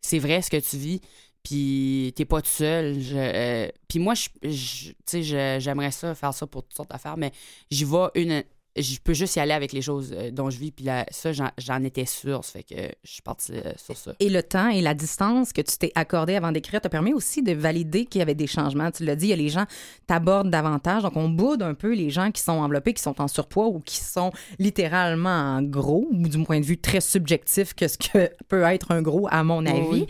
c'est 0.01 0.19
vrai 0.19 0.41
ce 0.41 0.51
que 0.51 0.57
tu 0.59 0.77
vis, 0.77 1.01
puis 1.43 2.13
t'es 2.17 2.25
pas 2.25 2.41
tout 2.43 2.49
seul. 2.51 3.01
Je, 3.01 3.17
euh, 3.17 3.69
puis 3.89 3.99
moi, 3.99 4.15
je, 4.15 4.29
je- 4.43 4.89
tu 4.91 4.95
sais, 5.07 5.23
je- 5.23 5.57
j'aimerais 5.61 5.91
ça, 5.91 6.15
faire 6.15 6.33
ça 6.33 6.47
pour 6.47 6.63
toutes 6.63 6.75
sortes 6.77 6.91
d'affaires, 6.91 7.17
mais 7.17 7.33
j'y 7.71 7.85
vais 7.85 8.07
une. 8.15 8.43
Je 8.77 8.99
peux 8.99 9.15
juste 9.15 9.37
y 9.37 9.41
aller 9.41 9.53
avec 9.53 9.73
les 9.73 9.83
choses 9.83 10.13
euh, 10.17 10.31
dont 10.31 10.51
je 10.51 10.59
vis, 10.59 10.73
puis 10.73 10.85
là, 10.85 11.07
ça, 11.11 11.31
j'en, 11.33 11.85
étais 11.85 12.07
sûre, 12.07 12.45
ça 12.45 12.53
fait 12.53 12.63
que 12.65 12.95
je 13.05 13.11
suis 13.11 13.23
partie 13.23 13.53
euh, 13.53 13.73
sur 13.77 13.97
ça. 13.97 14.15
Et 14.19 14.29
le 14.29 14.43
temps 14.43 14.69
et 14.69 14.81
la 14.81 14.95
distance 14.95 15.53
que 15.53 15.63
tu 15.63 15.77
t'es 15.79 15.93
accordé 15.95 16.35
avant 16.35 16.51
d'écrire 16.51 16.81
te 16.81 16.89
permet 16.89 17.13
aussi 17.13 17.43
de 17.43 17.53
valider 17.53 18.07
qu'il 18.07 18.19
y 18.19 18.23
avait 18.23 18.35
des 18.35 18.47
changements. 18.47 18.91
Tu 18.91 19.05
l'as 19.05 19.17
dit, 19.17 19.27
il 19.27 19.31
y 19.31 19.33
a 19.33 19.37
les 19.37 19.49
gens 19.49 19.65
t'abordent 20.07 20.51
davantage. 20.51 21.03
Donc, 21.03 21.17
on 21.17 21.29
boude 21.29 21.63
un 21.63 21.75
peu 21.75 21.95
les 21.95 22.11
gens 22.11 22.31
qui 22.31 22.43
sont 22.43 22.53
enveloppés, 22.53 22.95
qui 22.95 23.03
sont 23.03 23.21
en 23.21 23.29
surpoids 23.29 23.69
ou 23.69 23.81
qui 23.81 23.99
sont 23.99 24.33
littéralement 24.59 25.57
en 25.57 25.63
gros, 25.63 26.09
ou 26.11 26.29
du 26.29 26.43
point 26.43 26.61
de 26.61 26.67
vue 26.67 26.79
très 26.79 27.01
subjectif 27.01 27.75
que 27.75 27.89
ce 27.89 27.99
que 27.99 28.31
peut 28.49 28.63
être 28.63 28.91
un 28.91 29.03
gros, 29.03 29.29
à 29.31 29.45
mon 29.45 29.67
avis. 29.67 29.83
Oui. 29.91 30.07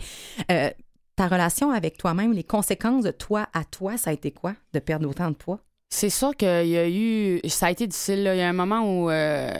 Euh, 0.51 0.69
ta 1.15 1.27
relation 1.27 1.71
avec 1.71 1.97
toi-même, 1.97 2.33
les 2.33 2.43
conséquences 2.43 3.03
de 3.03 3.11
toi 3.11 3.47
à 3.53 3.63
toi, 3.63 3.97
ça 3.97 4.09
a 4.09 4.13
été 4.13 4.31
quoi 4.31 4.53
de 4.73 4.79
perdre 4.79 5.09
autant 5.09 5.29
de 5.29 5.35
poids? 5.35 5.59
C'est 5.95 6.09
sûr 6.09 6.35
qu'il 6.35 6.67
y 6.67 6.77
a 6.77 6.89
eu. 6.89 7.39
Ça 7.47 7.67
a 7.67 7.71
été 7.71 7.87
difficile. 7.87 8.23
là. 8.23 8.35
Il 8.35 8.39
y 8.39 8.41
a 8.41 8.49
un 8.49 8.53
moment 8.53 8.81
où 8.81 9.09
euh, 9.09 9.53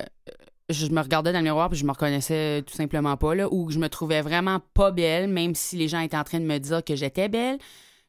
je 0.69 0.88
me 0.88 0.99
regardais 0.99 1.31
dans 1.31 1.39
le 1.39 1.45
miroir 1.45 1.69
puis 1.69 1.79
je 1.79 1.86
me 1.86 1.91
reconnaissais 1.91 2.61
tout 2.67 2.75
simplement 2.75 3.15
pas, 3.15 3.36
là, 3.36 3.47
où 3.49 3.71
je 3.71 3.79
me 3.79 3.88
trouvais 3.88 4.21
vraiment 4.21 4.59
pas 4.73 4.91
belle, 4.91 5.29
même 5.29 5.55
si 5.55 5.77
les 5.77 5.88
gens 5.88 6.01
étaient 6.01 6.17
en 6.17 6.25
train 6.25 6.41
de 6.41 6.45
me 6.45 6.57
dire 6.57 6.83
que 6.83 6.93
j'étais 6.93 7.29
belle. 7.29 7.57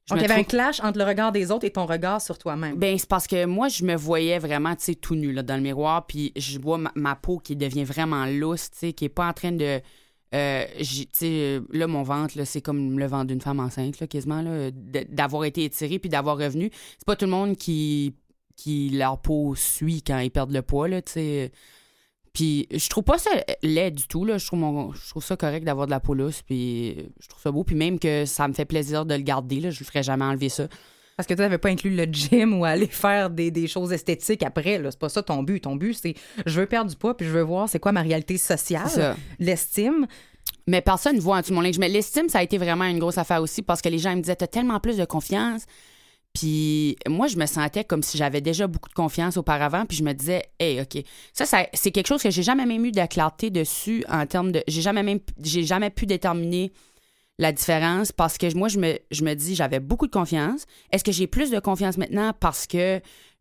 Je 0.06 0.14
Donc, 0.14 0.18
me 0.18 0.24
il 0.24 0.28
y 0.28 0.32
avait 0.32 0.40
un 0.40 0.44
clash 0.44 0.80
entre 0.80 0.98
le 0.98 1.04
regard 1.04 1.30
des 1.30 1.52
autres 1.52 1.66
et 1.66 1.70
ton 1.70 1.86
regard 1.86 2.20
sur 2.20 2.36
toi-même. 2.36 2.74
Ben, 2.76 2.98
c'est 2.98 3.08
parce 3.08 3.28
que 3.28 3.44
moi, 3.44 3.68
je 3.68 3.84
me 3.84 3.94
voyais 3.94 4.40
vraiment, 4.40 4.74
tu 4.74 4.84
sais, 4.84 4.94
tout 4.96 5.14
nu, 5.14 5.32
là, 5.32 5.44
dans 5.44 5.56
le 5.56 5.62
miroir, 5.62 6.06
puis 6.06 6.32
je 6.36 6.58
vois 6.58 6.78
ma, 6.78 6.90
ma 6.96 7.14
peau 7.14 7.38
qui 7.38 7.54
devient 7.54 7.84
vraiment 7.84 8.26
lousse, 8.26 8.70
tu 8.72 8.78
sais, 8.78 8.92
qui 8.92 9.04
est 9.04 9.08
pas 9.08 9.28
en 9.28 9.32
train 9.34 9.52
de... 9.52 9.80
euh, 10.34 10.64
sais, 11.12 11.60
là, 11.70 11.86
mon 11.86 12.02
ventre, 12.02 12.42
c'est 12.44 12.60
comme 12.60 12.98
le 12.98 13.06
ventre 13.06 13.26
d'une 13.26 13.40
femme 13.40 13.60
enceinte, 13.60 14.00
là, 14.00 14.06
quasiment, 14.06 14.42
là, 14.42 14.70
d'avoir 14.72 15.44
été 15.44 15.64
étiré 15.64 15.98
puis 15.98 16.08
d'avoir 16.08 16.36
revenu. 16.36 16.70
C'est 16.98 17.06
pas 17.06 17.16
tout 17.16 17.26
le 17.26 17.30
monde 17.30 17.56
qui, 17.56 18.14
qui 18.56 18.90
leur 18.90 19.20
peau 19.20 19.54
suit 19.54 20.02
quand 20.02 20.18
ils 20.18 20.30
perdent 20.30 20.52
le 20.52 20.62
poids, 20.62 20.88
là, 20.88 21.02
tu. 21.02 21.50
Puis 22.32 22.66
je 22.70 22.88
trouve 22.90 23.04
pas 23.04 23.16
ça 23.16 23.30
laid 23.62 23.92
du 23.92 24.06
tout, 24.08 24.26
là. 24.26 24.36
Je 24.36 24.46
trouve, 24.46 24.94
je 24.94 25.08
trouve 25.08 25.24
ça 25.24 25.38
correct 25.38 25.64
d'avoir 25.64 25.86
de 25.86 25.90
la 25.90 26.00
peau 26.00 26.12
lousse, 26.12 26.42
puis 26.42 27.10
je 27.18 27.28
trouve 27.28 27.40
ça 27.40 27.50
beau. 27.50 27.64
Puis 27.64 27.76
même 27.76 27.98
que 27.98 28.26
ça 28.26 28.46
me 28.46 28.52
fait 28.52 28.66
plaisir 28.66 29.06
de 29.06 29.14
le 29.14 29.22
garder, 29.22 29.60
là, 29.60 29.70
je 29.70 29.82
ne 29.82 29.86
ferais 29.86 30.02
jamais 30.02 30.24
enlever 30.24 30.50
ça. 30.50 30.68
Parce 31.16 31.26
que 31.26 31.32
tu 31.32 31.40
n'avais 31.40 31.58
pas 31.58 31.70
inclus 31.70 31.94
le 31.96 32.04
gym 32.04 32.58
ou 32.58 32.64
aller 32.64 32.86
faire 32.86 33.30
des, 33.30 33.50
des 33.50 33.66
choses 33.66 33.92
esthétiques 33.92 34.42
après. 34.42 34.80
C'est 34.84 34.98
pas 34.98 35.08
ça 35.08 35.22
ton 35.22 35.42
but. 35.42 35.60
Ton 35.60 35.76
but, 35.76 35.94
c'est 35.94 36.14
je 36.44 36.60
veux 36.60 36.66
perdre 36.66 36.90
du 36.90 36.96
poids 36.96 37.16
puis 37.16 37.26
je 37.26 37.32
veux 37.32 37.42
voir 37.42 37.68
c'est 37.68 37.78
quoi 37.78 37.92
ma 37.92 38.02
réalité 38.02 38.36
sociale, 38.36 39.16
l'estime. 39.38 40.06
Mais 40.68 40.80
personne 40.80 41.16
ne 41.16 41.20
voit 41.20 41.36
en 41.36 41.40
dessous 41.40 41.50
de 41.50 41.54
mon 41.54 41.60
linge. 41.62 41.78
Mais 41.78 41.88
l'estime, 41.88 42.28
ça 42.28 42.40
a 42.40 42.42
été 42.42 42.58
vraiment 42.58 42.84
une 42.84 42.98
grosse 42.98 43.18
affaire 43.18 43.40
aussi 43.40 43.62
parce 43.62 43.80
que 43.80 43.88
les 43.88 43.98
gens 43.98 44.10
ils 44.10 44.16
me 44.16 44.22
disaient 44.22 44.36
T'as 44.36 44.46
tellement 44.46 44.80
plus 44.80 44.96
de 44.96 45.04
confiance. 45.04 45.64
Puis 46.34 46.96
moi, 47.08 47.28
je 47.28 47.38
me 47.38 47.46
sentais 47.46 47.82
comme 47.82 48.02
si 48.02 48.18
j'avais 48.18 48.42
déjà 48.42 48.66
beaucoup 48.66 48.90
de 48.90 48.94
confiance 48.94 49.38
auparavant. 49.38 49.86
Puis 49.86 49.96
je 49.96 50.02
me 50.02 50.12
disais 50.12 50.42
Hey, 50.58 50.80
OK. 50.80 51.02
Ça, 51.32 51.46
ça 51.46 51.66
c'est 51.72 51.92
quelque 51.92 52.08
chose 52.08 52.22
que 52.22 52.30
j'ai 52.30 52.42
jamais 52.42 52.66
même 52.66 52.84
eu 52.84 52.92
de 52.92 53.06
clarté 53.06 53.50
dessus 53.50 54.04
en 54.10 54.26
termes 54.26 54.52
de. 54.52 54.62
J'ai 54.68 54.82
jamais 54.82 55.02
même. 55.02 55.20
J'ai 55.42 55.62
jamais 55.62 55.90
pu 55.90 56.04
déterminer 56.04 56.72
la 57.38 57.52
différence 57.52 58.12
parce 58.12 58.38
que 58.38 58.52
moi, 58.56 58.68
je 58.68 58.78
me, 58.78 58.98
je 59.10 59.22
me 59.24 59.34
dis 59.34 59.54
J'avais 59.54 59.80
beaucoup 59.80 60.06
de 60.06 60.12
confiance. 60.12 60.64
Est-ce 60.92 61.04
que 61.04 61.12
j'ai 61.12 61.26
plus 61.26 61.50
de 61.50 61.58
confiance 61.58 61.98
maintenant 61.98 62.32
parce 62.38 62.66
que. 62.66 63.00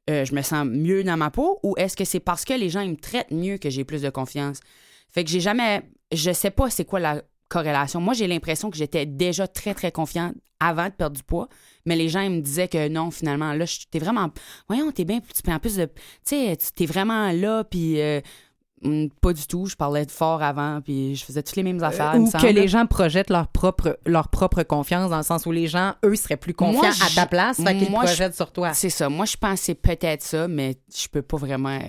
euh, 0.10 0.24
je 0.26 0.36
me 0.36 0.42
sens 0.44 0.66
mieux 0.68 1.04
dans 1.04 1.18
ma 1.18 1.32
peau 1.32 1.60
ou 1.64 1.74
est-ce 1.78 1.96
que 1.98 2.06
c'est 2.06 2.20
parce 2.20 2.46
que 2.46 2.54
les 2.54 2.70
gens 2.70 2.86
me 2.86 2.96
traitent 2.96 3.32
mieux 3.32 3.58
que 3.58 3.70
j'ai 3.70 3.84
plus 3.84 4.02
de 4.02 4.10
confiance? 4.10 4.60
Fait 5.10 5.24
que 5.24 5.30
j'ai 5.32 5.40
jamais. 5.40 5.82
Je 6.12 6.32
sais 6.32 6.52
pas 6.52 6.70
c'est 6.70 6.86
quoi 6.86 7.00
la 7.00 7.22
corrélation. 7.48 8.02
Moi, 8.02 8.14
j'ai 8.14 8.28
l'impression 8.28 8.70
que 8.70 8.78
j'étais 8.78 9.06
déjà 9.06 9.48
très, 9.48 9.74
très 9.74 9.92
confiante 9.92 10.34
avant 10.60 10.86
de 10.86 10.92
perdre 10.92 11.16
du 11.16 11.24
poids. 11.24 11.48
Mais 11.86 11.96
les 11.96 12.10
gens, 12.10 12.22
ils 12.22 12.32
me 12.32 12.42
disaient 12.42 12.68
que 12.68 12.88
non, 12.88 13.12
finalement, 13.12 13.54
là, 13.54 13.66
t'es 13.92 14.00
vraiment. 14.00 14.30
Voyons, 14.68 14.92
t'es 14.92 15.06
bien. 15.06 15.20
Tu 15.22 15.42
prends 15.42 15.60
plus 15.60 15.76
de. 15.78 15.86
Tu 15.86 15.92
sais, 16.26 16.58
t'es 16.76 16.86
vraiment 16.86 17.32
là, 17.32 17.64
puis. 17.64 18.02
euh, 18.02 18.20
pas 19.22 19.34
du 19.34 19.48
tout. 19.48 19.66
Je 19.66 19.76
parlais 19.76 20.06
de 20.06 20.12
fort 20.12 20.44
avant, 20.44 20.82
puis 20.82 21.16
je 21.16 21.26
faisais 21.26 21.42
toutes 21.42 21.56
les 21.56 21.64
mêmes 21.64 21.84
affaires. 21.84 22.14
il 22.16 22.22
ou 22.22 22.30
que 22.32 22.48
les 22.48 22.68
gens 22.68 22.86
projettent 22.86 23.30
leur 23.30 23.48
propre, 23.48 23.98
leur 24.06 24.28
propre 24.30 24.64
confiance 24.64 25.10
dans 25.10 25.18
le 25.18 25.24
sens 25.24 25.46
où 25.46 25.52
les 25.52 25.68
gens, 25.68 25.94
eux, 26.04 26.16
seraient 26.16 26.38
plus 26.38 26.54
confiants 26.54 26.82
Moi, 26.82 26.90
à 26.90 27.16
ta 27.16 27.26
place, 27.26 27.58
fait 27.58 27.78
qu'ils 27.78 27.90
je- 28.04 28.06
projettent 28.06 28.36
sur 28.36 28.52
toi. 28.52 28.74
C'est 28.74 28.90
ça. 28.90 29.10
Moi, 29.10 29.26
je 29.26 29.36
c'est 29.58 29.76
peut-être 29.76 30.22
ça, 30.24 30.48
mais 30.48 30.78
je 30.96 31.08
peux 31.08 31.22
pas 31.22 31.38
vraiment. 31.38 31.80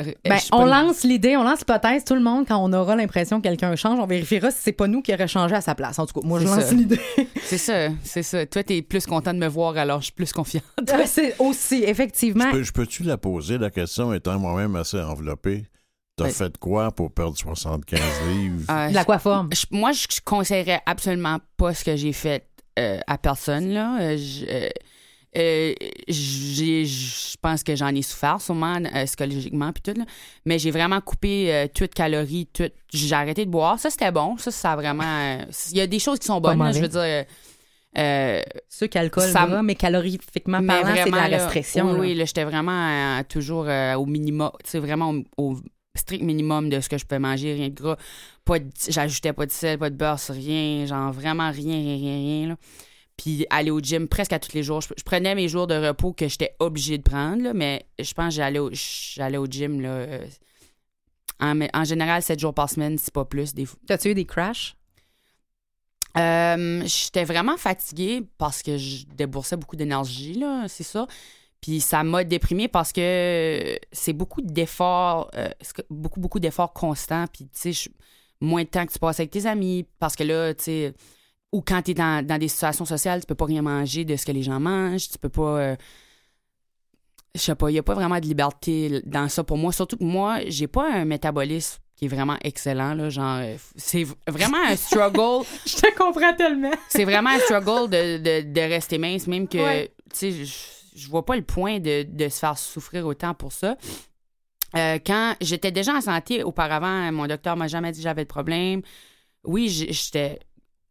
Euh, 0.00 0.12
Ben, 0.24 0.38
je 0.38 0.48
on 0.52 0.58
pas- 0.68 0.82
lance 0.82 1.02
l'idée, 1.04 1.36
on 1.36 1.42
lance 1.42 1.60
l'hypothèse, 1.60 2.04
tout 2.04 2.14
le 2.14 2.20
monde, 2.20 2.46
quand 2.48 2.56
on 2.58 2.72
aura 2.72 2.96
l'impression 2.96 3.38
que 3.40 3.48
quelqu'un 3.48 3.74
change, 3.76 3.98
on 3.98 4.06
vérifiera 4.06 4.50
si 4.50 4.58
c'est 4.62 4.72
pas 4.72 4.86
nous 4.86 5.02
qui 5.02 5.12
aurait 5.12 5.28
changé 5.28 5.54
à 5.54 5.60
sa 5.60 5.74
place. 5.74 5.98
En 5.98 6.06
tout 6.06 6.20
cas, 6.20 6.26
moi, 6.26 6.40
je 6.40 6.46
lance 6.46 6.72
l'idée. 6.72 7.00
C'est 7.42 7.58
ça, 7.58 7.88
c'est 8.04 8.22
ça. 8.22 8.46
Toi, 8.46 8.62
t'es 8.62 8.80
plus 8.80 9.06
content 9.06 9.34
de 9.34 9.38
me 9.38 9.48
voir, 9.48 9.76
alors 9.76 9.98
je 10.00 10.04
suis 10.04 10.12
plus 10.12 10.32
confiante. 10.32 10.62
c'est 11.06 11.34
aussi, 11.40 11.82
effectivement. 11.84 12.48
Peux- 12.52 12.62
je 12.62 12.70
peux-tu 12.72 13.02
la 13.02 13.16
poser, 13.16 13.58
la 13.58 13.70
question, 13.70 14.12
étant 14.14 14.38
moi-même 14.38 14.76
assez 14.76 15.00
enveloppé? 15.00 15.64
T'as 16.16 16.24
Ouais. 16.26 16.30
fait 16.30 16.56
quoi 16.58 16.92
pour 16.92 17.10
perdre 17.10 17.36
75 17.36 17.98
livres? 18.28 18.64
Euh, 18.70 18.88
je- 18.90 19.76
moi, 19.76 19.90
je 19.92 20.06
je 20.10 20.20
conseillerais 20.24 20.80
absolument 20.86 21.38
pas 21.56 21.74
ce 21.74 21.82
que 21.84 21.96
j'ai 21.96 22.12
fait 22.12 22.46
euh, 22.78 22.98
à 23.08 23.18
personne. 23.18 23.68
Là. 23.70 23.98
Euh, 24.00 24.16
je, 24.16 24.44
euh, 25.36 25.72
je 26.08 27.36
pense 27.40 27.62
que 27.62 27.76
j'en 27.76 27.94
ai 27.94 28.02
souffert 28.02 28.40
sûrement 28.40 28.76
euh, 28.94 29.04
psychologiquement 29.06 29.72
puis 29.72 29.82
tout 29.82 29.98
là. 29.98 30.04
mais 30.44 30.58
j'ai 30.58 30.70
vraiment 30.70 31.00
coupé 31.00 31.52
euh, 31.54 31.66
toutes 31.72 31.94
calories 31.94 32.48
tout 32.52 32.68
j'ai 32.92 33.14
arrêté 33.14 33.46
de 33.46 33.50
boire 33.50 33.78
ça 33.78 33.90
c'était 33.90 34.10
bon 34.10 34.36
ça 34.38 34.50
ça 34.50 34.72
a 34.72 34.76
vraiment 34.76 35.04
euh, 35.04 35.44
il 35.70 35.76
y 35.76 35.80
a 35.80 35.86
des 35.86 35.98
choses 36.00 36.18
qui 36.18 36.26
sont 36.26 36.40
bonnes 36.40 36.58
là, 36.58 36.72
je 36.72 36.80
veux 36.80 36.88
dire 36.88 37.24
euh, 37.98 38.42
Ceux 38.68 38.86
qui 38.86 38.98
alcool, 38.98 39.28
Ça- 39.30 39.46
gras, 39.46 39.62
mais 39.62 39.74
calorifiquement 39.74 40.60
mais 40.60 40.66
parlant, 40.66 40.94
c'est 41.04 41.10
de 41.10 41.16
la 41.16 41.22
restriction. 41.38 41.90
oui, 41.98 42.14
là. 42.14 42.24
j'étais 42.24 42.44
vraiment 42.44 43.18
euh, 43.18 43.22
toujours 43.28 43.66
au 44.00 44.06
minimum, 44.06 44.50
tu 44.64 44.70
sais, 44.70 44.78
vraiment 44.78 45.10
au, 45.36 45.52
au 45.52 45.56
strict 45.96 46.22
minimum 46.22 46.70
de 46.70 46.80
ce 46.80 46.88
que 46.88 46.98
je 46.98 47.04
peux 47.04 47.18
manger, 47.18 47.52
rien 47.54 47.68
de 47.68 47.74
gras. 47.74 47.96
Pas 48.44 48.58
j'ajoutais 48.88 49.32
pas 49.32 49.44
de 49.46 49.50
sel, 49.50 49.76
pas 49.78 49.90
de 49.90 49.96
beurre, 49.96 50.20
rien, 50.28 50.86
genre 50.86 51.12
vraiment 51.12 51.50
rien, 51.50 51.74
rien, 51.74 51.96
rien, 51.96 52.16
rien. 52.16 52.48
Là. 52.50 52.56
Puis 53.20 53.46
aller 53.50 53.70
au 53.70 53.80
gym 53.80 54.08
presque 54.08 54.32
à 54.32 54.38
tous 54.38 54.54
les 54.54 54.62
jours. 54.62 54.80
Je, 54.80 54.88
je 54.96 55.02
prenais 55.02 55.34
mes 55.34 55.46
jours 55.46 55.66
de 55.66 55.74
repos 55.74 56.14
que 56.14 56.26
j'étais 56.26 56.56
obligée 56.58 56.96
de 56.96 57.02
prendre, 57.02 57.42
là, 57.42 57.52
mais 57.52 57.84
je 57.98 58.14
pense 58.14 58.28
que 58.28 58.36
j'allais 58.36 58.58
au, 58.58 58.70
j'allais 58.72 59.36
au 59.36 59.46
gym 59.46 59.82
là, 59.82 59.88
euh, 59.88 60.26
en, 61.38 61.60
en 61.74 61.84
général 61.84 62.22
7 62.22 62.38
jours 62.38 62.54
par 62.54 62.70
semaine, 62.70 62.96
c'est 62.96 63.12
pas 63.12 63.26
plus. 63.26 63.52
Des. 63.52 63.66
T'as-tu 63.86 64.10
eu 64.10 64.14
des 64.14 64.24
crashs? 64.24 64.74
Euh, 66.16 66.82
j'étais 66.86 67.24
vraiment 67.24 67.58
fatiguée 67.58 68.22
parce 68.38 68.62
que 68.62 68.78
je 68.78 69.04
déboursais 69.06 69.56
beaucoup 69.56 69.76
d'énergie, 69.76 70.34
là, 70.34 70.64
c'est 70.68 70.82
ça. 70.82 71.06
Puis 71.60 71.80
ça 71.80 72.02
m'a 72.02 72.24
déprimée 72.24 72.68
parce 72.68 72.90
que 72.90 73.78
c'est 73.92 74.14
beaucoup 74.14 74.40
d'efforts, 74.40 75.30
euh, 75.34 75.50
beaucoup, 75.90 76.20
beaucoup 76.20 76.40
d'efforts 76.40 76.72
constants. 76.72 77.26
Puis, 77.30 77.44
tu 77.48 77.74
sais, 77.74 77.90
moins 78.40 78.62
de 78.62 78.68
temps 78.68 78.86
que 78.86 78.92
tu 78.92 78.98
passes 78.98 79.20
avec 79.20 79.30
tes 79.30 79.44
amis 79.44 79.86
parce 79.98 80.16
que 80.16 80.24
là, 80.24 80.54
tu 80.54 80.64
sais, 80.64 80.94
ou 81.52 81.62
quand 81.62 81.82
tu 81.82 81.90
es 81.90 81.94
dans, 81.94 82.24
dans 82.24 82.38
des 82.38 82.48
situations 82.48 82.84
sociales, 82.84 83.20
tu 83.20 83.26
peux 83.26 83.34
pas 83.34 83.46
rien 83.46 83.62
manger 83.62 84.04
de 84.04 84.16
ce 84.16 84.24
que 84.26 84.32
les 84.32 84.42
gens 84.42 84.60
mangent, 84.60 85.08
tu 85.10 85.18
peux 85.18 85.28
pas. 85.28 85.58
euh, 85.58 85.76
je 87.34 87.40
sais 87.40 87.54
pas, 87.54 87.70
il 87.70 87.74
n'y 87.74 87.78
a 87.78 87.82
pas 87.82 87.94
vraiment 87.94 88.18
de 88.18 88.24
liberté 88.26 89.02
dans 89.04 89.28
ça 89.28 89.44
pour 89.44 89.56
moi. 89.56 89.72
Surtout 89.72 89.96
que 89.96 90.04
moi, 90.04 90.38
j'ai 90.46 90.66
pas 90.66 90.92
un 90.92 91.04
métabolisme 91.04 91.78
qui 91.94 92.06
est 92.06 92.08
vraiment 92.08 92.36
excellent, 92.42 92.94
là. 92.94 93.08
Genre, 93.08 93.38
euh, 93.42 93.56
c'est 93.76 94.04
vraiment 94.26 94.58
un 94.66 94.74
struggle 94.76 95.44
Je 95.66 95.76
te 95.76 95.96
comprends 95.96 96.34
tellement. 96.34 96.72
c'est 96.88 97.04
vraiment 97.04 97.30
un 97.30 97.38
struggle 97.38 97.88
de, 97.90 98.18
de, 98.18 98.52
de 98.52 98.60
rester 98.60 98.98
mince, 98.98 99.26
même 99.28 99.46
que, 99.46 99.58
Ouais. 99.58 99.92
tu 100.12 100.32
sais, 100.32 100.44
je, 100.94 101.08
vois 101.08 101.24
pas 101.24 101.36
le 101.36 101.42
point 101.42 101.78
de, 101.78 102.02
de 102.02 102.28
se 102.28 102.38
faire 102.40 102.58
souffrir 102.58 103.06
autant 103.06 103.32
pour 103.34 103.52
ça. 103.52 103.76
Euh, 104.76 104.98
quand 105.04 105.34
j'étais 105.40 105.70
déjà 105.72 105.94
en 105.94 106.00
santé 106.00 106.42
auparavant, 106.42 107.10
mon 107.12 107.26
docteur 107.26 107.56
m'a 107.56 107.68
jamais 107.68 107.92
dit 107.92 107.98
que 107.98 108.04
j'avais 108.04 108.24
de 108.24 108.28
problème. 108.28 108.82
Oui, 109.44 109.68
j'étais 109.68 110.38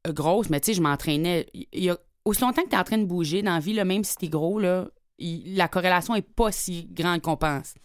grosse, 0.07 0.49
mais 0.49 0.59
tu 0.59 0.67
sais, 0.67 0.73
je 0.73 0.81
m'entraînais. 0.81 1.47
Il 1.53 1.83
y 1.83 1.89
a, 1.89 1.97
aussi 2.25 2.41
longtemps 2.41 2.63
que 2.63 2.69
tu 2.69 2.75
es 2.75 2.79
en 2.79 2.83
train 2.83 2.97
de 2.97 3.05
bouger 3.05 3.41
dans 3.41 3.53
la 3.53 3.59
vie, 3.59 3.73
même 3.83 4.03
si 4.03 4.15
tu 4.17 4.25
es 4.25 4.29
gros, 4.29 4.59
la 4.59 5.67
corrélation 5.67 6.15
est 6.15 6.21
pas 6.21 6.51
si 6.51 6.87
grande 6.91 7.21
qu'on 7.21 7.37
pense. 7.37 7.75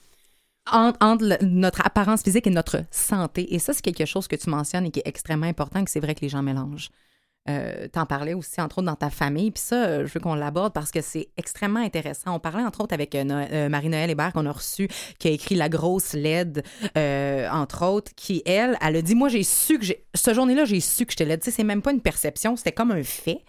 entre, 0.71 1.45
notre 1.45 1.85
apparence 1.85 2.23
physique 2.23 2.47
et 2.47 2.51
notre 2.51 2.85
santé. 2.91 3.55
Et 3.55 3.59
ça, 3.59 3.73
c'est 3.73 3.83
quelque 3.83 4.07
chose 4.07 4.29
que 4.29 4.37
tu 4.37 4.51
mentionnes 4.51 4.87
et 4.87 4.91
qui 4.91 5.01
est 5.01 5.09
extrêmement 5.09 5.47
important, 5.47 5.85
que 5.85 5.91
c'est 5.91 6.01
vrai 6.01 6.15
que 6.15 6.21
les 6.21 6.29
gens 6.29 6.43
mélangent. 6.43 6.91
Euh, 7.49 7.89
t'en 7.89 8.07
parlais 8.07 8.33
aussi, 8.35 8.61
entre 8.61 8.79
autres, 8.79 8.87
dans 8.87 8.95
ta 8.97 9.11
famille. 9.11 9.51
Puis 9.51 9.63
ça, 9.63 9.85
euh, 9.85 10.07
je 10.07 10.13
veux 10.15 10.21
qu'on 10.21 10.35
l'aborde 10.35 10.73
parce 10.73 10.91
que 10.91 11.01
c'est 11.03 11.29
extrêmement 11.37 11.81
intéressant. 11.81 12.35
On 12.35 12.39
parlait, 12.39 12.63
entre 12.63 12.81
autres, 12.83 12.95
avec 12.95 13.15
euh, 13.15 13.25
No- 13.25 13.69
Marie-Noël 13.69 14.09
Hébert 14.11 14.33
qu'on 14.33 14.47
a 14.47 14.53
reçu, 14.53 14.89
qui 15.19 15.29
a 15.29 15.31
écrit 15.31 15.55
La 15.55 15.69
grosse 15.69 16.15
LED, 16.15 16.63
entre 17.53 17.85
autres, 17.87 18.13
qui, 18.15 18.43
elle, 18.47 18.77
elle 18.81 18.97
a 18.97 19.03
dit, 19.03 19.15
moi, 19.15 19.29
j'ai 19.29 19.43
su 19.43 19.79
que. 19.79 19.87
Ce 20.15 20.33
journée-là, 20.33 20.65
j'ai 20.65 20.81
su 20.81 21.05
que 21.07 21.13
j'étais 21.13 21.25
laide. 21.25 21.41
Tu 21.41 21.47
sais, 21.47 21.51
c'est 21.57 21.65
même 21.65 21.83
pas 21.83 21.93
une 21.93 22.01
perception, 22.01 22.57
c'était 22.57 22.73
comme 22.73 22.93
un 22.93 23.03
fait. 23.03 23.41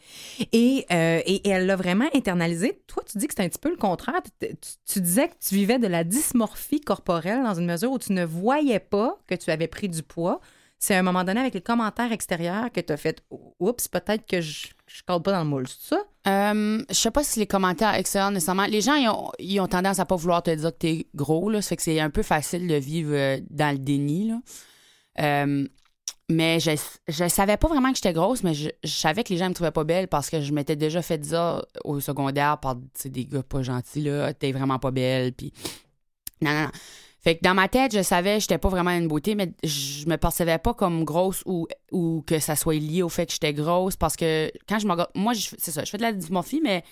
Et, 0.51 0.85
et, 0.89 1.49
elle 1.49 1.65
l'a 1.67 1.75
vraiment 1.75 2.09
internalisé. 2.13 2.81
Toi, 2.87 3.03
tu 3.09 3.17
dis 3.17 3.27
que 3.27 3.33
c'est 3.37 3.43
un 3.43 3.49
petit 3.49 3.59
peu 3.59 3.69
le 3.69 3.77
contraire. 3.77 4.21
Tu- 4.41 4.47
tu 4.85 5.01
disais 5.01 5.27
que 5.29 5.35
tu 5.39 5.55
vivais 5.55 5.79
de 5.79 5.87
la 5.87 6.03
dysmorphie 6.03 6.81
corporelle 6.81 7.43
dans 7.43 7.53
une 7.53 7.65
mesure 7.65 7.91
où 7.91 7.99
tu 7.99 8.13
ne 8.13 8.25
voyais 8.25 8.79
pas 8.79 9.17
que 9.27 9.35
tu 9.35 9.51
avais 9.51 9.67
pris 9.67 9.89
du 9.89 10.03
poids. 10.03 10.41
C'est 10.79 10.95
à 10.95 10.99
un 10.99 11.03
moment 11.03 11.23
donné, 11.23 11.39
avec 11.39 11.53
les 11.53 11.61
commentaires 11.61 12.11
extérieurs, 12.11 12.71
que 12.71 12.81
tu 12.81 12.93
as 12.93 12.97
fait 12.97 13.23
Oups, 13.59 13.87
peut-être 13.87 14.25
que 14.27 14.41
je 14.41 14.67
ne 14.67 15.01
colle 15.07 15.23
pas 15.23 15.31
dans 15.31 15.43
le 15.43 15.49
moule, 15.49 15.67
c'est 15.67 15.95
ça? 15.95 16.03
Euh, 16.27 16.83
je 16.89 16.93
sais 16.93 17.11
pas 17.11 17.23
si 17.23 17.39
les 17.39 17.47
commentaires 17.47 17.93
extérieurs 17.93 18.31
nécessairement. 18.31 18.65
Les 18.65 18.81
gens, 18.81 18.95
ils 18.95 19.07
ont, 19.07 19.31
ils 19.39 19.59
ont 19.59 19.67
tendance 19.67 19.99
à 19.99 20.05
pas 20.05 20.15
vouloir 20.15 20.43
te 20.43 20.51
dire 20.51 20.71
que 20.71 20.77
t'es 20.77 21.07
gros, 21.15 21.49
là. 21.49 21.61
Ça 21.61 21.69
fait 21.69 21.75
que 21.77 21.81
c'est 21.83 21.99
un 21.99 22.09
peu 22.09 22.23
facile 22.23 22.67
de 22.67 22.75
vivre 22.75 23.13
euh, 23.13 23.39
dans 23.49 23.71
le 23.71 23.79
déni, 23.79 24.27
là. 24.29 24.39
Euh, 25.21 25.67
mais 26.29 26.59
je, 26.59 26.71
je 27.07 27.27
savais 27.27 27.57
pas 27.57 27.67
vraiment 27.67 27.91
que 27.91 27.97
j'étais 27.97 28.13
grosse, 28.13 28.43
mais 28.43 28.55
je, 28.55 28.69
savais 28.83 29.23
que 29.23 29.29
les 29.31 29.37
gens 29.37 29.47
me 29.47 29.53
trouvaient 29.53 29.71
pas 29.71 29.83
belle 29.83 30.07
parce 30.07 30.29
que 30.29 30.41
je 30.41 30.51
m'étais 30.53 30.75
déjà 30.75 31.03
fait 31.03 31.19
dire 31.19 31.63
au 31.83 31.99
secondaire 31.99 32.59
par 32.59 32.77
tu 32.99 33.09
des 33.11 33.25
gars 33.25 33.43
pas 33.43 33.61
gentils, 33.61 34.01
là, 34.01 34.33
t'es 34.33 34.51
vraiment 34.51 34.79
pas 34.79 34.89
belle, 34.89 35.33
puis 35.33 35.53
non, 36.41 36.51
non, 36.51 36.61
non. 36.63 36.69
Fait 37.25 37.35
que 37.37 37.41
dans 37.41 37.55
ma 37.55 37.67
tête, 37.67 37.91
je 37.93 38.03
savais 38.03 38.35
que 38.35 38.41
j'étais 38.41 38.59
pas 38.59 38.69
vraiment 38.69 38.91
une 38.91 39.07
beauté, 39.07 39.33
mais 39.35 39.51
je 39.63 40.05
me 40.07 40.15
percevais 40.15 40.59
pas 40.59 40.73
comme 40.75 41.03
grosse 41.03 41.41
ou, 41.47 41.67
ou 41.91 42.23
que 42.27 42.37
ça 42.39 42.55
soit 42.55 42.75
lié 42.75 43.01
au 43.01 43.09
fait 43.09 43.25
que 43.25 43.31
j'étais 43.33 43.51
grosse 43.51 43.95
parce 43.95 44.15
que 44.15 44.51
quand 44.69 44.77
je 44.77 44.85
me 44.85 44.91
regarde- 44.91 45.09
moi, 45.15 45.33
c'est 45.35 45.71
ça, 45.71 45.83
je 45.83 45.89
fais 45.89 45.97
de 45.97 46.03
la 46.03 46.13
dysmorphie, 46.13 46.61
mais 46.63 46.83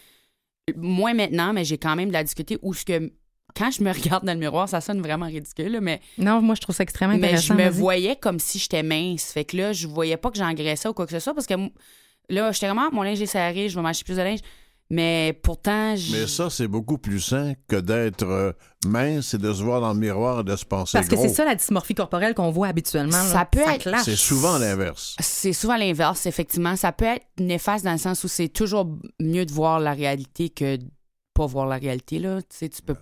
moins 0.76 1.14
maintenant, 1.14 1.54
mais 1.54 1.64
j'ai 1.64 1.78
quand 1.78 1.96
même 1.96 2.08
de 2.08 2.14
la 2.14 2.24
discuter 2.24 2.58
où 2.62 2.74
ce 2.74 2.84
que 2.84 3.12
quand 3.56 3.70
je 3.70 3.84
me 3.84 3.92
regarde 3.94 4.26
dans 4.26 4.34
le 4.34 4.40
miroir, 4.40 4.68
ça 4.68 4.82
sonne 4.82 5.02
vraiment 5.02 5.28
ridicule, 5.28 5.78
mais, 5.82 6.02
Non, 6.18 6.42
moi, 6.42 6.56
je 6.56 6.62
trouve 6.62 6.76
ça 6.76 6.82
extrêmement 6.84 7.16
mais 7.18 7.38
je 7.38 7.52
intéressant. 7.52 7.56
me 7.56 7.70
voyais 7.70 8.16
comme 8.16 8.40
si 8.40 8.58
j'étais 8.58 8.82
mince. 8.82 9.32
Fait 9.32 9.46
que 9.46 9.56
là, 9.56 9.72
je 9.74 9.88
voyais 9.88 10.18
pas 10.18 10.32
que 10.32 10.38
j'engraissais 10.38 10.88
ou 10.90 10.94
quoi 10.94 11.06
que 11.06 11.12
ce 11.12 11.20
soit 11.20 11.36
parce 11.36 11.46
que 11.46 11.54
là, 12.30 12.52
j'étais 12.52 12.66
vraiment, 12.66 12.90
mon 12.92 13.04
linge 13.04 13.22
est 13.22 13.28
serré, 13.28 13.70
je 13.70 13.76
vais 13.76 13.82
m'acheter 13.84 14.06
plus 14.06 14.18
de 14.18 14.22
linge. 14.24 14.40
Mais 14.90 15.40
pourtant, 15.44 15.96
je... 15.96 16.12
Mais 16.12 16.28
ça, 16.28 16.50
c'est 16.50 16.68
beaucoup 16.68 16.98
plus 17.00 17.20
sain 17.20 17.54
que 17.68 17.78
d'être 17.78 18.24
euh, 18.24 18.52
mince 18.86 19.34
et 19.34 19.38
de 19.40 19.52
se 19.52 19.64
voir 19.64 19.82
dans 19.82 19.94
le 19.94 20.00
miroir 20.00 20.42
et 20.42 20.44
de 20.44 20.56
se 20.56 20.66
penser 20.66 20.98
Parce 20.98 21.08
que 21.08 21.16
gros. 21.16 21.24
c'est 21.24 21.34
ça 21.34 21.46
la 21.46 21.56
dysmorphie 21.56 21.96
corporelle 21.96 22.36
qu'on 22.36 22.52
voit 22.52 22.68
habituellement. 22.68 23.18
là. 23.18 23.24
Ça 23.32 23.46
peut 23.46 23.60
être- 23.60 23.80
clash. 23.82 24.04
C'est 24.04 24.16
souvent 24.16 24.58
l'inverse. 24.60 25.16
C'est 25.20 25.54
souvent 25.54 25.78
l'inverse, 25.78 26.26
effectivement. 26.28 26.76
Ça 26.76 26.92
peut 26.92 27.06
être 27.06 27.26
néfaste 27.40 27.86
dans 27.86 27.94
le 27.94 27.98
sens 27.98 28.24
où 28.24 28.28
c'est 28.28 28.50
toujours 28.50 28.88
mieux 29.20 29.46
de 29.46 29.52
voir 29.52 29.80
la 29.80 29.94
réalité 29.94 30.50
que 30.50 30.76
de 30.76 30.86
pas 31.34 31.48
voir 31.48 31.66
la 31.66 31.78
réalité. 31.78 32.20
Là. 32.20 32.42
Tu 32.42 32.48
sais, 32.58 32.70
tu 32.70 32.82
peux... 32.84 32.96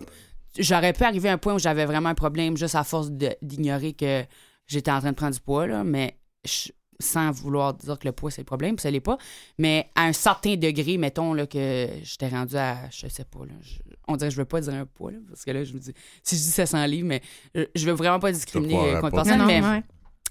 J'aurais 0.57 0.93
pu 0.93 1.03
arriver 1.03 1.29
à 1.29 1.33
un 1.33 1.37
point 1.37 1.55
où 1.55 1.59
j'avais 1.59 1.85
vraiment 1.85 2.09
un 2.09 2.15
problème 2.15 2.55
juste 2.57 2.75
à 2.75 2.83
force 2.85 3.09
de- 3.11 3.35
d'ignorer 3.41 3.93
que 3.93 4.23
j'étais 4.67 4.91
en 4.91 4.99
train 4.99 5.11
de 5.11 5.15
prendre 5.17 5.33
du 5.33 5.39
poids, 5.41 5.67
là, 5.67 5.83
mais 5.83 6.17
je- 6.45 6.69
sans 7.01 7.31
vouloir 7.31 7.73
dire 7.73 7.99
que 7.99 8.07
le 8.07 8.11
poids, 8.11 8.31
c'est 8.31 8.41
le 8.41 8.45
problème, 8.45 8.75
puis 8.75 8.83
ça 8.83 8.91
l'est 8.91 8.99
pas. 8.99 9.17
Mais 9.57 9.89
à 9.95 10.03
un 10.05 10.13
certain 10.13 10.55
degré, 10.55 10.97
mettons 10.97 11.33
là, 11.33 11.45
que 11.47 11.87
j'étais 12.03 12.29
rendu 12.29 12.55
à, 12.55 12.89
je 12.89 13.07
sais 13.07 13.25
pas, 13.25 13.39
là, 13.45 13.53
je- 13.61 13.79
on 14.07 14.15
dirait 14.15 14.29
que 14.29 14.35
je 14.35 14.39
veux 14.39 14.45
pas 14.45 14.61
dire 14.61 14.73
un 14.73 14.85
poids, 14.85 15.11
là, 15.11 15.17
parce 15.27 15.43
que 15.43 15.51
là, 15.51 15.63
je 15.63 15.73
me 15.73 15.79
dis, 15.79 15.91
si 16.23 16.35
je 16.35 16.41
dis 16.41 16.47
700 16.51 16.85
livres, 16.85 17.07
mais 17.07 17.21
je, 17.55 17.63
je 17.75 17.85
veux 17.85 17.93
vraiment 17.93 18.19
pas 18.19 18.31
discriminer 18.31 18.75
euh, 18.79 18.99
contre 19.01 19.15
pas. 19.15 19.23
personne, 19.23 19.39
Non, 19.39 19.45
mais... 19.45 19.61
ouais. 19.61 19.83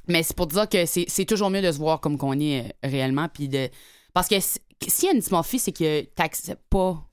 Mais 0.09 0.23
c'est 0.23 0.35
pour 0.35 0.47
dire 0.47 0.69
que 0.69 0.87
c'est 0.87 1.05
c'est 1.09 1.25
toujours 1.27 1.51
mieux 1.51 1.63
de 1.63 1.71
se 1.71 1.79
voir 1.79 2.01
comme 2.01 2.17
qu'on 2.19 2.39
est 2.41 2.61
euh, 2.61 2.89
réellement. 2.89 3.29
Puis 3.29 3.49
de... 3.49 3.69
Parce 4.15 4.29
que 4.29 4.41
si- 4.41 4.59
s'il 4.89 5.07
y 5.07 5.09
a 5.11 5.13
une 5.15 5.21
dysmorphie, 5.21 5.59
c'est 5.59 5.73
que 5.73 6.01
tu 6.03 6.09
n'acceptes 6.19 6.65
pas 6.71 7.07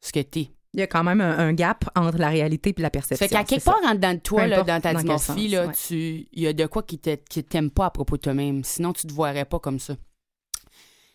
ce 0.00 0.12
que 0.12 0.20
tu 0.20 0.38
es. 0.40 0.50
Il 0.78 0.82
y 0.82 0.84
a 0.84 0.86
quand 0.86 1.02
même 1.02 1.20
un, 1.20 1.36
un 1.38 1.52
gap 1.52 1.90
entre 1.96 2.18
la 2.18 2.28
réalité 2.28 2.72
et 2.76 2.80
la 2.80 2.88
perception. 2.90 3.26
Fait 3.26 3.34
qu'à 3.34 3.42
quelque 3.42 3.64
part, 3.64 3.80
en 3.84 3.94
dedans 3.96 4.14
de 4.14 4.20
toi, 4.20 4.46
là, 4.46 4.62
dans 4.62 4.80
ta 4.80 4.92
dans 4.92 5.00
dysmorphie, 5.00 5.48
là, 5.48 5.66
ouais. 5.66 5.72
tu- 5.74 6.28
il 6.32 6.42
y 6.42 6.46
a 6.46 6.52
de 6.52 6.66
quoi 6.66 6.84
qui 6.84 7.00
qui 7.28 7.42
t'aime 7.44 7.70
pas 7.70 7.86
à 7.86 7.90
propos 7.90 8.16
de 8.16 8.22
toi-même. 8.22 8.62
Sinon, 8.62 8.92
tu 8.92 9.06
te 9.06 9.12
voirais 9.12 9.44
pas 9.44 9.58
comme 9.58 9.80
ça. 9.80 9.96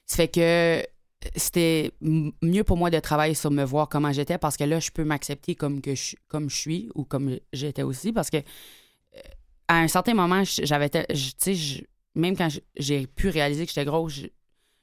Ça 0.05 0.17
fait 0.17 0.27
que 0.27 0.85
c'était 1.37 1.91
mieux 2.01 2.65
pour 2.65 2.75
moi 2.75 2.89
de 2.89 2.99
travailler 2.99 3.33
sur 3.35 3.51
me 3.51 3.63
voir 3.63 3.87
comment 3.87 4.11
j'étais 4.11 4.37
parce 4.37 4.57
que 4.57 4.65
là, 4.65 4.81
je 4.81 4.91
peux 4.91 5.05
m'accepter 5.05 5.55
comme, 5.55 5.79
que 5.79 5.95
je, 5.95 6.17
comme 6.27 6.49
je 6.49 6.55
suis 6.57 6.89
ou 6.95 7.05
comme 7.05 7.37
j'étais 7.53 7.83
aussi 7.83 8.11
parce 8.11 8.29
que 8.29 8.37
euh, 8.37 9.19
à 9.69 9.77
un 9.77 9.87
certain 9.87 10.13
moment, 10.13 10.43
j'avais, 10.43 10.91
même 12.15 12.35
quand 12.35 12.49
j'ai 12.75 13.07
pu 13.07 13.29
réaliser 13.29 13.65
que 13.65 13.71
j'étais 13.71 13.85
grosse, 13.85 14.19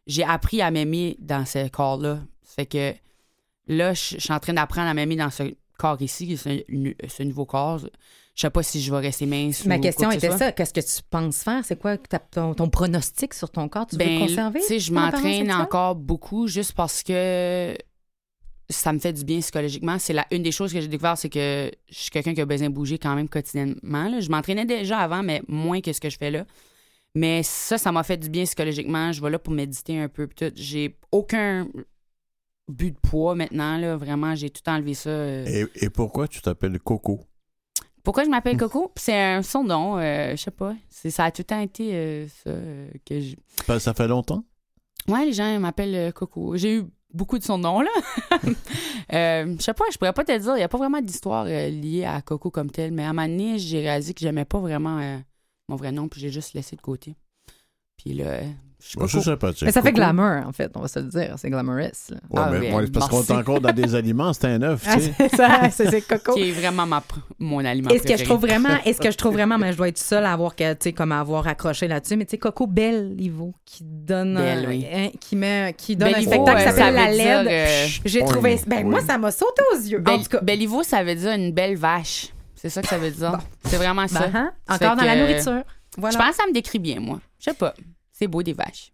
j'ai 0.06 0.24
appris 0.24 0.62
à 0.62 0.70
m'aimer 0.70 1.16
dans 1.20 1.44
ce 1.44 1.68
corps-là. 1.68 2.20
Ça 2.42 2.54
fait 2.54 2.66
que 2.66 2.94
là, 3.70 3.94
je 3.94 4.16
je 4.16 4.20
suis 4.20 4.32
en 4.32 4.40
train 4.40 4.52
d'apprendre 4.52 4.88
à 4.88 4.94
m'aimer 4.94 5.16
dans 5.16 5.30
ce 5.30 5.54
corps 5.78 6.00
ici, 6.02 6.36
ce, 6.36 6.62
ce 7.08 7.22
nouveau 7.22 7.46
corps. 7.46 7.80
Je 8.36 8.42
sais 8.42 8.50
pas 8.50 8.62
si 8.62 8.80
je 8.80 8.90
vais 8.92 9.00
rester 9.00 9.26
mince. 9.26 9.64
Ma 9.66 9.76
ou 9.76 9.80
question 9.80 10.08
quoi 10.08 10.16
que 10.16 10.24
était 10.26 10.36
ça. 10.36 10.52
Qu'est-ce 10.52 10.72
que 10.72 10.80
tu 10.80 11.02
penses 11.10 11.42
faire? 11.42 11.64
C'est 11.64 11.78
quoi 11.78 11.96
ton, 11.98 12.54
ton 12.54 12.68
pronostic 12.70 13.34
sur 13.34 13.50
ton 13.50 13.68
corps? 13.68 13.86
Tu 13.86 13.96
veux 13.96 13.98
Ben, 14.04 14.20
le 14.20 14.26
conserver? 14.26 14.60
Tu 14.60 14.66
sais, 14.66 14.78
je 14.78 14.92
m'entraîne 14.92 15.52
encore 15.52 15.94
beaucoup 15.94 16.46
juste 16.46 16.72
parce 16.72 17.02
que 17.02 17.76
ça 18.68 18.92
me 18.92 18.98
fait 18.98 19.12
du 19.12 19.24
bien 19.24 19.40
psychologiquement. 19.40 19.98
C'est 19.98 20.12
la 20.12 20.26
une 20.30 20.42
des 20.42 20.52
choses 20.52 20.72
que 20.72 20.80
j'ai 20.80 20.88
découvert, 20.88 21.18
c'est 21.18 21.28
que 21.28 21.70
je 21.90 21.94
suis 21.98 22.10
quelqu'un 22.10 22.34
qui 22.34 22.40
a 22.40 22.46
besoin 22.46 22.68
de 22.68 22.74
bouger 22.74 22.98
quand 22.98 23.14
même 23.14 23.28
quotidiennement. 23.28 24.08
là. 24.08 24.20
Je 24.20 24.30
m'entraînais 24.30 24.64
déjà 24.64 24.98
avant, 24.98 25.22
mais 25.22 25.42
moins 25.48 25.80
que 25.80 25.92
ce 25.92 26.00
que 26.00 26.08
je 26.08 26.16
fais 26.16 26.30
là. 26.30 26.44
Mais 27.14 27.42
ça, 27.42 27.76
ça 27.76 27.90
m'a 27.90 28.04
fait 28.04 28.16
du 28.16 28.30
bien 28.30 28.44
psychologiquement. 28.44 29.10
Je 29.12 29.20
vais 29.20 29.30
là 29.30 29.38
pour 29.40 29.52
méditer 29.52 29.98
un 29.98 30.08
peu. 30.08 30.28
J'ai 30.54 30.96
aucun 31.10 31.66
but 32.70 32.92
de 32.92 32.98
poids 32.98 33.34
maintenant. 33.34 33.76
Là. 33.78 33.96
Vraiment, 33.96 34.34
j'ai 34.34 34.50
tout 34.50 34.62
enlevé 34.68 34.94
ça. 34.94 35.10
euh. 35.10 35.44
Et, 35.46 35.84
et 35.86 35.90
pourquoi 35.90 36.28
tu 36.28 36.40
t'appelles 36.40 36.78
Coco? 36.80 37.20
Pourquoi 38.02 38.24
je 38.24 38.30
m'appelle 38.30 38.56
Coco? 38.58 38.92
C'est 38.96 39.14
un 39.20 39.42
surnom, 39.42 39.98
euh, 39.98 40.30
je 40.32 40.36
sais 40.42 40.50
pas. 40.50 40.74
C'est- 40.88 41.10
Ça 41.10 41.24
a 41.24 41.30
tout 41.30 41.40
le 41.42 41.44
temps 41.44 41.60
été 41.60 41.94
euh, 41.94 42.26
ça 42.28 42.50
euh, 42.50 42.88
que 43.04 43.20
je... 43.20 43.36
Ben, 43.68 43.78
Ça 43.78 43.92
fait 43.94 44.08
longtemps? 44.08 44.44
Ouais, 45.08 45.24
les 45.26 45.32
gens 45.32 45.58
m'appellent 45.60 45.94
euh, 45.94 46.12
Coco. 46.12 46.56
J'ai 46.56 46.76
eu 46.78 46.84
beaucoup 47.12 47.38
de 47.38 47.42
son 47.44 47.58
nom, 47.58 47.80
là. 47.80 47.90
euh, 49.12 49.56
je 49.58 49.62
sais 49.62 49.74
pas, 49.74 49.84
je 49.92 49.98
pourrais 49.98 50.12
pas 50.12 50.24
te 50.24 50.36
dire. 50.38 50.52
Il 50.54 50.58
n'y 50.58 50.62
a 50.62 50.68
pas 50.68 50.78
vraiment 50.78 51.00
d'histoire 51.00 51.44
euh, 51.46 51.68
liée 51.68 52.04
à 52.04 52.22
Coco 52.22 52.50
comme 52.50 52.70
telle, 52.70 52.92
mais 52.92 53.04
à 53.04 53.10
un 53.10 53.12
moment 53.12 53.26
donné, 53.28 53.58
j'ai 53.58 53.80
réalisé 53.80 54.14
que 54.14 54.20
j'aimais 54.20 54.44
pas 54.44 54.58
vraiment 54.60 54.98
euh, 54.98 55.18
mon 55.68 55.76
vrai 55.76 55.92
nom, 55.92 56.08
puis 56.08 56.20
j'ai 56.20 56.30
juste 56.30 56.54
laissé 56.54 56.76
de 56.76 56.80
côté. 56.80 57.16
Puis 57.96 58.14
là, 58.14 58.40
Bon, 58.96 59.06
c'est 59.06 59.20
sympathique. 59.20 59.62
Mais 59.64 59.72
ça 59.72 59.82
fait 59.82 59.92
glamour, 59.92 60.46
en 60.46 60.52
fait, 60.52 60.70
on 60.74 60.80
va 60.80 60.88
se 60.88 60.98
le 60.98 61.06
dire. 61.06 61.34
C'est 61.36 61.50
glamorous. 61.50 61.78
là. 61.78 61.88
Ouais, 62.10 62.18
Ah, 62.36 62.48
mais 62.50 62.72
oui, 62.74 62.90
parce 62.90 63.08
qu'on 63.08 63.22
est 63.22 63.30
encore 63.32 63.60
dans 63.60 63.72
des 63.72 63.94
aliments, 63.94 64.32
c'est 64.32 64.46
un 64.46 64.62
œuf, 64.62 64.82
Ah, 64.86 64.96
tu 64.96 65.02
sais. 65.02 65.12
c'est 65.18 65.36
ça, 65.36 65.60
c'est 65.70 65.90
c'est 65.90 66.00
coco. 66.00 66.34
Qui 66.34 66.48
est 66.48 66.52
vraiment 66.52 66.86
ma 66.86 67.02
mon 67.38 67.64
aliment 67.64 67.90
Et 67.90 67.98
ce 67.98 68.04
que 68.04 68.16
je 68.16 68.24
trouve 68.24 68.40
vraiment, 68.40 68.70
est 68.84 68.92
ce 68.94 69.00
que 69.00 69.10
je 69.10 69.16
trouve 69.16 69.34
vraiment, 69.34 69.58
mais 69.58 69.72
je 69.72 69.76
dois 69.76 69.88
être 69.88 69.98
seule 69.98 70.24
à 70.24 70.32
avoir 70.32 70.56
que, 70.56 70.72
tu 70.72 70.78
sais, 70.84 70.92
comme 70.92 71.12
à 71.12 71.20
avoir 71.20 71.46
accroché 71.46 71.88
là-dessus, 71.88 72.16
mais 72.16 72.24
tu 72.24 72.30
sais, 72.32 72.38
Coco 72.38 72.66
Belle 72.66 73.14
Livo, 73.16 73.54
qui 73.64 73.84
donne, 73.84 74.34
Belle, 74.36 74.64
un- 74.64 74.68
oui. 74.68 74.86
hein, 74.92 75.08
qui 75.20 75.36
met, 75.36 75.74
qui 75.76 75.96
donne 75.96 76.08
un 76.08 76.12
Bellivo, 76.12 76.30
spectacle 76.32 76.56
qui 76.58 76.62
euh, 76.62 76.70
s'appelle 76.70 76.84
ça 76.84 76.90
La 76.90 77.10
veut 77.10 77.16
dire, 77.16 77.42
LED. 77.42 77.48
euh, 77.52 77.86
J'ai 78.04 78.24
trouvé, 78.24 78.60
ben 78.66 78.78
oui. 78.78 78.84
moi, 78.84 79.00
ça 79.00 79.18
m'a 79.18 79.30
sauté 79.30 79.62
aux 79.74 79.78
yeux. 79.78 79.98
Bel- 79.98 80.14
en 80.14 80.22
tout 80.22 80.28
cas, 80.28 80.40
Bellivo, 80.40 80.82
ça 80.82 81.04
veut 81.04 81.14
dire 81.14 81.32
une 81.32 81.52
belle 81.52 81.76
vache. 81.76 82.28
C'est 82.54 82.68
ça 82.68 82.82
que 82.82 82.88
ça 82.88 82.98
veut 82.98 83.10
dire. 83.10 83.38
C'est 83.64 83.76
vraiment 83.76 84.06
ça. 84.06 84.20
ben, 84.28 84.30
hein, 84.34 84.52
Ça 84.68 84.74
encore 84.74 84.96
dans 84.96 85.04
la 85.04 85.16
nourriture. 85.16 85.62
Voilà. 85.96 86.12
Je 86.18 86.22
pense 86.22 86.30
que 86.36 86.42
ça 86.42 86.46
me 86.46 86.52
décrit 86.52 86.78
bien, 86.78 87.00
moi. 87.00 87.18
Je 87.38 87.44
sais 87.44 87.54
pas. 87.54 87.74
C'est 88.20 88.28
beau 88.28 88.42
des 88.42 88.52
vaches. 88.52 88.92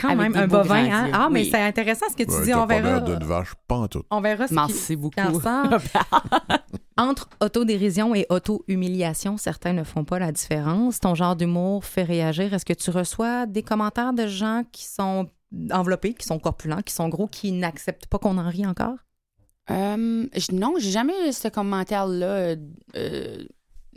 quand 0.00 0.10
avec 0.10 0.18
même 0.32 0.36
un 0.36 0.46
bovin. 0.46 0.84
Hein? 0.92 1.10
Ah, 1.12 1.28
mais 1.30 1.40
Oui. 1.42 1.48
c'est 1.50 1.60
intéressant 1.60 2.06
ce 2.08 2.14
que 2.14 2.22
tu 2.22 2.30
Ouais, 2.30 2.44
dis. 2.44 2.54
On 2.54 2.64
verra. 2.66 2.82
l'air 3.00 3.02
d'une 3.02 3.24
vache, 3.26 3.52
pas 3.66 3.74
en 3.76 3.88
tout. 3.88 4.04
On 4.10 4.20
verra 4.20 4.46
ce 4.46 4.54
Merci 4.54 4.94
beaucoup. 4.94 5.16
qui. 5.16 5.20
Entre 6.96 7.28
autodérision 7.40 8.14
et 8.14 8.26
auto-humiliation, 8.28 9.36
certains 9.36 9.72
ne 9.72 9.84
font 9.84 10.04
pas 10.04 10.18
la 10.18 10.32
différence. 10.32 10.98
Ton 11.00 11.14
genre 11.14 11.36
d'humour 11.36 11.84
fait 11.84 12.02
réagir. 12.02 12.52
Est-ce 12.54 12.64
que 12.64 12.72
tu 12.72 12.90
reçois 12.90 13.46
des 13.46 13.62
commentaires 13.62 14.12
de 14.12 14.26
gens 14.26 14.62
qui 14.72 14.84
sont 14.84 15.28
enveloppés, 15.72 16.14
qui 16.14 16.26
sont 16.26 16.38
corpulents, 16.40 16.82
qui 16.82 16.92
sont 16.94 17.08
gros, 17.08 17.26
qui 17.28 17.52
n'acceptent 17.52 18.06
pas 18.06 18.18
qu'on 18.18 18.36
en 18.38 18.48
rit 18.48 18.66
encore? 18.66 18.96
Euh, 19.70 20.26
non, 20.52 20.74
j'ai 20.78 20.90
jamais 20.90 21.28
eu 21.28 21.32
ce 21.32 21.48
commentaire-là. 21.48 22.26
euh, 22.26 22.56
euh, 22.96 23.44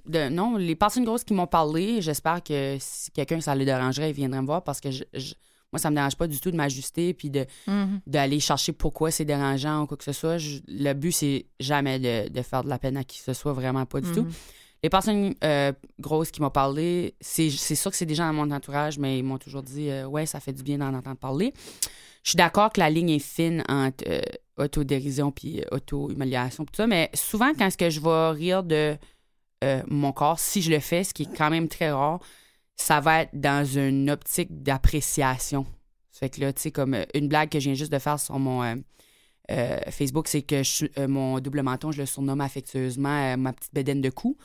de, 0.05 0.29
non, 0.29 0.57
les 0.57 0.75
personnes 0.75 1.03
grosses 1.05 1.23
qui 1.23 1.33
m'ont 1.33 1.47
parlé, 1.47 2.01
j'espère 2.01 2.43
que 2.43 2.77
si 2.79 3.11
quelqu'un 3.11 3.41
ça 3.41 3.55
le 3.55 3.65
dérangerait, 3.65 4.09
il 4.09 4.13
viendrait 4.15 4.41
me 4.41 4.45
voir 4.45 4.63
parce 4.63 4.79
que 4.81 4.91
je- 4.91 5.03
je- 5.13 5.33
moi, 5.71 5.79
ça 5.79 5.89
me 5.89 5.95
dérange 5.95 6.15
pas 6.17 6.27
du 6.27 6.39
tout 6.39 6.51
de 6.51 6.57
m'ajuster 6.57 7.13
puis 7.13 7.29
de, 7.29 7.45
d'aller 8.05 8.39
chercher 8.41 8.73
pourquoi 8.73 9.09
c'est 9.11 9.23
dérangeant 9.25 9.83
ou 9.83 9.87
quoi 9.87 9.95
que 9.97 10.03
ce 10.03 10.11
soit. 10.11 10.37
Je- 10.37 10.59
le 10.67 10.93
but, 10.93 11.11
c'est 11.13 11.45
jamais 11.59 11.97
de, 11.99 12.29
de 12.29 12.41
faire 12.41 12.63
de 12.63 12.69
la 12.69 12.77
peine 12.77 12.97
à 12.97 13.03
qui 13.03 13.19
que 13.19 13.23
ce 13.25 13.33
soit, 13.33 13.53
vraiment 13.53 13.85
pas 13.85 14.01
du 14.01 14.11
tout. 14.13 14.25
Les 14.83 14.89
personnes 14.89 15.35
euh, 15.43 15.71
grosses 15.99 16.31
qui 16.31 16.41
m'ont 16.41 16.49
parlé, 16.49 17.13
c'est, 17.21 17.49
c'est 17.51 17.75
sûr 17.75 17.91
que 17.91 17.95
c'est 17.97 18.05
des 18.07 18.15
gens 18.15 18.25
dans 18.27 18.33
mon 18.45 18.51
entourage, 18.51 18.97
mais 18.97 19.19
ils 19.19 19.23
m'ont 19.23 19.37
toujours 19.37 19.61
dit 19.61 19.89
euh, 19.91 20.05
Ouais, 20.07 20.25
ça 20.25 20.39
fait 20.39 20.53
du 20.53 20.63
bien 20.63 20.79
d'en 20.79 20.93
entendre 20.93 21.17
parler. 21.17 21.53
Je 22.23 22.31
suis 22.31 22.37
d'accord 22.37 22.71
que 22.73 22.79
la 22.79 22.89
ligne 22.89 23.11
est 23.11 23.19
fine 23.19 23.63
entre 23.69 24.03
euh, 24.07 24.21
autodérision 24.57 25.31
puis 25.31 25.63
auto-humiliation, 25.71 26.65
tout 26.65 26.73
ça, 26.75 26.87
mais 26.87 27.09
souvent, 27.13 27.51
quand 27.57 27.67
est-ce 27.67 27.77
que 27.77 27.89
je 27.89 27.99
vais 27.99 28.29
rire 28.31 28.63
de 28.63 28.95
euh, 29.63 29.81
mon 29.89 30.11
corps, 30.11 30.39
si 30.39 30.61
je 30.61 30.71
le 30.71 30.79
fais, 30.79 31.03
ce 31.03 31.13
qui 31.13 31.23
est 31.23 31.37
quand 31.37 31.49
même 31.49 31.67
très 31.67 31.91
rare, 31.91 32.19
ça 32.75 32.99
va 32.99 33.21
être 33.23 33.31
dans 33.33 33.65
une 33.65 34.09
optique 34.09 34.63
d'appréciation. 34.63 35.65
Fait 36.11 36.29
que 36.29 36.41
là, 36.41 36.53
tu 36.53 36.61
sais, 36.61 36.71
comme 36.71 36.93
euh, 36.93 37.03
une 37.13 37.27
blague 37.27 37.49
que 37.49 37.59
je 37.59 37.65
viens 37.65 37.73
juste 37.75 37.91
de 37.91 37.99
faire 37.99 38.19
sur 38.19 38.37
mon 38.39 38.63
euh, 38.63 38.75
euh, 39.49 39.77
Facebook, 39.89 40.27
c'est 40.27 40.43
que 40.43 40.61
je 40.63 40.85
euh, 40.99 41.07
mon 41.07 41.39
double 41.39 41.61
menton, 41.63 41.91
je 41.91 41.97
le 41.99 42.05
surnomme 42.05 42.41
affectueusement 42.41 43.35
ma 43.37 43.53
petite 43.53 43.73
bédaine 43.73 44.01
de 44.01 44.09
cou. 44.09 44.37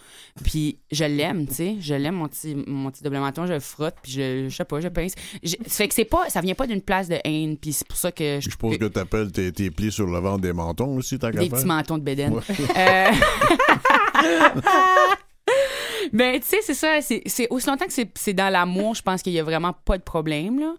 Puis 0.43 0.79
je 0.91 1.05
l'aime, 1.05 1.47
tu 1.47 1.55
sais. 1.55 1.77
Je 1.81 1.95
l'aime, 1.95 2.14
mon 2.17 2.29
petit, 2.29 2.55
mon 2.67 2.91
petit 2.91 3.03
double 3.05 3.19
menton, 3.19 3.47
je 3.47 3.53
le 3.53 3.61
frotte, 3.61 3.95
puis 4.03 4.12
je, 4.12 4.49
je 4.49 4.57
sais 4.57 4.64
pas, 4.64 4.81
je 4.81 4.89
pince. 4.89 5.12
Je- 5.43 5.51
Ça 5.67 5.71
fait 5.77 5.89
que 5.89 5.95
c'est 5.95 6.05
pas, 6.07 6.29
ça 6.31 6.41
vient 6.41 6.55
pas 6.55 6.67
d'une 6.67 6.81
place 6.83 7.09
de 7.09 7.19
haine, 7.25 7.57
puis 7.59 7.73
c'est 7.73 7.87
pour 7.87 7.99
ça 7.99 8.11
que 8.11 8.37
je 8.41 8.47
Je 8.47 8.51
suppose 8.51 8.79
que 8.79 8.87
t'appelles 8.87 9.31
tes, 9.33 9.53
tes 9.53 9.71
plis 9.71 9.93
sur 9.93 10.07
le 10.07 10.19
ventre 10.19 10.41
des 10.41 10.53
mentons 10.55 10.97
aussi, 10.97 11.19
qu'à 11.19 11.31
des 11.31 11.49
petits 11.49 11.67
mentons 11.67 11.99
de 11.99 12.03
bédaine. 12.03 12.33
Ouais. 12.35 12.41
Ben, 16.12 16.41
tu 16.41 16.47
sais, 16.47 16.59
c'est 16.62 16.75
ça. 16.75 16.99
C'est, 17.01 17.49
aussi 17.51 17.67
longtemps 17.67 17.87
que 17.87 17.93
c'est, 17.93 18.33
dans 18.35 18.49
l'amour, 18.49 18.95
je 18.95 19.03
pense 19.03 19.23
qu'il 19.23 19.33
y 19.33 19.41
a 19.41 19.43
vraiment 19.45 19.73
pas 19.73 19.99
de 19.99 20.03
problème, 20.03 20.59
là. 20.61 20.75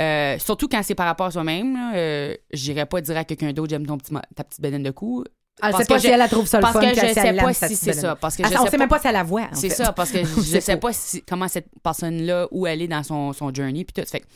Euh, 0.00 0.38
surtout 0.38 0.68
quand 0.68 0.82
c'est 0.82 0.94
par 0.94 1.06
rapport 1.06 1.26
à 1.26 1.30
soi-même. 1.30 1.76
Euh, 1.94 2.34
j'irais 2.52 2.86
pas 2.86 3.00
dire 3.02 3.16
à 3.18 3.24
quelqu'un 3.24 3.52
d'autre, 3.52 3.68
j'aime 3.70 3.86
ton 3.86 3.98
petit, 3.98 4.12
ta 4.34 4.44
petite 4.44 4.60
bédaine 4.60 4.82
de 4.82 4.90
cou. 4.90 5.24
Elle 5.62 5.72
Parce 5.72 5.82
sait 5.82 5.88
pas 5.88 5.94
que 5.96 6.00
si 6.00 6.06
je- 6.06 6.12
elle 6.12 6.18
la 6.18 6.28
trouve 6.28 6.46
ça 6.46 6.56
le 6.58 6.62
parce 6.62 6.72
fun. 6.74 6.80
que 6.80 6.86
je 6.88 6.94
si 6.94 7.14
sais 7.14 7.32
pas 7.34 7.52
si 7.52 7.76
c'est 7.76 7.92
ça, 7.92 8.16
parce 8.16 8.36
que 8.36 8.42
Ah, 8.44 8.48
je 8.48 8.52
ça, 8.54 8.60
on 8.62 8.64
sais 8.64 8.70
sait 8.70 8.78
même 8.78 8.88
pas 8.88 8.98
si 8.98 9.06
elle 9.08 9.12
la 9.12 9.22
voit. 9.22 9.48
C'est 9.52 9.68
ça, 9.68 9.92
parce 9.92 10.10
que 10.10 10.18
je 10.24 10.58
sais 10.60 10.76
pas 10.78 10.92
si- 10.94 11.22
comment 11.22 11.48
cette 11.48 11.66
personne-là, 11.82 12.48
où 12.50 12.66
elle 12.66 12.80
est 12.80 12.88
dans 12.88 13.02
son, 13.02 13.34
son 13.34 13.52
journey, 13.52 13.84
puis 13.84 14.02
tout. 14.02 14.08
Fait, 14.08 14.20
que- 14.20 14.26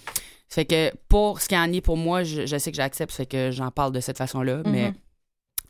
fait 0.50 0.64
que 0.66 0.92
pour 1.08 1.40
ce 1.40 1.48
qui 1.48 1.56
en 1.56 1.72
est 1.72 1.80
pour 1.80 1.96
moi, 1.96 2.24
je, 2.24 2.44
je 2.44 2.58
sais 2.58 2.70
que 2.70 2.76
j'accepte, 2.76 3.12
fait 3.12 3.24
que 3.26 3.50
j'en 3.50 3.70
parle 3.70 3.92
de 3.92 4.00
cette 4.00 4.18
façon-là, 4.18 4.58
mais 4.66 4.88
Mhm. 4.90 4.94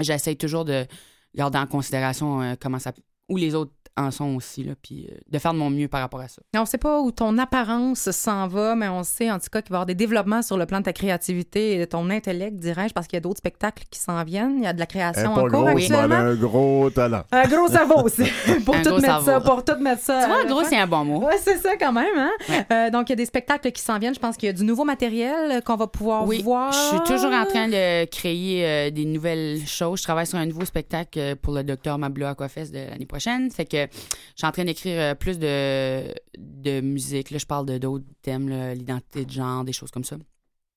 j'essaie 0.00 0.34
toujours 0.34 0.64
de 0.64 0.86
garder 1.34 1.58
en 1.58 1.66
considération 1.66 2.42
euh, 2.42 2.54
comment 2.60 2.78
ça. 2.78 2.92
où 3.28 3.36
les 3.36 3.54
autres 3.54 3.72
en 3.96 4.10
sont 4.10 4.34
aussi, 4.34 4.64
là, 4.64 4.72
puis 4.82 5.06
euh, 5.10 5.14
de 5.30 5.38
faire 5.38 5.52
de 5.52 5.58
mon 5.58 5.70
mieux 5.70 5.86
par 5.88 6.00
rapport 6.00 6.20
à 6.20 6.26
ça. 6.28 6.42
On 6.56 6.64
sait 6.66 6.78
pas 6.78 7.00
où 7.00 7.12
ton 7.12 7.38
apparence 7.38 8.10
s'en 8.10 8.48
va, 8.48 8.74
mais 8.74 8.88
on 8.88 9.04
sait 9.04 9.30
en 9.30 9.38
tout 9.38 9.46
cas 9.52 9.62
qu'il 9.62 9.70
va 9.70 9.76
y 9.76 9.78
avoir 9.78 9.86
des 9.86 9.94
développements 9.94 10.42
sur 10.42 10.56
le 10.56 10.66
plan 10.66 10.80
de 10.80 10.84
ta 10.84 10.92
créativité 10.92 11.74
et 11.74 11.78
de 11.78 11.84
ton 11.84 12.10
intellect, 12.10 12.56
dirais-je, 12.58 12.92
parce 12.92 13.06
qu'il 13.06 13.16
y 13.16 13.18
a 13.18 13.20
d'autres 13.20 13.38
spectacles 13.38 13.84
qui 13.90 14.00
s'en 14.00 14.22
viennent. 14.24 14.56
Il 14.58 14.64
y 14.64 14.66
a 14.66 14.72
de 14.72 14.80
la 14.80 14.86
création 14.86 15.34
pas 15.34 15.42
en 15.42 15.48
cours 15.48 15.68
actuellement. 15.68 16.14
un 16.14 16.34
gros 16.34 16.90
talent. 16.90 17.22
Un 17.30 17.46
gros 17.46 17.68
cerveau 17.68 18.02
aussi. 18.04 18.24
pour 18.64 18.74
Un 18.74 18.82
tout 18.82 18.90
gros 18.90 19.00
mettre 19.00 19.22
ça, 19.22 19.40
pour 19.40 19.64
tout 19.64 19.76
mettre 19.80 20.02
ça. 20.02 20.20
Tu 20.22 20.26
vois, 20.28 20.42
la 20.42 20.48
gros, 20.48 20.64
c'est 20.64 20.76
un 20.78 20.86
bon 20.88 21.04
mot. 21.04 21.24
Ouais, 21.26 21.38
c'est 21.40 21.58
ça 21.58 21.76
quand 21.76 21.92
même. 21.92 22.06
Hein? 22.16 22.30
Ouais. 22.48 22.66
Euh, 22.72 22.90
donc, 22.90 23.08
il 23.08 23.12
y 23.12 23.14
a 23.14 23.16
des 23.16 23.26
spectacles 23.26 23.70
qui 23.70 23.82
s'en 23.82 23.98
viennent. 23.98 24.14
Je 24.14 24.20
pense 24.20 24.36
qu'il 24.36 24.48
y 24.48 24.50
a 24.50 24.52
du 24.52 24.64
nouveau 24.64 24.84
matériel 24.84 25.62
qu'on 25.62 25.76
va 25.76 25.86
pouvoir 25.86 26.26
Oui, 26.26 26.42
voir. 26.42 26.72
je 26.72 26.78
suis 26.78 27.00
toujours 27.14 27.32
en 27.32 27.44
train 27.46 27.68
de 27.68 28.04
créer 28.06 28.66
euh, 28.66 28.90
des 28.90 29.04
nouvelles 29.04 29.60
choses. 29.66 30.00
Je 30.00 30.04
travaille 30.04 30.26
sur 30.26 30.38
un 30.38 30.46
nouveau 30.46 30.64
spectacle 30.64 31.36
pour 31.36 31.54
le 31.54 31.62
docteur 31.62 31.98
Mablo 31.98 32.26
Aquafest 32.26 32.72
de 32.72 32.78
l'année 32.90 33.06
prochaine. 33.06 33.50
Fait 33.50 33.64
que 33.64 33.83
je 33.92 34.32
suis 34.36 34.46
en 34.46 34.52
train 34.52 34.64
d'écrire 34.64 35.00
euh, 35.00 35.14
plus 35.14 35.38
de, 35.38 36.14
de 36.38 36.80
musique. 36.80 37.30
Là, 37.30 37.38
je 37.38 37.46
parle 37.46 37.66
de 37.66 37.78
d'autres 37.78 38.04
thèmes, 38.22 38.48
l'identité 38.72 39.24
de 39.24 39.30
genre, 39.30 39.64
des 39.64 39.72
choses 39.72 39.90
comme 39.90 40.04
ça. 40.04 40.16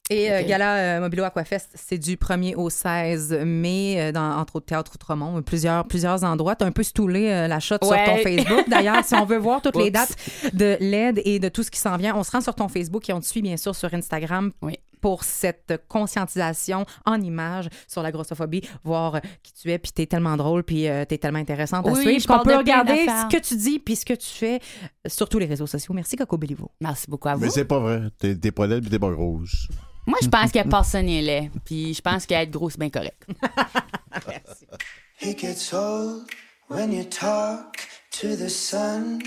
Et 0.10 0.32
euh. 0.32 0.44
Gala 0.44 0.76
euh, 0.76 1.00
Mobilo 1.02 1.24
Aquafest, 1.24 1.70
c'est 1.76 1.98
du 1.98 2.16
1er 2.16 2.56
au 2.56 2.70
16 2.70 3.42
mai, 3.46 4.12
dans, 4.14 4.38
entre 4.38 4.58
autres 4.58 4.68
Théâtre 4.68 4.94
Outremont, 4.96 5.42
plusieurs, 5.42 5.86
plusieurs 5.86 6.24
endroits. 6.24 6.56
Tu 6.56 6.64
as 6.64 6.68
un 6.68 6.72
peu 6.72 6.84
stoulé 6.84 7.28
euh, 7.30 7.48
la 7.48 7.60
shot 7.60 7.78
sur 7.82 7.92
ton 8.06 8.18
Facebook. 8.18 8.70
D'ailleurs, 8.70 9.04
si 9.04 9.16
on 9.16 9.26
veut 9.26 9.38
voir 9.38 9.62
toutes 9.62 9.76
les 9.76 9.92
dates 9.92 10.16
de 10.54 10.78
l'aide 10.80 11.22
et 11.26 11.40
de 11.40 11.50
tout 11.50 11.64
ce 11.64 11.72
qui 11.72 11.80
s'en 11.80 11.98
vient, 11.98 12.16
on 12.16 12.24
se 12.24 12.32
rend 12.32 12.42
sur 12.42 12.56
ton 12.56 12.70
Facebook 12.70 13.10
et 13.10 13.14
on 13.14 13.20
te 13.20 13.26
suit 13.26 13.42
bien 13.42 13.58
sûr 13.58 13.76
sur 13.76 13.94
Instagram 13.94 14.52
Oui. 14.62 14.78
Pour 15.08 15.24
cette 15.24 15.86
conscientisation 15.88 16.86
en 17.06 17.22
images 17.22 17.70
sur 17.88 18.04
la 18.04 18.12
grossophobie, 18.12 18.60
voir 18.84 19.22
qui 19.42 19.54
tu 19.54 19.72
es, 19.72 19.80
puis 19.80 19.94
t'es 19.94 20.06
tellement 20.06 20.36
drôle, 20.36 20.64
puis 20.64 20.90
euh, 20.90 21.06
t'es 21.06 21.18
tellement 21.18 21.40
intéressante 21.40 21.88
à 21.88 21.92
Oui, 21.94 22.02
suivre. 22.02 22.20
je 22.24 22.28
qu'on 22.28 22.44
peut 22.44 22.58
regarder 22.58 23.06
ce 23.06 23.34
que 23.34 23.42
tu 23.42 23.56
dis 23.56 23.80
puis 23.80 23.96
ce 23.96 24.04
que 24.06 24.16
tu 24.16 24.28
fais 24.28 24.56
euh, 24.56 24.88
sur 25.08 25.30
tous 25.30 25.40
les 25.40 25.46
réseaux 25.46 25.66
sociaux. 25.66 25.94
Merci 25.94 26.18
Coco 26.18 26.38
Béliveau. 26.38 26.72
Merci 26.82 27.06
beaucoup 27.08 27.30
à 27.30 27.36
vous. 27.36 27.46
Mais 27.46 27.50
c'est 27.50 27.64
pas 27.64 27.80
vrai. 27.80 28.02
T'es 28.20 28.36
t'es 28.36 28.52
pas 28.52 28.68
laide 28.68 28.84
pis 28.84 28.90
t'es 28.90 29.00
pas 29.00 29.12
grosse. 29.12 29.70
Moi, 30.06 30.18
je 30.22 30.28
pense 30.28 30.52
que 30.52 30.68
personne 30.68 31.06
n'est 31.06 31.22
laid. 31.22 31.52
Puis 31.64 31.94
je 31.94 32.02
pense 32.02 32.26
qu'être 32.26 32.52
gros, 32.52 32.70
c'est 32.70 32.80
bien 32.80 32.90
correct. 32.90 33.26
It 35.22 35.40
gets 35.40 35.74
old 35.74 36.26
when 36.68 36.92
you 36.92 37.06
talk 37.06 37.78
to 38.20 38.36
the 38.36 38.50
sun 38.50 39.22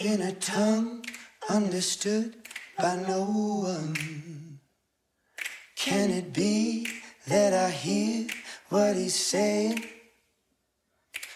in 0.00 0.20
a 0.20 0.32
tongue 0.32 1.00
understood 1.48 2.43
by 2.78 2.96
no 2.96 3.24
one. 3.24 4.58
Can 5.76 6.10
it 6.10 6.32
be 6.32 6.88
that 7.26 7.52
I 7.52 7.70
hear 7.70 8.26
what 8.68 8.96
he's 8.96 9.14
saying? 9.14 9.84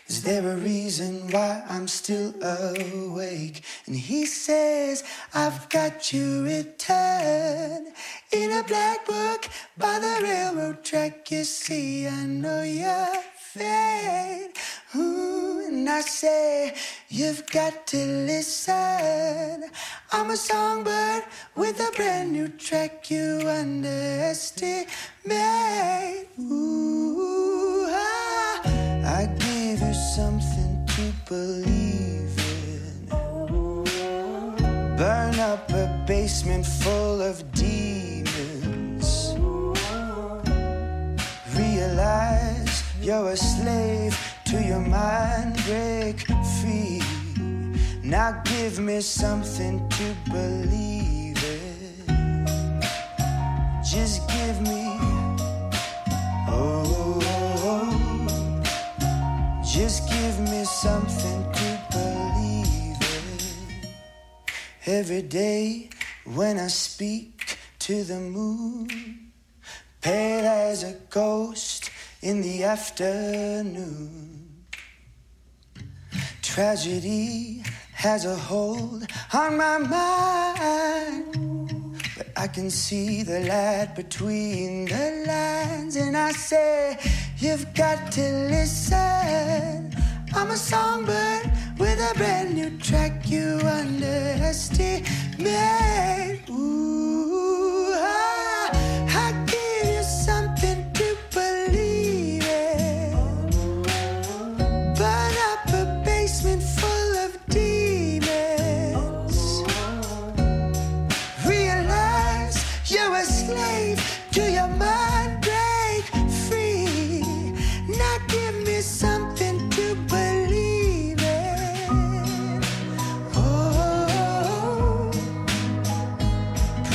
Is 0.08 0.22
there 0.22 0.52
a 0.52 0.56
reason 0.56 1.30
why 1.30 1.62
I'm 1.68 1.86
still 1.86 2.32
awake? 2.42 3.62
And 3.86 3.94
he 3.94 4.24
says, 4.24 5.04
I've 5.34 5.68
got 5.68 6.14
you 6.14 6.44
written 6.44 7.92
in 8.32 8.52
a 8.52 8.62
black 8.64 9.04
book 9.06 9.48
by 9.76 9.98
the 9.98 10.20
railroad 10.22 10.82
track. 10.82 11.30
You 11.30 11.44
see, 11.44 12.08
I 12.08 12.24
know 12.24 12.62
you're 12.62 13.22
fate. 13.58 14.52
Ooh, 14.96 15.66
and 15.66 15.88
I 15.88 16.00
say, 16.00 16.74
You've 17.08 17.46
got 17.46 17.86
to 17.88 17.96
listen. 17.96 19.64
I'm 20.12 20.30
a 20.30 20.36
songbird 20.36 21.24
with 21.56 21.80
a 21.80 21.90
brand 21.96 22.32
new 22.32 22.48
track 22.48 23.10
you 23.10 23.40
underestimate. 23.46 24.86
Ooh, 26.40 27.86
ah, 27.88 28.60
I 29.18 29.26
give 29.38 29.80
you 29.80 29.94
something 30.16 30.86
to 30.94 31.12
believe 31.28 32.38
in. 32.38 33.08
Burn 34.96 35.38
up 35.40 35.70
a 35.70 36.04
basement 36.06 36.66
full 36.66 37.22
of 37.22 37.36
demons. 37.52 38.07
You're 43.08 43.30
a 43.30 43.36
slave 43.38 44.14
to 44.44 44.62
your 44.62 44.80
mind, 44.80 45.56
break 45.64 46.26
free. 46.60 47.02
Now 48.02 48.42
give 48.44 48.78
me 48.80 49.00
something 49.00 49.88
to 49.88 50.14
believe 50.30 51.42
in. 51.42 52.46
Just 53.82 54.28
give 54.28 54.60
me, 54.60 54.84
oh, 56.50 57.18
just 59.64 60.06
give 60.10 60.40
me 60.40 60.64
something 60.64 61.40
to 61.58 61.68
believe 61.90 63.00
in. 63.16 63.88
Every 64.84 65.22
day 65.22 65.88
when 66.26 66.58
I 66.58 66.68
speak 66.68 67.56
to 67.78 68.04
the 68.04 68.20
moon, 68.20 69.30
pale 70.02 70.44
as 70.44 70.82
a 70.82 70.92
ghost 71.08 71.77
in 72.22 72.40
the 72.42 72.64
afternoon. 72.64 74.66
Tragedy 76.42 77.62
has 77.92 78.24
a 78.24 78.34
hold 78.34 79.06
on 79.32 79.56
my 79.56 79.78
mind, 79.78 81.36
but 82.16 82.26
I 82.36 82.48
can 82.48 82.70
see 82.70 83.22
the 83.22 83.40
light 83.40 83.94
between 83.94 84.86
the 84.86 85.24
lines, 85.26 85.96
and 85.96 86.16
I 86.16 86.32
say, 86.32 86.98
You've 87.38 87.72
got 87.74 88.10
to 88.12 88.48
listen. 88.50 89.94
I'm 90.34 90.50
a 90.50 90.56
songbird 90.56 91.52
with 91.78 92.00
a 92.00 92.12
brand 92.16 92.54
new 92.54 92.76
track 92.78 93.30
you 93.30 93.60
underestimate. 93.62 96.48
Ooh, 96.50 96.87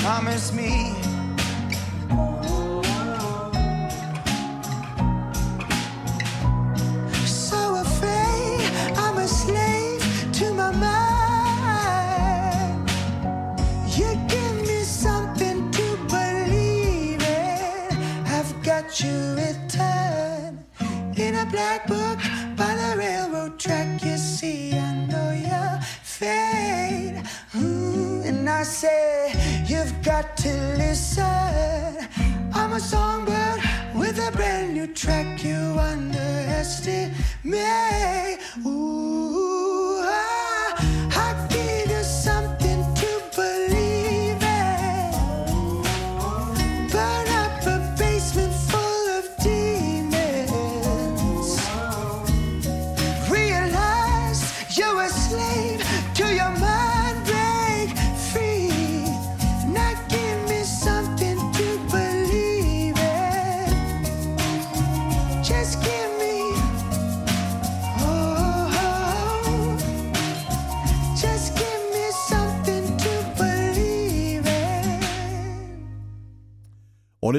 promise 0.03 0.51
me. 0.51 1.12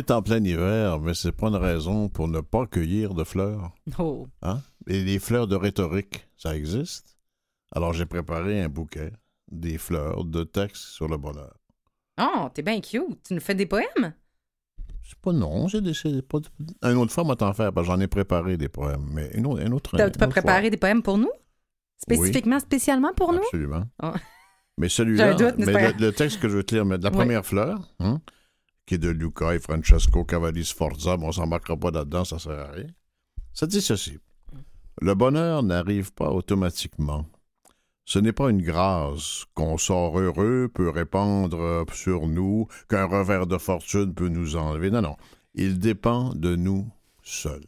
Est 0.07 0.11
en 0.13 0.23
plein 0.23 0.43
hiver, 0.45 1.01
mais 1.01 1.15
c'est 1.15 1.33
pas 1.33 1.49
une 1.49 1.57
raison 1.57 2.09
pour 2.09 2.29
ne 2.29 2.41
pas 2.41 2.67
cueillir 2.67 3.15
de 3.15 3.25
fleurs. 3.25 3.73
Oh. 3.99 4.27
Hein? 4.43 4.61
Et 4.87 5.03
les 5.05 5.19
fleurs 5.19 5.47
de 5.47 5.57
rhétorique, 5.57 6.29
ça 6.37 6.55
existe? 6.57 7.17
Alors 7.75 7.93
j'ai 7.93 8.07
préparé 8.07 8.61
un 8.63 8.69
bouquet, 8.69 9.13
des 9.51 9.79
fleurs 9.79 10.25
de 10.25 10.45
textes 10.45 10.83
sur 10.85 11.09
le 11.09 11.17
bonheur. 11.17 11.55
Oh, 12.21 12.49
t'es 12.55 12.63
bien 12.63 12.81
cute. 12.81 13.23
Tu 13.27 13.35
nous 13.35 13.41
fais 13.41 13.55
des 13.55 13.67
poèmes? 13.67 14.15
C'est 15.03 15.19
pas 15.19 15.33
non, 15.33 15.69
j'ai 15.69 15.81
décidé 15.81 16.23
pas. 16.23 16.39
de- 16.41 16.49
Une 16.91 16.97
autre 16.97 17.13
fois, 17.13 17.25
moi 17.25 17.37
t'en 17.37 17.53
faire, 17.53 17.73
parce 17.73 17.87
que 17.87 17.93
j'en 17.93 18.01
ai 18.01 18.07
préparé 18.07 18.57
des 18.57 18.69
poèmes, 18.69 19.07
mais 19.13 19.31
une 19.35 19.47
autre, 19.47 19.61
une 19.63 19.73
autre, 19.75 19.97
T'as 19.97 20.11
pas 20.11 20.29
préparé 20.29 20.61
fois. 20.63 20.71
des 20.71 20.77
poèmes 20.77 21.03
pour 21.03 21.19
nous? 21.19 21.31
Spécifiquement, 21.99 22.59
spécialement 22.61 23.13
pour 23.15 23.33
nous? 23.33 23.39
Absolument. 23.41 23.85
Ah. 24.01 24.15
Mais 24.79 24.89
celui-là, 24.89 25.35
mais 25.59 25.93
le, 25.93 25.99
le 26.07 26.13
texte 26.13 26.41
que 26.41 26.49
je 26.49 26.57
veux 26.57 26.65
te 26.65 26.75
lire, 26.75 26.85
mais 26.85 26.99
de 26.99 27.05
la 27.05 27.11
Oui. 27.11 27.17
première 27.17 27.45
fleur, 27.47 27.79
hein, 28.01 28.21
qui 28.87 28.95
est 28.95 28.99
de 28.99 29.09
Luca 29.09 29.55
et 29.55 29.59
Francesco 29.59 30.25
Cavalli 30.25 30.65
Sforza, 30.65 31.17
mais 31.17 31.27
on 31.27 31.33
s'en 31.33 31.47
marquera 31.47 31.77
pas 31.77 31.91
là-dedans, 31.91 32.25
ça 32.25 32.39
sert 32.39 32.59
à 32.59 32.71
rien. 32.73 32.87
Ça 33.53 33.67
dit 33.67 33.81
ceci. 33.81 34.19
Le 35.01 35.15
bonheur 35.15 35.63
n'arrive 35.63 36.13
pas 36.13 36.31
automatiquement. 36.31 37.27
Ce 38.05 38.19
n'est 38.19 38.33
pas 38.33 38.51
une 38.51 38.63
grâce 38.63 39.45
qu'on 39.55 39.79
sort 39.79 40.19
heureux 40.19 40.71
peut 40.73 40.91
répandre 40.91 41.87
sur 41.93 42.27
nous, 42.27 42.69
qu'un 42.89 43.07
revers 43.07 43.47
de 43.47 43.57
fortune 43.57 44.15
peut 44.15 44.29
nous 44.29 44.57
enlever. 44.57 44.91
Non, 44.91 45.01
non. 45.01 45.17
Il 45.55 45.79
dépend 45.79 46.35
de 46.35 46.55
nous 46.55 46.87
seuls. 47.23 47.67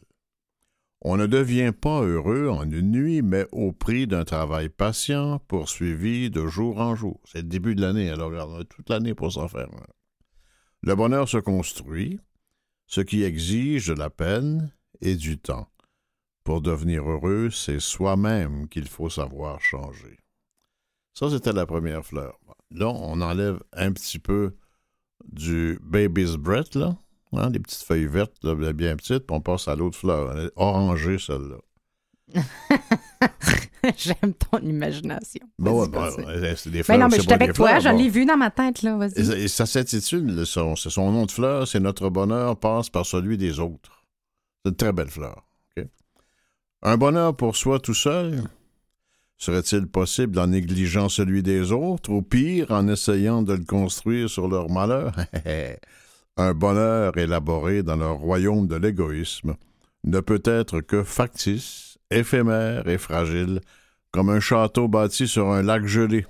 On 1.03 1.17
ne 1.17 1.27
devient 1.27 1.73
pas 1.73 2.03
heureux 2.03 2.49
en 2.49 2.71
une 2.71 2.91
nuit, 2.91 3.23
mais 3.23 3.47
au 3.53 3.73
prix 3.73 4.07
d'un 4.07 4.25
travail 4.25 4.69
patient, 4.69 5.39
poursuivi 5.47 6.31
de 6.31 6.47
jour 6.47 6.81
en 6.81 6.97
jour. 6.97 7.21
C'est 7.25 7.43
le 7.43 7.49
début 7.49 7.75
de 7.75 7.81
l'année, 7.81 8.11
alors 8.11 8.33
on 8.33 8.61
a 8.61 8.65
toute 8.65 8.91
l'année 8.91 9.15
pour 9.15 9.33
s'en 9.33 9.49
faire. 9.49 9.69
Le 10.83 10.95
bonheur 10.95 11.29
se 11.29 11.39
construit, 11.39 12.21
ce 12.87 13.01
qui 13.01 13.23
exige 13.23 13.89
de 13.89 13.95
la 13.95 14.11
peine 14.11 14.73
et 15.01 15.17
du 15.17 15.39
temps. 15.39 15.69
Pour 16.45 16.61
devenir 16.61 17.09
heureux, 17.09 17.51
c'est 17.51 17.81
soi-même 17.81 18.69
qu'il 18.69 18.87
faut 18.87 19.11
savoir 19.11 19.61
changer. 19.61 20.19
Ça, 21.13 21.29
c'était 21.31 21.53
la 21.53 21.67
première 21.67 22.05
fleur. 22.05 22.39
Là, 22.71 22.89
on 22.89 23.21
enlève 23.21 23.61
un 23.73 23.91
petit 23.93 24.19
peu 24.19 24.55
du 25.25 25.79
baby's 25.83 26.37
breath, 26.37 26.75
là, 26.75 26.97
hein, 27.33 27.51
des 27.51 27.59
petites 27.59 27.83
feuilles 27.83 28.07
vertes, 28.07 28.35
bien 28.75 28.97
petites, 28.97 29.27
puis 29.27 29.37
on 29.37 29.41
passe 29.41 29.67
à 29.67 29.75
l'autre 29.75 29.99
fleur. 29.99 30.51
Orangée, 30.57 31.19
celle-là. 31.19 31.59
J'aime 33.97 34.35
ton 34.35 34.59
imagination. 34.59 35.47
Bon, 35.59 35.87
Vas-y, 35.87 36.25
ouais, 36.25 36.55
c'est 36.57 36.71
des 36.71 36.79
Ben 36.79 36.85
fleurs. 36.85 36.99
non, 36.99 37.09
mais 37.09 37.17
je 37.17 37.23
suis 37.23 37.33
avec 37.33 37.53
toi, 37.53 37.69
fleurs, 37.69 37.81
je 37.81 37.89
bon. 37.89 37.97
l'ai 37.97 38.09
vu 38.09 38.25
dans 38.27 38.37
ma 38.37 38.51
tête, 38.51 38.83
là. 38.83 38.97
Vas-y. 38.97 39.49
ça, 39.49 39.65
s'intitule, 39.67 40.45
c'est 40.45 40.91
son 40.91 41.13
nom 41.13 41.27
de 41.27 41.31
fleur, 41.31 41.69
c'est 41.69 41.81
Notre 41.81 42.09
bonheur 42.11 42.59
passe 42.59 42.91
par 42.91 43.07
celui 43.07 43.39
des 43.39 43.61
autres. 43.61 44.05
C'est 44.65 44.71
une 44.71 44.77
très 44.77 44.93
belle 44.93 45.11
fleur. 45.11 45.43
Un 46.83 46.97
bonheur 46.97 47.35
pour 47.35 47.57
soi 47.57 47.81
tout 47.81 47.95
seul, 47.95 48.43
serait-il 49.39 49.87
possible 49.87 50.39
en 50.39 50.49
négligeant 50.49 51.09
celui 51.09 51.43
des 51.43 51.73
autres, 51.73 52.11
ou 52.11 52.23
pire, 52.23 52.71
en 52.71 52.87
essayant 52.89 53.43
de 53.43 53.55
le 53.55 53.65
construire 53.65 54.29
sur 54.29 54.47
leur 54.49 54.69
malheur? 54.71 55.15
Un 56.37 56.53
bonheur 56.53 57.17
élaboré 57.17 57.83
dans 57.83 57.97
le 57.97 58.11
royaume 58.11 58.67
de 58.69 58.77
l'égoïsme 58.77 59.57
ne 60.05 60.21
peut 60.21 60.43
être 60.45 60.81
que 60.81 61.03
factice, 61.03 61.86
éphémère 62.11 62.89
et 62.89 62.99
fragile, 62.99 63.61
comme 64.11 64.31
un 64.31 64.41
château 64.41 64.89
bâti 64.89 65.29
sur 65.29 65.51
un 65.51 65.63
lac 65.63 65.87
gelé 65.87 66.27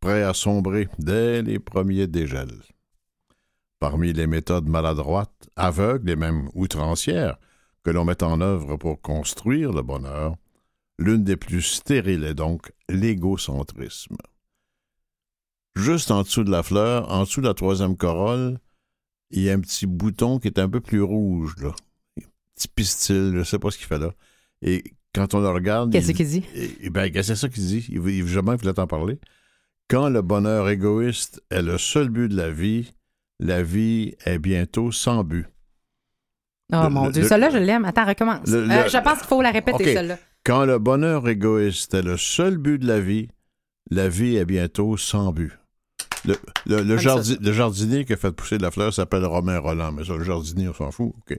prêt 0.00 0.22
à 0.22 0.34
sombrer 0.34 0.88
dès 0.98 1.42
les 1.42 1.58
premiers 1.58 2.06
dégels. 2.06 2.62
Parmi 3.80 4.12
les 4.12 4.26
méthodes 4.26 4.68
maladroites, 4.68 5.50
aveugles 5.56 6.10
et 6.10 6.16
même 6.16 6.48
outrancières 6.54 7.38
que 7.84 7.90
l'on 7.90 8.04
met 8.04 8.22
en 8.22 8.40
œuvre 8.40 8.76
pour 8.76 9.00
construire 9.00 9.72
le 9.72 9.82
bonheur, 9.82 10.34
l'une 10.98 11.24
des 11.24 11.36
plus 11.36 11.62
stériles 11.62 12.24
est 12.24 12.34
donc 12.34 12.72
l'égocentrisme. 12.88 14.16
Juste 15.76 16.10
en 16.10 16.22
dessous 16.22 16.42
de 16.42 16.50
la 16.50 16.64
fleur, 16.64 17.10
en 17.12 17.20
dessous 17.22 17.40
de 17.40 17.46
la 17.46 17.54
troisième 17.54 17.96
corolle, 17.96 18.58
il 19.30 19.42
y 19.42 19.50
a 19.50 19.54
un 19.54 19.60
petit 19.60 19.86
bouton 19.86 20.38
qui 20.38 20.48
est 20.48 20.58
un 20.58 20.68
peu 20.68 20.80
plus 20.80 21.02
rouge, 21.02 21.54
là. 21.58 21.74
Un 22.18 22.26
petit 22.56 22.68
pistil, 22.68 23.30
je 23.32 23.38
ne 23.38 23.44
sais 23.44 23.60
pas 23.60 23.70
ce 23.70 23.78
qu'il 23.78 23.86
fait 23.86 23.98
là. 23.98 24.12
Et 24.62 24.82
quand 25.18 25.34
on 25.34 25.40
le 25.40 25.48
regarde. 25.50 25.92
Qu'est-ce 25.92 26.10
il- 26.12 26.16
qu'il 26.16 26.26
dit? 26.28 26.44
ben, 26.90 27.10
c'est 27.22 27.34
ça 27.36 27.48
qu'il 27.48 27.64
dit? 27.66 27.86
Il, 27.90 28.00
veut- 28.00 28.12
il, 28.12 28.26
jamais 28.26 28.56
voulait 28.56 28.72
t'en 28.74 28.86
parler. 28.86 29.18
Quand 29.90 30.08
le 30.08 30.22
bonheur 30.22 30.68
égoïste 30.68 31.42
est 31.50 31.62
le 31.62 31.76
seul 31.78 32.08
but 32.08 32.28
de 32.28 32.36
la 32.36 32.50
vie, 32.50 32.92
la 33.40 33.62
vie 33.62 34.14
est 34.24 34.38
bientôt 34.38 34.92
sans 34.92 35.24
but. 35.24 35.46
Oh 36.72 36.82
Le- 36.84 36.88
mon 36.90 37.06
le- 37.06 37.12
Dieu, 37.12 37.22
le- 37.22 37.28
celle-là, 37.28 37.50
je 37.50 37.58
l'aime. 37.58 37.84
Attends, 37.84 38.04
recommence. 38.06 38.46
le- 38.48 38.70
Euh, 38.70 38.88
je 38.88 38.98
pense 39.02 39.18
qu'il 39.18 39.26
faut 39.28 39.40
la 39.42 39.50
répéter, 39.50 39.94
celle-là. 39.94 40.18
Quand 40.44 40.64
le 40.64 40.78
bonheur 40.78 41.28
égoïste 41.28 41.94
est 41.94 42.02
le 42.02 42.16
seul 42.16 42.58
but 42.58 42.78
de 42.78 42.86
la 42.86 43.00
vie, 43.00 43.28
la 43.90 44.08
vie 44.08 44.36
est 44.36 44.44
bientôt 44.44 44.96
sans 44.96 45.32
but. 45.32 45.52
Le, 46.26 46.34
le- 46.66 46.82
le 46.82 46.96
Comme 46.96 46.98
ça. 46.98 47.02
jardi- 47.16 47.38
le 47.40 47.52
jardinier 47.52 48.04
qui 48.04 48.12
a 48.12 48.16
fait 48.16 48.32
pousser 48.32 48.58
de 48.58 48.62
la 48.62 48.70
fleur 48.70 48.92
s'appelle 48.92 49.24
Romain 49.24 49.58
Roland, 49.58 49.92
mais 49.92 50.04
ça, 50.04 50.14
le 50.16 50.24
jardinier, 50.24 50.68
on 50.68 50.74
s'en 50.74 50.90
fout. 50.90 51.12
OK. 51.16 51.38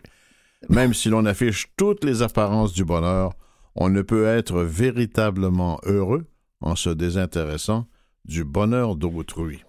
Même 0.70 0.94
si 0.94 1.10
l'on 1.10 1.26
affiche 1.26 1.68
toutes 1.78 2.04
les 2.04 2.22
apparences 2.22 2.74
du 2.74 2.84
bonheur, 2.84 3.34
on 3.76 3.90
ne 3.90 4.02
peut 4.02 4.26
être 4.26 4.62
véritablement 4.62 5.80
heureux 5.86 6.26
en 6.62 6.76
se 6.76 6.90
désintéressant 6.90 7.86
du 8.26 8.44
bonheur 8.44 8.96
d'autrui. 8.96 9.64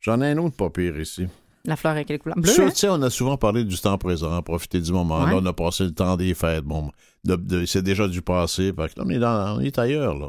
J'en 0.00 0.20
ai 0.22 0.30
un 0.30 0.38
autre 0.38 0.56
pas 0.56 0.70
pire 0.70 0.98
ici. 1.00 1.26
La 1.64 1.76
fleur 1.76 1.92
avec 1.92 2.06
quelle 2.06 2.20
couleur? 2.20 2.38
Bleu, 2.38 2.50
Ça, 2.50 2.62
hein? 2.62 2.68
tu 2.70 2.76
sais, 2.76 2.88
on 2.88 3.02
a 3.02 3.10
souvent 3.10 3.36
parlé 3.36 3.64
du 3.64 3.76
temps 3.78 3.98
présent, 3.98 4.40
profiter 4.42 4.80
du 4.80 4.92
moment. 4.92 5.22
Ouais. 5.24 5.32
Là, 5.32 5.38
on 5.42 5.46
a 5.46 5.52
passé 5.52 5.84
le 5.84 5.92
temps 5.92 6.16
des 6.16 6.32
fêtes. 6.32 6.64
Bon, 6.64 6.92
de- 7.24 7.34
de- 7.36 7.66
c'est 7.66 7.82
déjà 7.82 8.06
du 8.08 8.22
passé. 8.22 8.72
Que 8.74 8.80
là, 8.80 8.88
on, 9.04 9.08
est 9.10 9.18
dans- 9.18 9.56
on 9.58 9.60
est 9.60 9.76
ailleurs. 9.78 10.14
Là, 10.16 10.28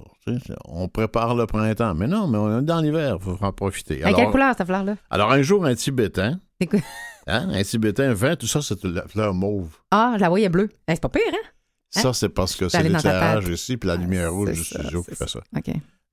on 0.66 0.88
prépare 0.90 1.36
le 1.36 1.46
printemps. 1.46 1.94
Mais 1.94 2.08
non, 2.08 2.28
mais 2.28 2.38
on 2.40 2.60
est 2.60 2.64
dans 2.64 2.82
l'hiver. 2.82 3.18
Il 3.20 3.24
faut 3.24 3.38
en 3.46 3.54
profiter. 3.54 4.02
Avec 4.02 4.16
quelle 4.16 4.22
Alors, 4.24 4.32
couleur, 4.32 4.56
cette 4.58 4.68
fleur-là? 4.68 4.96
alors, 5.12 5.32
un 5.32 5.42
jour, 5.44 5.64
un 5.66 5.76
Tibétain, 5.76 6.40
hein, 7.28 7.48
un 7.54 7.64
Tibétain 7.64 8.12
vint, 8.14 8.36
tout 8.36 8.48
ça, 8.48 8.62
c'est 8.62 8.84
la 8.84 9.08
fleur 9.08 9.34
mauve. 9.34 9.78
Ah, 9.92 10.18
la 10.20 10.28
voyais 10.30 10.50
bleue. 10.50 10.70
Eh, 10.90 10.94
c'est 10.96 11.02
pas 11.02 11.10
pire, 11.10 11.22
hein? 11.32 11.48
Ça, 11.90 12.14
c'est 12.14 12.30
parce 12.30 12.56
que 12.56 12.70
c'est 12.70 12.84
l'éclairage 12.84 13.48
ici, 13.48 13.78
puis 13.78 13.88
la 13.88 13.94
Ah, 13.94 13.98
lumière 13.98 14.32
rouge 14.34 14.52
du 14.52 14.64
studio 14.64 15.04
qui 15.04 15.16
fait 15.16 15.28
ça. 15.30 15.42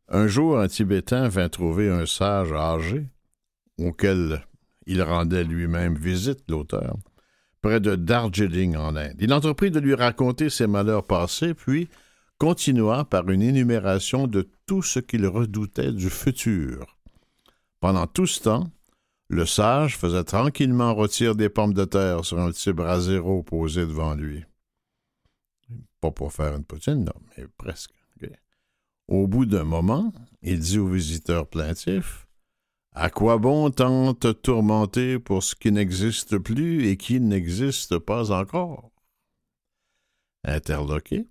Un 0.08 0.26
jour, 0.26 0.58
un 0.58 0.68
Tibétain 0.68 1.28
vint 1.28 1.48
trouver 1.48 1.90
un 1.90 2.06
sage 2.06 2.52
âgé, 2.52 3.06
auquel 3.78 4.44
il 4.86 5.02
rendait 5.02 5.44
lui-même 5.44 5.96
visite, 5.96 6.40
l'auteur, 6.48 6.96
près 7.60 7.80
de 7.80 7.96
Darjeeling 7.96 8.76
en 8.76 8.94
Inde. 8.96 9.16
Il 9.18 9.32
entreprit 9.34 9.70
de 9.70 9.80
lui 9.80 9.94
raconter 9.94 10.48
ses 10.48 10.66
malheurs 10.66 11.04
passés, 11.04 11.54
puis 11.54 11.88
continua 12.38 13.04
par 13.04 13.28
une 13.28 13.42
énumération 13.42 14.26
de 14.26 14.48
tout 14.66 14.82
ce 14.82 15.00
qu'il 15.00 15.26
redoutait 15.26 15.92
du 15.92 16.08
futur. 16.08 16.96
Pendant 17.80 18.06
tout 18.06 18.26
ce 18.26 18.40
temps, 18.42 18.70
le 19.28 19.44
sage 19.44 19.96
faisait 19.96 20.24
tranquillement 20.24 20.94
rôtir 20.94 21.34
des 21.34 21.48
pommes 21.48 21.74
de 21.74 21.84
terre 21.84 22.24
sur 22.24 22.38
un 22.38 22.50
petit 22.50 22.72
brasero 22.72 23.42
posé 23.42 23.80
devant 23.80 24.14
lui. 24.14 24.44
Pour 26.12 26.32
faire 26.32 26.56
une 26.56 26.64
poutine, 26.64 27.04
non, 27.04 27.12
mais 27.36 27.46
presque. 27.56 27.92
Au 29.08 29.28
bout 29.28 29.46
d'un 29.46 29.64
moment, 29.64 30.12
il 30.42 30.58
dit 30.58 30.78
au 30.78 30.88
visiteur 30.88 31.46
plaintif 31.46 32.26
À 32.92 33.08
quoi 33.08 33.38
bon 33.38 33.70
tant 33.70 34.14
te 34.14 34.32
tourmenter 34.32 35.20
pour 35.20 35.44
ce 35.44 35.54
qui 35.54 35.70
n'existe 35.70 36.38
plus 36.38 36.88
et 36.88 36.96
qui 36.96 37.20
n'existe 37.20 37.98
pas 37.98 38.32
encore 38.32 38.90
Interloqué, 40.42 41.26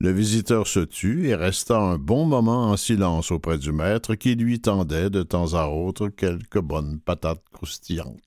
Le 0.00 0.12
visiteur 0.12 0.66
se 0.66 0.80
tut 0.80 1.28
et 1.28 1.34
resta 1.34 1.78
un 1.78 1.98
bon 1.98 2.26
moment 2.26 2.70
en 2.70 2.76
silence 2.76 3.30
auprès 3.30 3.58
du 3.58 3.72
maître 3.72 4.14
qui 4.14 4.34
lui 4.34 4.60
tendait 4.60 5.10
de 5.10 5.22
temps 5.22 5.54
à 5.54 5.66
autre 5.68 6.08
quelques 6.08 6.60
bonnes 6.60 7.00
patates 7.00 7.44
croustillantes. 7.52 8.20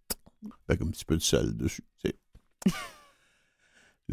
Avec 0.67 0.82
un 0.82 0.88
petit 0.88 1.05
peu 1.05 1.17
de 1.17 1.21
sel 1.21 1.55
dessus. 1.55 1.86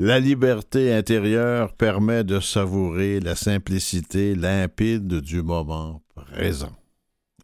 La 0.01 0.21
liberté 0.21 0.95
intérieure 0.95 1.75
permet 1.75 2.23
de 2.23 2.39
savourer 2.39 3.19
la 3.19 3.35
simplicité 3.35 4.37
limpide 4.37 5.15
du 5.15 5.43
moment 5.43 6.05
présent. 6.15 6.77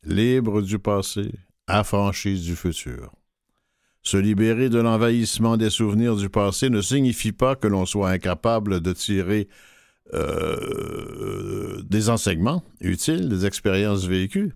Libre 0.04 0.62
du 0.62 0.78
passé, 0.78 1.32
affranchi 1.66 2.40
du 2.40 2.54
futur. 2.54 3.12
Se 4.02 4.16
libérer 4.16 4.68
de 4.68 4.78
l'envahissement 4.78 5.56
des 5.56 5.68
souvenirs 5.68 6.14
du 6.14 6.28
passé 6.28 6.70
ne 6.70 6.80
signifie 6.80 7.32
pas 7.32 7.56
que 7.56 7.66
l'on 7.66 7.86
soit 7.86 8.10
incapable 8.10 8.80
de 8.80 8.92
tirer 8.92 9.48
euh, 10.12 11.82
des 11.82 12.08
enseignements 12.08 12.62
utiles 12.80 13.28
des 13.28 13.46
expériences 13.46 14.04
vécues. 14.04 14.54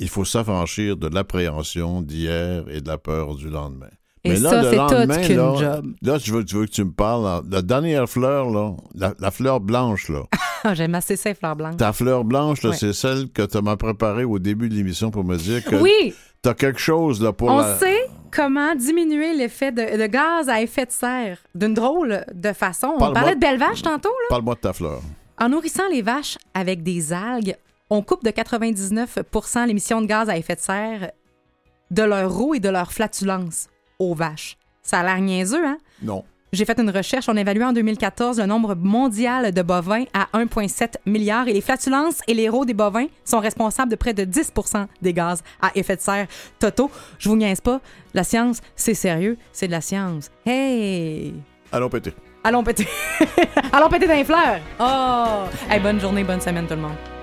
Il 0.00 0.08
faut 0.08 0.24
s'affranchir 0.24 0.96
de 0.96 1.06
l'appréhension 1.06 2.02
d'hier 2.02 2.68
et 2.70 2.80
de 2.80 2.88
la 2.88 2.98
peur 2.98 3.36
du 3.36 3.50
lendemain. 3.50 3.92
Et 4.26 4.30
Mais 4.30 4.36
là, 4.40 4.50
ça, 4.50 4.62
c'est 4.70 4.76
tout 4.76 5.26
qu'une 5.26 5.36
là, 5.36 5.54
job. 5.58 5.92
Là, 6.00 6.18
tu 6.18 6.30
veux, 6.30 6.44
tu 6.44 6.56
veux 6.56 6.64
que 6.66 6.70
tu 6.70 6.82
me 6.84 6.92
parles. 6.92 7.24
là, 7.24 7.42
La 7.50 7.60
dernière 7.62 8.08
fleur, 8.08 8.48
là, 8.50 8.74
la, 8.94 9.12
la 9.18 9.30
fleur 9.30 9.60
blanche, 9.60 10.08
là. 10.08 10.22
Ah, 10.66 10.72
J'aime 10.72 10.94
assez 10.94 11.16
ça, 11.16 11.28
les 11.28 11.34
fleurs 11.34 11.56
blanches. 11.56 11.76
Ta 11.76 11.92
fleur 11.92 12.24
blanche, 12.24 12.62
là, 12.62 12.70
Ouais. 12.70 12.76
c'est 12.76 12.94
celle 12.94 13.28
que 13.30 13.42
tu 13.42 13.60
m'as 13.60 13.76
préparée 13.76 14.24
au 14.24 14.38
début 14.38 14.70
de 14.70 14.74
l'émission 14.74 15.10
pour 15.10 15.22
me 15.22 15.36
dire 15.36 15.62
que 15.62 15.76
Oui, 15.76 16.14
tu 16.42 16.48
as 16.48 16.54
quelque 16.54 16.80
chose 16.80 17.22
là, 17.22 17.34
pour 17.34 17.50
on 17.50 17.58
la... 17.58 17.76
sait 17.76 18.08
comment 18.32 18.74
diminuer 18.74 19.34
l'effet 19.34 19.72
de, 19.72 20.06
gaz 20.06 20.48
à 20.48 20.62
effet 20.62 20.86
de 20.86 20.90
serre 20.90 21.36
d'une 21.54 21.74
drôle 21.74 22.24
de 22.32 22.52
façon. 22.54 22.94
On 22.98 23.12
parlait 23.12 23.34
de 23.34 23.40
belles 23.40 23.58
vaches 23.58 23.82
tantôt, 23.82 24.08
là. 24.08 24.26
Parle-moi 24.30 24.54
de 24.54 24.60
ta 24.60 24.72
fleur. 24.72 25.00
En 25.38 25.50
nourrissant 25.50 25.86
les 25.90 26.00
vaches 26.00 26.38
avec 26.54 26.82
des 26.82 27.12
algues, 27.12 27.56
on 27.90 28.00
coupe 28.00 28.24
de 28.24 28.30
99% 28.30 29.66
l'émission 29.66 30.00
de 30.00 30.06
gaz 30.06 30.30
à 30.30 30.38
effet 30.38 30.54
de 30.54 30.60
serre 30.60 31.10
de 31.90 32.02
leur 32.02 32.32
roue 32.32 32.54
et 32.54 32.60
de 32.60 32.70
leur 32.70 32.90
flatulence 32.90 33.68
aux 34.10 34.14
vaches. 34.14 34.56
Ça 34.82 35.00
a 35.00 35.02
l'air 35.02 35.20
niaiseux, 35.20 35.64
hein? 35.64 35.78
Non. 36.02 36.24
J'ai 36.54 36.64
fait 36.64 36.78
une 36.78 36.90
recherche. 36.90 37.28
On 37.28 37.36
évaluait 37.36 37.64
en 37.64 37.72
2014 37.72 38.38
le 38.38 38.46
nombre 38.46 38.76
mondial 38.76 39.52
de 39.52 39.62
bovins 39.62 40.04
à 40.12 40.28
1,7 40.34 40.94
milliard 41.04 41.48
et 41.48 41.52
les 41.52 41.60
flatulences 41.60 42.20
et 42.28 42.34
les 42.34 42.48
rots 42.48 42.64
des 42.64 42.74
bovins 42.74 43.06
sont 43.24 43.40
responsables 43.40 43.90
de 43.90 43.96
près 43.96 44.14
de 44.14 44.22
10 44.22 44.52
des 45.02 45.12
gaz 45.12 45.42
à 45.60 45.72
effet 45.74 45.96
de 45.96 46.00
serre. 46.00 46.28
Toto, 46.60 46.92
je 47.18 47.28
vous 47.28 47.36
niaise 47.36 47.60
pas. 47.60 47.80
La 48.14 48.22
science, 48.22 48.60
c'est 48.76 48.94
sérieux. 48.94 49.36
C'est 49.52 49.66
de 49.66 49.72
la 49.72 49.80
science. 49.80 50.30
Hey! 50.46 51.34
Allons 51.72 51.88
péter. 51.88 52.14
Allons 52.44 52.62
péter. 52.62 52.86
Allons 53.72 53.88
péter 53.88 54.06
dans 54.06 54.14
les 54.14 54.24
fleurs. 54.24 54.60
Oh! 54.78 55.48
Hey, 55.68 55.80
bonne 55.80 56.00
journée, 56.00 56.22
bonne 56.22 56.40
semaine 56.40 56.66
tout 56.66 56.74
le 56.74 56.82
monde. 56.82 57.13